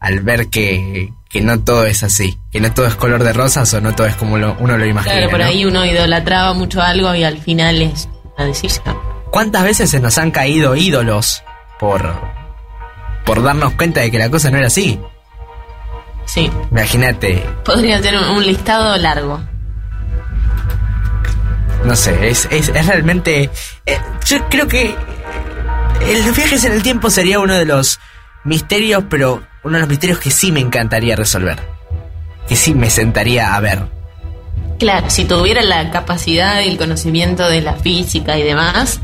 al 0.00 0.20
ver 0.20 0.48
que, 0.48 1.10
que 1.30 1.40
no 1.40 1.60
todo 1.60 1.86
es 1.86 2.02
así, 2.02 2.38
que 2.50 2.60
no 2.60 2.74
todo 2.74 2.86
es 2.86 2.96
color 2.96 3.22
de 3.24 3.32
rosas 3.32 3.72
o 3.72 3.80
no 3.80 3.94
todo 3.94 4.06
es 4.08 4.16
como 4.16 4.36
lo- 4.36 4.56
uno 4.58 4.76
lo 4.76 4.84
imagina. 4.84 5.14
Claro, 5.14 5.30
por 5.30 5.38
¿no? 5.40 5.46
ahí 5.46 5.64
uno 5.64 5.86
idolatraba 5.86 6.52
mucho 6.54 6.82
algo 6.82 7.14
y 7.14 7.22
al 7.24 7.38
final 7.38 7.80
es 7.80 8.08
una 8.36 8.46
decisión. 8.46 8.98
¿Cuántas 9.30 9.62
veces 9.62 9.88
se 9.90 10.00
nos 10.00 10.18
han 10.18 10.32
caído 10.32 10.74
ídolos 10.74 11.42
por, 11.78 12.02
por 13.24 13.42
darnos 13.42 13.74
cuenta 13.74 14.00
de 14.00 14.10
que 14.10 14.18
la 14.18 14.28
cosa 14.28 14.50
no 14.50 14.58
era 14.58 14.66
así? 14.66 14.98
Sí, 16.26 16.50
Imagínate, 16.70 17.44
podría 17.64 18.02
ser 18.02 18.16
un, 18.18 18.24
un 18.24 18.44
listado 18.46 18.96
largo. 18.96 19.40
no 21.84 21.96
sé, 21.96 22.28
es, 22.28 22.46
es, 22.50 22.68
es 22.68 22.86
realmente... 22.86 23.50
eh, 23.86 23.98
yo 24.26 24.48
creo 24.48 24.68
que 24.68 24.94
el 26.02 26.32
viajes 26.32 26.64
en 26.64 26.72
el 26.72 26.82
tiempo 26.82 27.08
sería 27.10 27.38
uno 27.40 27.54
de 27.54 27.64
los 27.64 27.98
misterios, 28.44 29.04
pero 29.08 29.42
uno 29.64 29.74
de 29.74 29.80
los 29.80 29.88
misterios 29.88 30.18
que 30.18 30.30
sí 30.30 30.52
me 30.52 30.60
encantaría 30.60 31.16
resolver. 31.16 31.58
Que 32.48 32.56
sí 32.56 32.74
me 32.74 32.90
sentaría 32.90 33.54
a 33.54 33.60
ver. 33.60 33.80
Claro, 34.78 35.10
si 35.10 35.24
tuviera 35.24 35.62
la 35.62 35.90
capacidad 35.90 36.62
y 36.62 36.68
el 36.68 36.78
conocimiento 36.78 37.48
de 37.48 37.60
la 37.60 37.74
física 37.74 38.38
y 38.38 38.42
demás, 38.42 39.00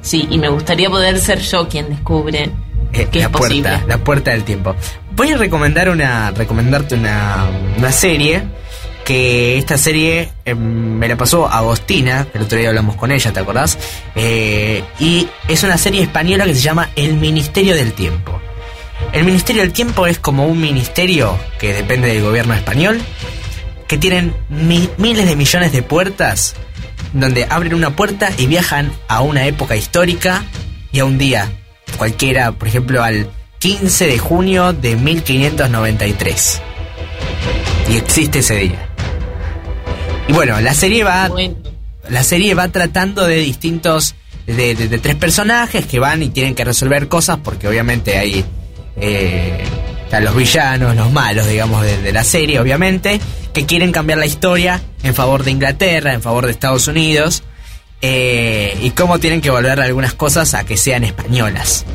sí, 0.00 0.26
y 0.30 0.38
me 0.38 0.48
gustaría 0.48 0.90
poder 0.90 1.18
ser 1.20 1.40
yo 1.40 1.68
quien 1.68 1.88
descubre 1.90 2.50
Eh, 2.92 3.06
que 3.10 3.20
la 3.20 3.26
es 3.26 3.30
puerta, 3.30 3.48
posible. 3.48 3.78
la 3.86 3.98
puerta 3.98 4.30
del 4.32 4.42
tiempo. 4.44 4.74
Voy 5.14 5.30
a 5.30 5.36
recomendar 5.36 5.88
una, 5.90 6.30
recomendarte 6.32 6.96
una, 6.96 7.46
una 7.78 7.92
serie 7.92 8.42
que 9.04 9.58
esta 9.58 9.78
serie 9.78 10.30
eh, 10.44 10.54
me 10.54 11.08
la 11.08 11.16
pasó 11.16 11.48
Agostina, 11.48 12.26
el 12.34 12.42
otro 12.42 12.58
día 12.58 12.68
hablamos 12.68 12.96
con 12.96 13.10
ella, 13.12 13.32
¿te 13.32 13.40
acordás? 13.40 13.78
Eh, 14.14 14.82
y 15.00 15.28
es 15.48 15.62
una 15.64 15.76
serie 15.78 16.02
española 16.02 16.44
que 16.44 16.54
se 16.54 16.60
llama 16.60 16.90
El 16.96 17.14
Ministerio 17.14 17.74
del 17.74 17.92
Tiempo. 17.92 18.40
El 19.12 19.24
Ministerio 19.24 19.62
del 19.62 19.72
Tiempo 19.72 20.06
es 20.06 20.18
como 20.18 20.46
un 20.46 20.60
ministerio 20.60 21.38
que 21.58 21.74
depende 21.74 22.08
del 22.08 22.22
gobierno 22.22 22.54
español, 22.54 23.00
que 23.86 23.98
tienen 23.98 24.34
mi- 24.48 24.88
miles 24.96 25.26
de 25.26 25.36
millones 25.36 25.72
de 25.72 25.82
puertas, 25.82 26.54
donde 27.12 27.46
abren 27.50 27.74
una 27.74 27.94
puerta 27.94 28.30
y 28.38 28.46
viajan 28.46 28.90
a 29.08 29.20
una 29.20 29.46
época 29.46 29.76
histórica 29.76 30.44
y 30.92 31.00
a 31.00 31.04
un 31.04 31.18
día 31.18 31.50
cualquiera, 31.98 32.52
por 32.52 32.68
ejemplo, 32.68 33.02
al 33.02 33.28
15 33.58 34.06
de 34.06 34.18
junio 34.18 34.72
de 34.72 34.96
1593. 34.96 36.62
Y 37.90 37.96
existe 37.96 38.38
ese 38.38 38.56
día. 38.56 38.88
Y 40.28 40.32
bueno, 40.32 40.58
la 40.60 40.72
serie 40.72 41.04
va 41.04 41.28
Bueno, 41.28 41.56
la 42.08 42.22
serie 42.24 42.54
va 42.54 42.68
tratando 42.68 43.26
de 43.26 43.36
distintos 43.36 44.14
de, 44.46 44.74
de- 44.74 44.88
de 44.88 44.98
tres 44.98 45.16
personajes 45.16 45.84
que 45.86 45.98
van 45.98 46.22
y 46.22 46.30
tienen 46.30 46.54
que 46.54 46.64
resolver 46.64 47.08
cosas 47.08 47.38
porque 47.44 47.68
obviamente 47.68 48.16
hay 48.18 48.44
eh, 48.96 49.64
los 50.20 50.36
villanos, 50.36 50.94
los 50.94 51.10
malos, 51.10 51.46
digamos, 51.46 51.82
de, 51.82 52.12
la 52.12 52.24
serie, 52.24 52.60
obviamente, 52.60 53.20
que 53.52 53.64
quieren 53.66 53.92
cambiar 53.92 54.18
la 54.18 54.26
historia 54.26 54.82
en 55.02 55.14
favor 55.14 55.44
de 55.44 55.50
Inglaterra, 55.50 56.12
en 56.12 56.22
favor 56.22 56.46
de 56.46 56.52
Estados 56.52 56.86
Unidos, 56.88 57.42
eh, 58.02 58.76
y 58.82 58.90
cómo 58.90 59.18
tienen 59.18 59.40
que 59.40 59.50
volver 59.50 59.80
algunas 59.80 60.14
cosas 60.14 60.54
a 60.54 60.64
que 60.64 60.76
sean 60.76 61.04
españolas. 61.04 61.86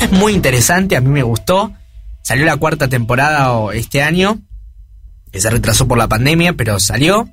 Es 0.00 0.10
muy 0.10 0.34
interesante, 0.34 0.96
a 0.96 1.00
mí 1.00 1.08
me 1.08 1.22
gustó. 1.22 1.72
Salió 2.22 2.44
la 2.44 2.56
cuarta 2.56 2.88
temporada 2.88 3.56
este 3.72 4.02
año, 4.02 4.38
que 5.30 5.40
se 5.40 5.50
retrasó 5.50 5.88
por 5.88 5.98
la 5.98 6.08
pandemia, 6.08 6.52
pero 6.52 6.78
salió. 6.78 7.28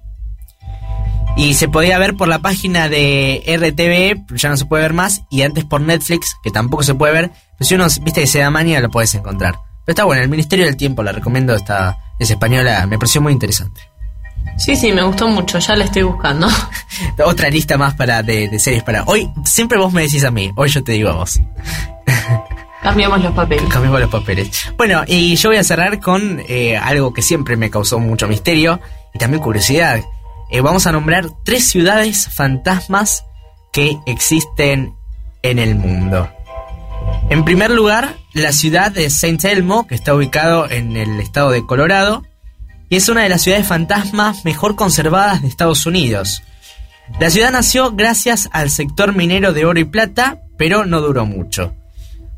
Y 1.37 1.53
se 1.53 1.67
podía 1.67 1.97
ver 1.99 2.15
por 2.15 2.27
la 2.27 2.39
página 2.39 2.89
de 2.89 3.41
RTV, 3.45 4.25
pero 4.27 4.37
ya 4.37 4.49
no 4.49 4.57
se 4.57 4.65
puede 4.65 4.83
ver 4.83 4.93
más. 4.93 5.21
Y 5.29 5.43
antes 5.43 5.63
por 5.63 5.81
Netflix, 5.81 6.35
que 6.43 6.51
tampoco 6.51 6.83
se 6.83 6.95
puede 6.95 7.13
ver. 7.13 7.31
Pero 7.59 7.67
si 7.67 7.75
uno, 7.75 7.85
viste 8.01 8.21
que 8.21 8.27
se 8.27 8.39
da 8.39 8.49
manía, 8.49 8.79
lo 8.79 8.89
puedes 8.89 9.13
encontrar. 9.13 9.59
Pero 9.85 9.93
está 9.93 10.03
bueno, 10.05 10.23
el 10.23 10.29
Ministerio 10.29 10.65
del 10.65 10.77
Tiempo, 10.77 11.03
la 11.03 11.11
recomiendo, 11.11 11.53
está, 11.53 11.97
es 12.17 12.31
española, 12.31 12.85
me 12.87 12.97
pareció 12.97 13.21
muy 13.21 13.33
interesante. 13.33 13.81
sí, 14.57 14.75
sí, 14.75 14.91
me 14.93 15.03
gustó 15.03 15.27
mucho, 15.27 15.59
ya 15.59 15.75
la 15.75 15.85
estoy 15.85 16.03
buscando. 16.03 16.47
Otra 17.25 17.49
lista 17.49 17.77
más 17.77 17.93
para 17.95 18.23
de, 18.23 18.47
de 18.47 18.59
series 18.59 18.83
para... 18.83 19.03
Hoy, 19.03 19.29
siempre 19.45 19.77
vos 19.77 19.91
me 19.91 20.03
decís 20.03 20.23
a 20.23 20.31
mí, 20.31 20.51
hoy 20.55 20.69
yo 20.69 20.83
te 20.83 20.93
digo 20.93 21.09
a 21.09 21.13
vos. 21.13 21.39
Cambiamos 22.81 23.21
los 23.21 23.33
papeles. 23.33 23.69
Cambiemos 23.69 23.99
los 23.99 24.09
papeles. 24.09 24.71
Bueno, 24.77 25.03
y 25.05 25.35
yo 25.35 25.49
voy 25.49 25.57
a 25.57 25.63
cerrar 25.63 25.99
con 25.99 26.41
eh, 26.47 26.77
algo 26.77 27.13
que 27.13 27.21
siempre 27.21 27.57
me 27.57 27.69
causó 27.69 27.99
mucho 27.99 28.27
misterio 28.27 28.79
y 29.13 29.19
también 29.19 29.43
curiosidad. 29.43 30.01
Eh, 30.49 30.61
vamos 30.61 30.87
a 30.87 30.91
nombrar 30.91 31.25
tres 31.43 31.67
ciudades 31.67 32.29
fantasmas 32.29 33.25
que 33.71 33.97
existen 34.05 34.95
en 35.43 35.59
el 35.59 35.75
mundo. 35.75 36.29
En 37.29 37.45
primer 37.45 37.69
lugar, 37.69 38.17
la 38.33 38.51
ciudad 38.51 38.91
de 38.91 39.11
Saint 39.11 39.45
Elmo, 39.45 39.85
que 39.85 39.93
está 39.93 40.15
ubicado 40.15 40.67
en 40.69 40.97
el 40.97 41.19
estado 41.19 41.51
de 41.51 41.63
Colorado, 41.63 42.23
y 42.89 42.95
es 42.95 43.07
una 43.07 43.21
de 43.21 43.29
las 43.29 43.43
ciudades 43.43 43.67
fantasmas 43.67 44.45
mejor 44.45 44.75
conservadas 44.75 45.43
de 45.43 45.47
Estados 45.47 45.85
Unidos. 45.85 46.41
La 47.19 47.29
ciudad 47.29 47.51
nació 47.51 47.91
gracias 47.91 48.49
al 48.51 48.71
sector 48.71 49.15
minero 49.15 49.53
de 49.53 49.65
oro 49.65 49.79
y 49.79 49.83
plata, 49.83 50.41
pero 50.57 50.85
no 50.85 51.01
duró 51.01 51.27
mucho. 51.27 51.75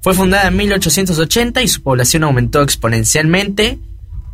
Fue 0.02 0.14
fundada 0.14 0.50
en 0.50 0.58
1880 0.58 1.62
y 1.62 1.70
su 1.70 1.84
población 1.84 2.26
aumentó 2.26 2.62
exponencialmente, 2.62 3.80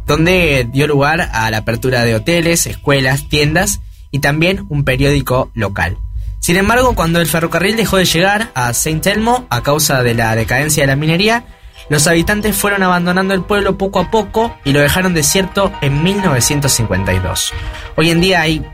donde 0.07 0.67
dio 0.73 0.87
lugar 0.87 1.29
a 1.33 1.51
la 1.51 1.59
apertura 1.59 2.03
de 2.03 2.15
hoteles, 2.15 2.65
escuelas, 2.65 3.29
tiendas 3.29 3.81
y 4.09 4.19
también 4.19 4.65
un 4.69 4.85
periódico 4.85 5.51
local. 5.53 5.97
Sin 6.39 6.57
embargo, 6.57 6.95
cuando 6.95 7.19
el 7.19 7.27
ferrocarril 7.27 7.75
dejó 7.75 7.97
de 7.97 8.05
llegar 8.05 8.51
a 8.55 8.73
Saint 8.73 9.05
Elmo 9.05 9.47
a 9.49 9.63
causa 9.63 10.03
de 10.03 10.13
la 10.13 10.35
decadencia 10.35 10.83
de 10.83 10.87
la 10.87 10.95
minería, 10.95 11.45
los 11.89 12.07
habitantes 12.07 12.55
fueron 12.55 12.83
abandonando 12.83 13.33
el 13.33 13.43
pueblo 13.43 13.77
poco 13.77 13.99
a 13.99 14.11
poco 14.11 14.57
y 14.65 14.73
lo 14.73 14.81
dejaron 14.81 15.13
desierto 15.13 15.71
en 15.81 16.03
1952. 16.03 17.53
Hoy 17.95 18.11
en 18.11 18.21
día 18.21 18.41
hay 18.41 18.65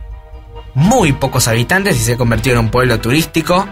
muy 0.74 1.14
pocos 1.14 1.48
habitantes 1.48 1.96
y 1.98 2.00
se 2.00 2.18
convirtió 2.18 2.54
en 2.54 2.60
un 2.60 2.70
pueblo 2.70 3.00
turístico. 3.00 3.68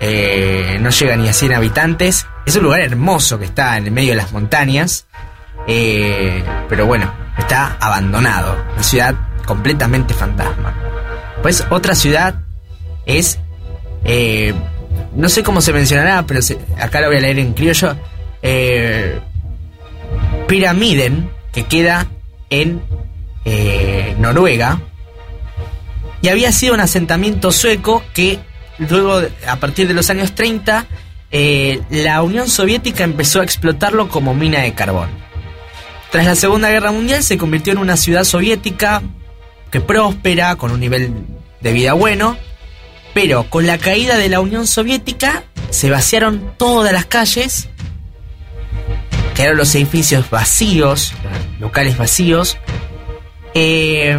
Eh, 0.00 0.78
no 0.80 0.90
llega 0.90 1.16
ni 1.16 1.28
a 1.28 1.32
100 1.32 1.52
habitantes. 1.54 2.26
Es 2.44 2.56
un 2.56 2.64
lugar 2.64 2.80
hermoso 2.80 3.38
que 3.38 3.44
está 3.44 3.76
en 3.76 3.86
el 3.86 3.92
medio 3.92 4.10
de 4.10 4.16
las 4.16 4.32
montañas. 4.32 5.06
Eh, 5.68 6.42
pero 6.68 6.86
bueno, 6.86 7.12
está 7.38 7.76
abandonado. 7.80 8.56
Una 8.74 8.82
ciudad 8.82 9.14
completamente 9.46 10.12
fantasma. 10.12 10.74
Pues 11.40 11.64
otra 11.70 11.94
ciudad 11.94 12.34
es... 13.06 13.38
eh, 14.04 14.54
no 15.14 15.28
sé 15.28 15.42
cómo 15.42 15.60
se 15.60 15.72
mencionará, 15.72 16.26
pero 16.26 16.40
acá 16.78 17.00
lo 17.00 17.08
voy 17.08 17.18
a 17.18 17.20
leer 17.20 17.38
en 17.38 17.52
criollo. 17.52 17.96
Eh, 18.42 19.20
Pyramiden, 20.48 21.30
que 21.52 21.64
queda 21.64 22.06
en 22.50 22.82
eh, 23.44 24.14
Noruega. 24.18 24.80
Y 26.20 26.28
había 26.28 26.52
sido 26.52 26.74
un 26.74 26.80
asentamiento 26.80 27.52
sueco 27.52 28.02
que 28.14 28.38
luego, 28.78 29.20
a 29.46 29.56
partir 29.56 29.88
de 29.88 29.94
los 29.94 30.08
años 30.10 30.34
30, 30.34 30.86
eh, 31.30 31.80
la 31.90 32.22
Unión 32.22 32.48
Soviética 32.48 33.04
empezó 33.04 33.40
a 33.40 33.44
explotarlo 33.44 34.08
como 34.08 34.34
mina 34.34 34.60
de 34.60 34.74
carbón. 34.74 35.08
Tras 36.10 36.26
la 36.26 36.34
Segunda 36.36 36.70
Guerra 36.70 36.92
Mundial 36.92 37.22
se 37.22 37.38
convirtió 37.38 37.72
en 37.72 37.78
una 37.78 37.96
ciudad 37.96 38.24
soviética 38.24 39.02
que 39.70 39.80
próspera, 39.80 40.56
con 40.56 40.70
un 40.70 40.80
nivel 40.80 41.12
de 41.60 41.72
vida 41.72 41.94
bueno, 41.94 42.36
pero 43.14 43.48
con 43.50 43.66
la 43.66 43.78
caída 43.78 44.16
de 44.16 44.28
la 44.28 44.40
Unión 44.40 44.66
Soviética 44.66 45.44
se 45.70 45.90
vaciaron 45.90 46.54
todas 46.58 46.92
las 46.92 47.06
calles, 47.06 47.68
quedaron 49.34 49.58
los 49.58 49.74
edificios 49.74 50.28
vacíos, 50.30 51.12
locales 51.58 51.96
vacíos, 51.96 52.58
eh, 53.54 54.18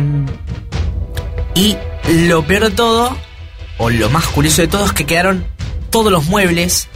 Y 1.56 1.78
lo 2.28 2.46
peor 2.46 2.64
de 2.66 2.72
todo, 2.72 3.16
o 3.78 3.90
lo 3.90 4.10
más 4.10 4.26
curioso 4.28 4.62
de 4.62 4.68
todo, 4.68 4.86
es 4.86 4.92
que 4.92 5.06
quedaron 5.06 5.46
todos 5.92 6.12
los 6.12 6.26
muebles, 6.26 6.88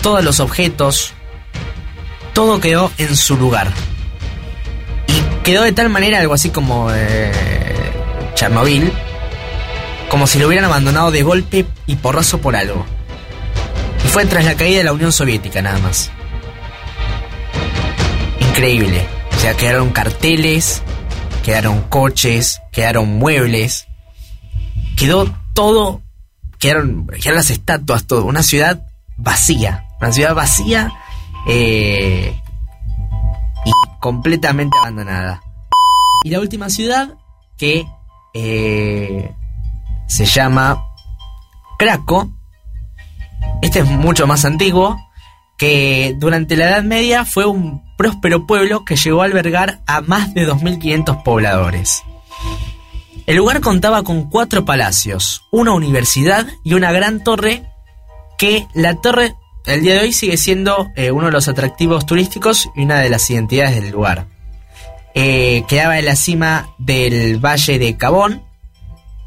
todos 0.00 0.24
los 0.24 0.40
objetos, 0.40 1.12
todo 2.32 2.60
quedó 2.60 2.90
en 2.98 3.14
su 3.16 3.36
lugar. 3.36 3.70
Y 5.06 5.42
quedó 5.44 5.62
de 5.62 5.72
tal 5.72 5.90
manera 5.90 6.18
algo 6.20 6.32
así 6.34 6.48
como 6.48 6.88
eh, 6.92 7.30
Chernobyl, 8.34 8.90
como 10.12 10.26
si 10.26 10.38
lo 10.38 10.46
hubieran 10.46 10.66
abandonado 10.66 11.10
de 11.10 11.22
golpe 11.22 11.64
y 11.86 11.96
porrazo 11.96 12.38
por 12.38 12.54
algo. 12.54 12.84
Y 14.04 14.08
fue 14.08 14.26
tras 14.26 14.44
la 14.44 14.56
caída 14.56 14.76
de 14.76 14.84
la 14.84 14.92
Unión 14.92 15.10
Soviética 15.10 15.62
nada 15.62 15.78
más. 15.78 16.10
Increíble. 18.38 19.06
O 19.34 19.40
sea, 19.40 19.54
quedaron 19.54 19.88
carteles, 19.88 20.82
quedaron 21.42 21.80
coches, 21.88 22.60
quedaron 22.72 23.16
muebles. 23.18 23.86
Quedó 24.98 25.34
todo, 25.54 26.02
quedaron, 26.58 27.06
quedaron 27.06 27.36
las 27.36 27.48
estatuas, 27.48 28.04
todo. 28.04 28.26
Una 28.26 28.42
ciudad 28.42 28.86
vacía. 29.16 29.86
Una 29.98 30.12
ciudad 30.12 30.34
vacía 30.34 30.92
eh, 31.48 32.38
y 33.64 33.70
completamente 33.98 34.76
abandonada. 34.76 35.40
Y 36.22 36.28
la 36.28 36.40
última 36.40 36.68
ciudad 36.68 37.14
que 37.56 37.86
eh, 38.34 39.34
se 40.12 40.26
llama 40.26 40.88
Craco. 41.78 42.30
Este 43.62 43.78
es 43.78 43.86
mucho 43.86 44.26
más 44.26 44.44
antiguo, 44.44 44.98
que 45.56 46.14
durante 46.18 46.54
la 46.54 46.68
Edad 46.68 46.82
Media 46.82 47.24
fue 47.24 47.46
un 47.46 47.82
próspero 47.96 48.46
pueblo 48.46 48.84
que 48.84 48.96
llegó 48.96 49.22
a 49.22 49.24
albergar 49.24 49.80
a 49.86 50.02
más 50.02 50.34
de 50.34 50.46
2.500 50.46 51.22
pobladores. 51.22 52.02
El 53.26 53.36
lugar 53.36 53.60
contaba 53.60 54.02
con 54.02 54.28
cuatro 54.28 54.66
palacios, 54.66 55.46
una 55.50 55.72
universidad 55.72 56.46
y 56.62 56.74
una 56.74 56.92
gran 56.92 57.24
torre 57.24 57.64
que 58.36 58.66
la 58.74 58.96
torre 58.96 59.34
el 59.64 59.80
día 59.80 59.94
de 59.94 60.00
hoy 60.00 60.12
sigue 60.12 60.36
siendo 60.36 60.90
eh, 60.94 61.10
uno 61.10 61.26
de 61.26 61.32
los 61.32 61.48
atractivos 61.48 62.04
turísticos 62.04 62.68
y 62.74 62.82
una 62.82 63.00
de 63.00 63.08
las 63.08 63.30
identidades 63.30 63.76
del 63.76 63.92
lugar. 63.92 64.26
Eh, 65.14 65.64
quedaba 65.68 65.98
en 65.98 66.04
la 66.04 66.16
cima 66.16 66.74
del 66.78 67.38
valle 67.38 67.78
de 67.78 67.96
Cabón, 67.96 68.42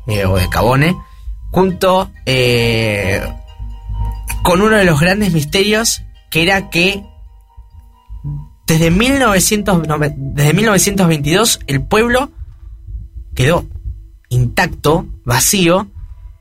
eh, 0.07 0.25
o 0.25 0.37
de 0.37 0.49
Cabone, 0.49 0.95
junto 1.51 2.11
con 4.43 4.61
uno 4.61 4.77
de 4.77 4.85
los 4.85 4.99
grandes 4.99 5.33
misterios 5.33 6.03
que 6.29 6.43
era 6.43 6.69
que 6.69 7.03
desde, 8.67 8.91
1900, 8.91 9.83
desde 10.15 10.53
1922 10.53 11.59
el 11.67 11.81
pueblo 11.83 12.31
quedó 13.35 13.65
intacto, 14.29 15.05
vacío, 15.23 15.87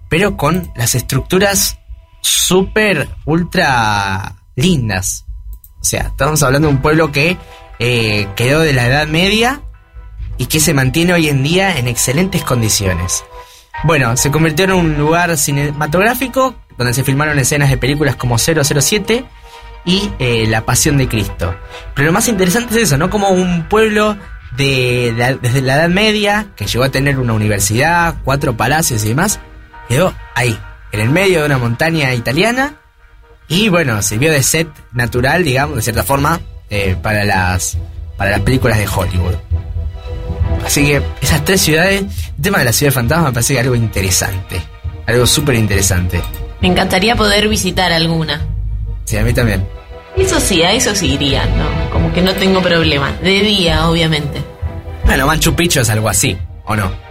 pero 0.09 0.37
con 0.37 0.71
las 0.75 0.95
estructuras 0.95 1.79
súper, 2.23 3.09
ultra 3.25 4.37
lindas. 4.57 5.25
O 5.81 5.85
sea, 5.85 6.03
estamos 6.09 6.43
hablando 6.43 6.69
de 6.69 6.75
un 6.75 6.83
pueblo 6.83 7.13
que 7.13 7.37
eh, 7.79 8.29
quedó 8.37 8.61
de 8.61 8.73
la 8.73 8.87
Edad 8.87 9.07
Media 9.07 9.61
y 10.39 10.47
que 10.47 10.61
se 10.61 10.73
mantiene 10.73 11.13
hoy 11.13 11.29
en 11.29 11.43
día 11.43 11.79
en 11.79 11.89
excelentes 11.89 12.43
condiciones. 12.43 13.25
Bueno, 13.85 14.17
se 14.17 14.31
convirtió 14.31 14.65
en 14.65 14.73
un 14.73 14.99
lugar 14.99 15.37
cinematográfico 15.37 16.55
donde 16.79 16.95
se 16.95 17.05
filmaron 17.05 17.39
escenas 17.39 17.69
de 17.69 17.77
películas 17.77 18.17
como 18.17 18.39
007 18.39 19.27
y 19.85 20.11
eh, 20.19 20.47
La 20.49 20.65
Pasión 20.65 20.97
de 20.97 21.07
Cristo. 21.07 21.55
Pero 21.95 22.07
lo 22.07 22.13
más 22.13 22.27
interesante 22.29 22.75
es 22.75 22.89
eso, 22.89 22.97
¿no? 22.97 23.11
Como 23.11 23.29
un 23.29 23.69
pueblo 23.69 24.17
de, 24.57 25.37
desde 25.43 25.61
la 25.61 25.77
Edad 25.77 25.91
Media, 25.91 26.47
que 26.57 26.67
llegó 26.67 26.85
a 26.85 26.89
tener 26.89 27.19
una 27.19 27.35
universidad, 27.35 28.17
cuatro 28.25 28.57
palacios 28.57 29.05
y 29.05 29.09
demás, 29.09 29.39
quedó 29.87 30.15
ahí, 30.35 30.59
en 30.93 31.01
el 31.01 31.11
medio 31.11 31.41
de 31.41 31.47
una 31.47 31.59
montaña 31.59 32.15
italiana 32.15 32.77
y 33.49 33.69
bueno, 33.69 34.01
sirvió 34.01 34.33
de 34.33 34.43
set 34.43 34.69
natural, 34.93 35.45
digamos, 35.45 35.77
de 35.77 35.83
cierta 35.83 36.05
forma, 36.05 36.41
eh, 36.71 36.97
para, 37.03 37.25
las, 37.25 37.77
para 38.17 38.31
las 38.31 38.41
películas 38.41 38.79
de 38.79 38.89
Hollywood. 38.89 39.35
Así 40.65 40.87
que 40.87 41.03
esas 41.21 41.45
tres 41.45 41.61
ciudades, 41.61 42.03
el 42.37 42.43
tema 42.43 42.59
de 42.59 42.65
la 42.65 42.73
ciudad 42.73 42.91
de 42.91 42.95
fantasma 42.95 43.27
me 43.27 43.33
parece 43.33 43.55
que 43.55 43.61
algo 43.61 43.75
interesante, 43.75 44.63
algo 45.07 45.27
súper 45.27 45.57
interesante. 45.57 46.21
Me 46.61 46.69
encantaría 46.69 47.15
poder 47.17 47.49
visitar 47.49 47.93
alguna. 47.93 48.47
Sí, 49.05 49.17
a 49.17 49.23
mí 49.23 49.33
también. 49.33 49.67
Eso 50.17 50.41
sí, 50.41 50.63
a 50.63 50.73
eso 50.73 50.95
sí 50.95 51.13
iría, 51.15 51.45
¿no? 51.47 51.91
Como 51.91 52.13
que 52.13 52.23
no 52.23 52.35
tengo 52.35 52.63
problema. 52.63 53.13
De 53.23 53.41
día, 53.41 53.89
obviamente. 53.89 54.43
Bueno, 55.05 55.27
Manchu 55.27 55.55
Picchu 55.55 55.81
es 55.81 55.91
algo 55.91 56.09
así, 56.09 56.39
¿o 56.65 56.75
no? 56.75 57.05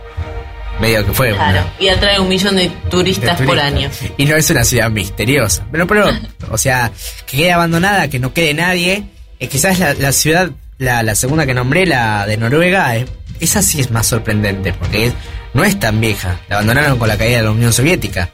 medio 0.79 1.05
que 1.05 1.13
fue. 1.13 1.33
Claro, 1.33 1.63
y 1.79 1.87
atrae 1.87 2.19
un 2.19 2.29
millón 2.29 2.55
de 2.55 2.69
turistas, 2.89 3.39
por 3.41 3.59
año. 3.59 3.89
Y 4.17 4.25
no 4.25 4.35
es 4.35 4.49
una 4.49 4.63
ciudad 4.63 4.89
misteriosa. 4.89 5.65
Pero, 5.71 5.87
pero, 5.87 6.09
o 6.51 6.57
sea, 6.57 6.91
que 7.25 7.37
quede 7.37 7.51
abandonada, 7.51 8.07
que 8.07 8.19
no 8.19 8.33
quede 8.33 8.53
nadie. 8.53 9.03
Es 9.39 9.49
quizás 9.49 9.79
la, 9.79 9.93
la 9.93 10.11
ciudad, 10.11 10.51
la, 10.77 11.03
la, 11.03 11.15
segunda 11.15 11.45
que 11.45 11.53
nombré, 11.53 11.85
la 11.85 12.25
de 12.25 12.37
Noruega, 12.37 12.95
esa 13.43 13.61
sí 13.61 13.79
es 13.79 13.91
más 13.91 14.07
sorprendente, 14.07 14.73
porque 14.73 15.11
no 15.53 15.63
es 15.63 15.79
tan 15.79 15.99
vieja. 15.99 16.39
La 16.49 16.57
abandonaron 16.57 16.97
con 16.97 17.07
la 17.07 17.17
caída 17.17 17.37
de 17.37 17.43
la 17.43 17.51
Unión 17.51 17.73
Soviética. 17.73 18.29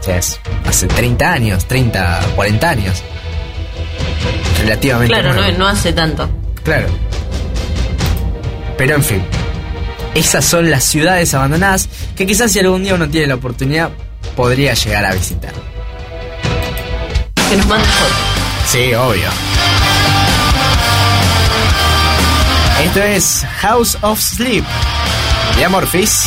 O 0.00 0.02
sea, 0.02 0.16
es 0.16 0.40
hace 0.66 0.86
30 0.86 1.32
años, 1.32 1.66
30, 1.66 2.20
40 2.34 2.70
años. 2.70 3.02
Relativamente. 4.60 5.12
Claro, 5.12 5.34
no, 5.34 5.58
no 5.58 5.68
hace 5.68 5.92
tanto. 5.92 6.28
Claro. 6.62 6.86
Pero 8.76 8.94
en 8.94 9.04
fin, 9.04 9.22
esas 10.14 10.44
son 10.44 10.70
las 10.70 10.84
ciudades 10.84 11.34
abandonadas 11.34 11.88
que 12.16 12.26
quizás 12.26 12.52
si 12.52 12.58
algún 12.58 12.82
día 12.82 12.94
uno 12.94 13.08
tiene 13.08 13.26
la 13.26 13.34
oportunidad 13.34 13.90
podría 14.36 14.74
llegar 14.74 15.04
a 15.04 15.12
visitar. 15.12 15.52
Que 17.48 17.56
nos 17.56 17.66
mande 17.66 17.86
fotos. 17.86 18.16
Sí, 18.66 18.94
obvio. 18.94 19.28
Esto 22.84 23.02
es 23.02 23.44
House 23.60 23.98
of 24.00 24.18
Sleep 24.18 24.64
de 25.56 25.64
Amorphis. 25.64 26.24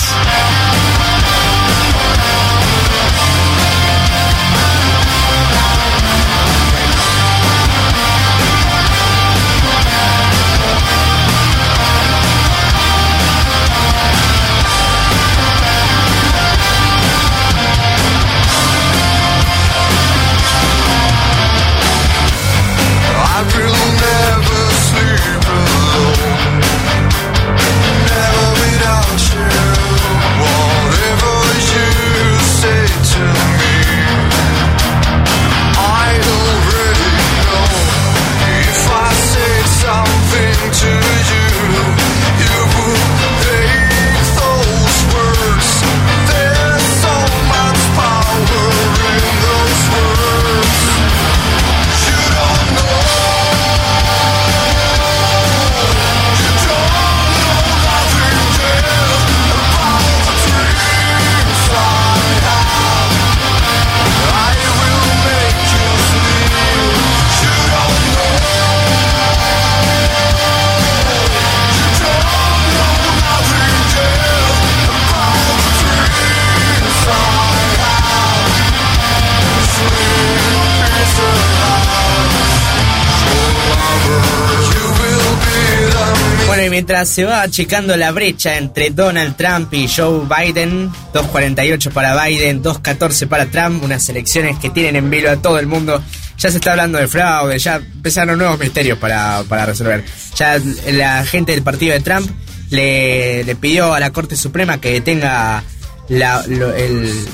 Mientras 86.74 87.08
se 87.08 87.24
va 87.24 87.44
achicando 87.44 87.96
la 87.96 88.12
brecha 88.12 88.58
entre 88.58 88.90
Donald 88.90 89.36
Trump 89.36 89.72
y 89.76 89.88
Joe 89.88 90.22
Biden, 90.26 90.90
2.48 91.14 91.92
para 91.92 92.26
Biden, 92.26 92.64
2.14 92.64 93.28
para 93.28 93.46
Trump, 93.46 93.84
unas 93.84 94.10
elecciones 94.10 94.58
que 94.58 94.72
tienen 94.72 94.96
en 94.96 95.08
vilo 95.08 95.30
a 95.30 95.36
todo 95.36 95.60
el 95.60 95.68
mundo. 95.68 96.02
Ya 96.40 96.50
se 96.50 96.58
está 96.58 96.72
hablando 96.72 96.98
de 96.98 97.08
fraude, 97.08 97.60
ya 97.60 97.76
empezaron 97.76 98.40
nuevos 98.40 98.58
misterios 98.58 98.98
para, 98.98 99.44
para 99.48 99.68
resolver. 99.68 100.04
Ya 100.36 100.60
la 100.92 101.24
gente 101.28 101.52
del 101.52 101.62
partido 101.62 101.94
de 101.94 102.00
Trump 102.00 102.28
le, 102.72 103.56
pidió 103.62 103.94
a 103.94 104.00
la 104.00 104.10
Corte 104.10 104.36
Suprema 104.36 104.82
que 104.82 104.94
detenga 104.94 105.64
el, 106.10 107.28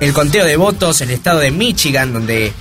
el 0.00 0.12
conteo 0.14 0.46
de 0.46 0.56
votos 0.56 1.02
en 1.02 1.10
el 1.10 1.16
estado 1.16 1.40
de 1.40 1.50
Michigan, 1.50 2.14
donde 2.14 2.54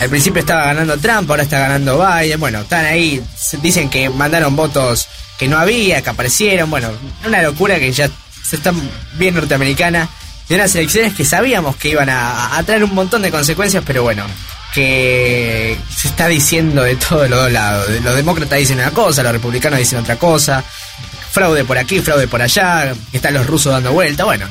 al 0.00 0.08
principio 0.08 0.40
estaba 0.40 0.66
ganando 0.66 0.98
Trump, 0.98 1.30
ahora 1.30 1.42
está 1.42 1.58
ganando 1.58 1.98
Biden. 1.98 2.40
Bueno, 2.40 2.60
están 2.60 2.84
ahí, 2.84 3.22
dicen 3.60 3.88
que 3.88 4.08
mandaron 4.10 4.56
votos 4.56 5.08
que 5.38 5.48
no 5.48 5.58
había, 5.58 6.02
que 6.02 6.10
aparecieron. 6.10 6.70
Bueno, 6.70 6.90
una 7.26 7.42
locura 7.42 7.78
que 7.78 7.92
ya 7.92 8.08
se 8.42 8.56
está 8.56 8.72
bien 9.14 9.34
norteamericana. 9.34 10.08
De 10.48 10.56
unas 10.56 10.74
elecciones 10.74 11.14
que 11.14 11.24
sabíamos 11.24 11.76
que 11.76 11.88
iban 11.88 12.10
a, 12.10 12.56
a 12.56 12.62
traer 12.64 12.84
un 12.84 12.94
montón 12.94 13.22
de 13.22 13.30
consecuencias, 13.30 13.82
pero 13.86 14.02
bueno, 14.02 14.26
que 14.74 15.76
se 15.94 16.08
está 16.08 16.26
diciendo 16.28 16.82
de 16.82 16.96
todos 16.96 17.28
los 17.28 17.38
dos 17.38 17.52
lados. 17.52 17.88
Los 18.02 18.16
demócratas 18.16 18.58
dicen 18.58 18.78
una 18.78 18.90
cosa, 18.90 19.22
los 19.22 19.32
republicanos 19.32 19.78
dicen 19.78 20.00
otra 20.00 20.16
cosa. 20.16 20.64
Fraude 21.30 21.64
por 21.64 21.78
aquí, 21.78 22.00
fraude 22.00 22.28
por 22.28 22.42
allá, 22.42 22.92
están 23.12 23.34
los 23.34 23.46
rusos 23.46 23.72
dando 23.72 23.92
vuelta. 23.92 24.24
Bueno, 24.24 24.46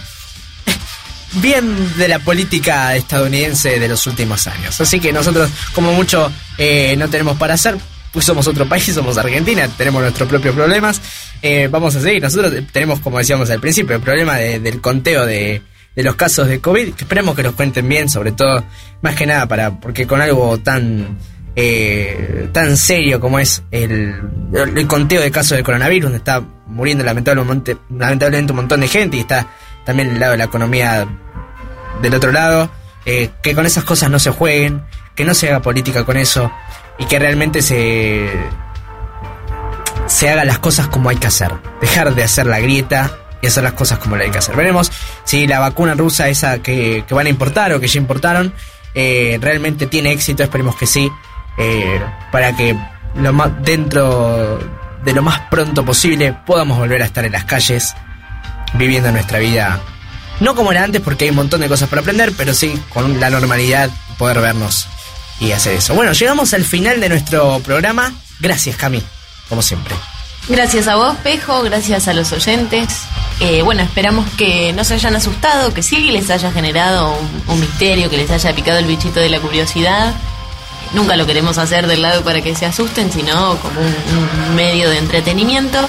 bien 1.33 1.97
de 1.97 2.07
la 2.07 2.19
política 2.19 2.95
estadounidense 2.95 3.79
de 3.79 3.87
los 3.87 4.05
últimos 4.07 4.47
años. 4.47 4.79
Así 4.81 4.99
que 4.99 5.11
nosotros, 5.13 5.49
como 5.73 5.93
mucho, 5.93 6.31
eh, 6.57 6.95
no 6.97 7.09
tenemos 7.09 7.37
para 7.37 7.53
hacer. 7.53 7.77
Pues 8.11 8.25
somos 8.25 8.45
otro 8.47 8.67
país, 8.67 8.83
somos 8.93 9.17
Argentina, 9.17 9.67
tenemos 9.77 10.01
nuestros 10.01 10.27
propios 10.27 10.53
problemas. 10.53 11.01
Eh, 11.41 11.69
vamos 11.71 11.95
a 11.95 12.01
seguir. 12.01 12.21
Nosotros 12.21 12.53
tenemos, 12.71 12.99
como 12.99 13.17
decíamos 13.17 13.49
al 13.49 13.59
principio, 13.61 13.95
el 13.95 14.01
problema 14.01 14.35
de- 14.35 14.59
del 14.59 14.81
conteo 14.81 15.25
de, 15.25 15.61
de 15.95 16.03
los 16.03 16.15
casos 16.15 16.47
de 16.47 16.59
COVID. 16.59 16.93
Que 16.95 17.03
esperemos 17.05 17.35
que 17.35 17.43
los 17.43 17.53
cuenten 17.55 17.87
bien, 17.87 18.09
sobre 18.09 18.33
todo, 18.33 18.63
más 19.01 19.15
que 19.15 19.25
nada, 19.25 19.47
para 19.47 19.79
porque 19.79 20.05
con 20.05 20.21
algo 20.21 20.57
tan 20.59 21.17
eh, 21.55 22.49
tan 22.53 22.77
serio 22.77 23.19
como 23.19 23.37
es 23.39 23.61
el, 23.71 24.15
el 24.53 24.87
conteo 24.87 25.21
de 25.21 25.31
casos 25.31 25.57
de 25.57 25.63
coronavirus, 25.63 26.03
donde 26.05 26.17
está 26.19 26.41
muriendo 26.67 27.03
lamentablemente, 27.03 27.77
lamentablemente 27.89 28.51
un 28.53 28.57
montón 28.57 28.79
de 28.81 28.87
gente 28.87 29.17
y 29.17 29.21
está 29.21 29.47
también 29.85 30.11
el 30.11 30.19
lado 30.19 30.33
de 30.33 30.37
la 30.37 30.43
economía 30.45 31.07
del 32.01 32.13
otro 32.15 32.31
lado, 32.31 32.69
eh, 33.05 33.29
que 33.41 33.55
con 33.55 33.65
esas 33.65 33.83
cosas 33.83 34.09
no 34.09 34.19
se 34.19 34.31
jueguen, 34.31 34.83
que 35.15 35.25
no 35.25 35.33
se 35.33 35.49
haga 35.49 35.61
política 35.61 36.03
con 36.03 36.17
eso 36.17 36.51
y 36.97 37.05
que 37.05 37.19
realmente 37.19 37.61
se 37.61 38.29
se 40.07 40.29
hagan 40.29 40.47
las 40.47 40.59
cosas 40.59 40.87
como 40.87 41.09
hay 41.09 41.15
que 41.15 41.27
hacer, 41.27 41.51
dejar 41.79 42.13
de 42.13 42.23
hacer 42.23 42.45
la 42.45 42.59
grieta 42.59 43.17
y 43.41 43.47
hacer 43.47 43.63
las 43.63 43.73
cosas 43.73 43.97
como 43.99 44.17
lo 44.17 44.23
hay 44.23 44.31
que 44.31 44.39
hacer. 44.39 44.55
Veremos 44.55 44.91
si 45.23 45.47
la 45.47 45.59
vacuna 45.59 45.93
rusa 45.93 46.27
esa 46.27 46.59
que, 46.59 47.05
que 47.07 47.13
van 47.13 47.27
a 47.27 47.29
importar 47.29 47.71
o 47.73 47.79
que 47.79 47.87
ya 47.87 47.99
importaron 47.99 48.53
eh, 48.93 49.37
realmente 49.41 49.87
tiene 49.87 50.11
éxito, 50.11 50.43
esperemos 50.43 50.75
que 50.75 50.85
sí, 50.85 51.09
eh, 51.57 52.01
para 52.31 52.55
que 52.55 52.77
lo 53.15 53.33
más, 53.33 53.51
dentro 53.63 54.59
de 55.03 55.13
lo 55.13 55.21
más 55.21 55.39
pronto 55.49 55.85
posible 55.85 56.35
podamos 56.45 56.77
volver 56.77 57.01
a 57.01 57.05
estar 57.05 57.25
en 57.25 57.31
las 57.31 57.45
calles 57.45 57.95
viviendo 58.73 59.11
nuestra 59.11 59.39
vida 59.39 59.81
no 60.41 60.55
como 60.55 60.71
era 60.71 60.83
antes 60.83 61.01
porque 61.01 61.25
hay 61.25 61.29
un 61.29 61.37
montón 61.37 61.61
de 61.61 61.69
cosas 61.69 61.87
para 61.87 62.01
aprender, 62.01 62.33
pero 62.35 62.53
sí 62.53 62.73
con 62.89 63.19
la 63.19 63.29
normalidad 63.29 63.89
poder 64.17 64.41
vernos 64.41 64.87
y 65.39 65.51
hacer 65.51 65.75
eso. 65.75 65.93
Bueno, 65.93 66.13
llegamos 66.13 66.53
al 66.53 66.65
final 66.65 66.99
de 66.99 67.09
nuestro 67.09 67.59
programa. 67.59 68.11
Gracias, 68.39 68.75
Cami, 68.75 69.03
como 69.47 69.61
siempre. 69.61 69.95
Gracias 70.49 70.87
a 70.87 70.95
vos, 70.95 71.15
Pejo, 71.23 71.61
gracias 71.61 72.07
a 72.07 72.13
los 72.13 72.31
oyentes. 72.31 72.87
Eh, 73.39 73.61
bueno, 73.61 73.83
esperamos 73.83 74.27
que 74.35 74.73
no 74.73 74.83
se 74.83 74.95
hayan 74.95 75.15
asustado, 75.15 75.73
que 75.75 75.83
sí 75.83 76.09
les 76.09 76.31
haya 76.31 76.51
generado 76.51 77.15
un, 77.47 77.59
misterio, 77.59 78.09
que 78.09 78.17
les 78.17 78.31
haya 78.31 78.53
picado 78.55 78.79
el 78.79 78.85
bichito 78.85 79.19
de 79.19 79.29
la 79.29 79.39
curiosidad. 79.39 80.15
Nunca 80.93 81.15
lo 81.15 81.27
queremos 81.27 81.59
hacer 81.59 81.85
del 81.85 82.01
lado 82.01 82.23
para 82.23 82.41
que 82.41 82.55
se 82.55 82.65
asusten, 82.65 83.11
sino 83.11 83.57
como 83.57 83.79
un, 83.79 84.47
un 84.47 84.55
medio 84.55 84.89
de 84.89 84.97
entretenimiento. 84.97 85.87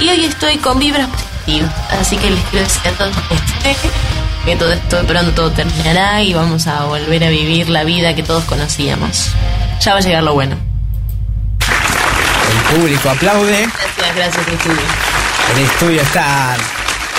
Y 0.00 0.08
hoy 0.08 0.24
estoy 0.24 0.56
con 0.56 0.78
vibras 0.78 1.08
así 1.90 2.16
que 2.16 2.30
les 2.30 2.40
quiero 2.44 2.64
decir 2.64 2.82
a 2.88 2.90
todos 2.92 3.14
que 4.44 4.56
todo 4.56 4.72
esto 4.72 5.06
pronto 5.06 5.50
terminará 5.52 6.22
y 6.22 6.34
vamos 6.34 6.66
a 6.66 6.84
volver 6.84 7.24
a 7.24 7.30
vivir 7.30 7.68
la 7.68 7.84
vida 7.84 8.14
que 8.14 8.22
todos 8.22 8.44
conocíamos. 8.44 9.28
Ya 9.80 9.92
va 9.92 9.98
a 9.98 10.02
llegar 10.02 10.22
lo 10.22 10.34
bueno. 10.34 10.56
El 12.50 12.76
público 12.76 13.10
aplaude. 13.10 13.68
Gracias, 13.96 14.16
gracias, 14.16 14.48
estudio. 14.48 14.80
El 15.54 15.64
estudio 15.64 16.02
está 16.02 16.56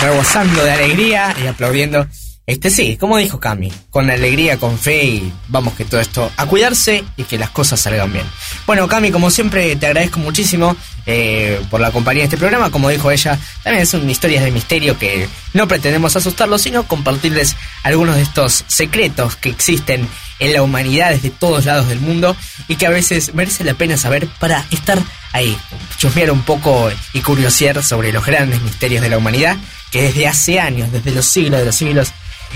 rebosando 0.02 0.64
de 0.64 0.72
alegría 0.72 1.36
y 1.42 1.48
aplaudiendo. 1.48 2.06
Este 2.46 2.70
sí, 2.70 2.98
como 2.98 3.18
dijo 3.18 3.40
Cami, 3.40 3.72
con 3.90 4.10
alegría, 4.10 4.60
con 4.60 4.78
fe 4.78 5.06
y 5.06 5.34
vamos 5.48 5.76
que 5.76 5.86
todo 5.86 6.02
esto 6.02 6.30
a 6.36 6.46
cuidarse 6.46 7.06
y 7.16 7.24
que 7.24 7.38
las 7.38 7.52
cosas 7.52 7.80
salgan 7.80 8.12
bien. 8.12 8.26
Bueno, 8.68 8.86
Cami, 8.90 9.12
como 9.12 9.30
siempre 9.32 9.74
te 9.78 9.88
agradezco 9.88 10.20
muchísimo 10.20 10.76
eh, 11.06 11.62
por 11.70 11.82
la 11.82 11.92
compañía 11.92 12.22
de 12.22 12.26
este 12.26 12.38
programa. 12.38 12.72
Como 12.72 12.90
dijo 12.90 13.12
ella, 13.12 13.38
también 13.64 13.86
son 13.86 14.10
historias 14.10 14.44
de 14.44 14.52
misterio 14.52 14.98
que 14.98 15.28
no 15.54 15.68
pretendemos 15.68 16.16
asustarlos, 16.16 16.62
sino 16.62 16.88
compartirles 16.88 17.56
algunos 17.84 18.16
de 18.16 18.22
estos 18.22 18.64
secretos 18.68 19.36
que 19.36 19.50
existen 19.50 20.08
en 20.40 20.54
la 20.54 20.62
humanidad 20.62 21.12
desde 21.12 21.30
todos 21.30 21.66
lados 21.66 21.88
del 21.88 22.00
mundo 22.00 22.36
y 22.68 22.76
que 22.76 22.88
a 22.88 22.90
veces 22.90 23.34
merece 23.34 23.64
la 23.64 23.74
pena 23.76 23.98
saber 23.98 24.28
para 24.40 24.66
estar 24.72 25.00
ahí, 25.32 25.58
chusmear 25.98 26.32
un 26.32 26.42
poco 26.44 26.92
y 27.14 27.22
curiosear 27.22 27.84
sobre 27.84 28.12
los 28.12 28.26
grandes 28.26 28.62
misterios 28.62 29.02
de 29.02 29.10
la 29.10 29.18
humanidad 29.18 29.58
que 29.92 30.04
desde 30.04 30.28
hace 30.28 30.60
años, 30.60 30.92
desde 30.92 31.12
los 31.12 31.26
siglos 31.26 31.60
de 31.60 31.66
los 31.66 31.76
siglos, 31.76 32.14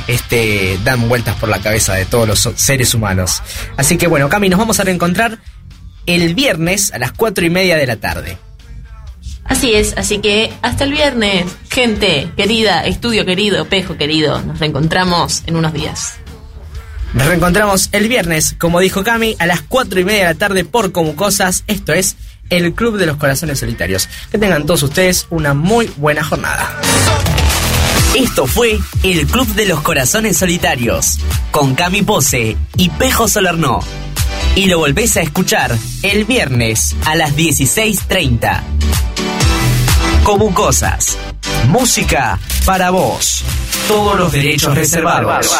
este, 0.08 0.80
dan 0.84 1.08
vueltas 1.08 1.36
por 1.36 1.50
la 1.50 1.60
cabeza 1.60 1.93
de 1.93 2.06
todos 2.06 2.28
los 2.28 2.50
seres 2.56 2.93
humanos. 2.93 3.41
Así 3.78 3.98
que 3.98 4.08
bueno, 4.08 4.30
Cami, 4.30 4.50
nos 4.50 4.60
vamos 4.60 4.80
a 4.80 4.84
reencontrar 4.84 5.39
el 6.08 6.34
viernes 6.34 6.91
a 6.93 6.99
las 6.99 7.12
cuatro 7.12 7.45
y 7.45 7.49
media 7.49 7.78
de 7.78 7.86
la 7.86 7.97
tarde. 7.97 8.38
Así 9.43 9.74
es, 9.74 9.93
así 9.97 10.20
que 10.20 10.51
hasta 10.62 10.84
el 10.84 10.91
viernes, 10.91 11.45
gente 11.70 12.30
querida, 12.36 12.86
estudio 12.86 13.26
querido, 13.26 13.66
pejo 13.66 13.95
querido, 13.95 14.41
nos 14.41 14.60
reencontramos 14.60 15.43
en 15.45 15.55
unos 15.55 15.74
días. 15.74 16.16
Nos 17.14 17.28
reencontramos 17.28 17.89
el 17.93 18.10
viernes, 18.10 18.55
como 18.60 18.82
dijo 18.82 19.03
Cami, 19.03 19.38
a 19.39 19.45
las 19.45 19.62
cuatro 19.62 19.99
y 19.99 20.03
media 20.03 20.28
de 20.28 20.34
la 20.34 20.39
tarde 20.39 20.66
por 20.66 20.91
Como 20.91 21.16
Cosas. 21.16 21.64
Esto 21.68 21.93
es 21.93 22.18
el 22.49 22.74
Club 22.74 22.97
de 22.97 23.05
los 23.05 23.16
Corazones 23.16 23.60
Solitarios. 23.60 24.10
Que 24.30 24.38
tengan 24.38 24.66
todos 24.66 24.84
ustedes 24.84 25.28
una 25.30 25.53
muy 25.53 25.89
buena 25.95 26.24
jornada. 26.24 26.70
Esto 28.16 28.47
fue 28.47 28.80
el 29.03 29.26
Club 29.28 29.47
de 29.55 29.68
los 29.68 29.82
Corazones 29.82 30.38
Solitarios, 30.38 31.20
con 31.51 31.76
Cami 31.76 32.01
Pose 32.01 32.58
y 32.76 32.89
Pejo 32.89 33.28
Solarno. 33.28 33.80
Y 34.58 34.66
lo 34.66 34.80
volvés 34.80 35.16
a 35.18 35.22
escuchar 35.22 35.78
el 36.01 36.26
viernes 36.26 36.95
a 37.05 37.14
las 37.16 37.38
16.30. 37.38 38.64
Como 40.24 40.51
cosas. 40.51 41.16
Música 41.68 42.39
para 42.66 42.89
vos. 42.89 43.43
Todos 43.88 44.18
los 44.18 44.32
derechos 44.32 44.74
reservados. 44.74 45.55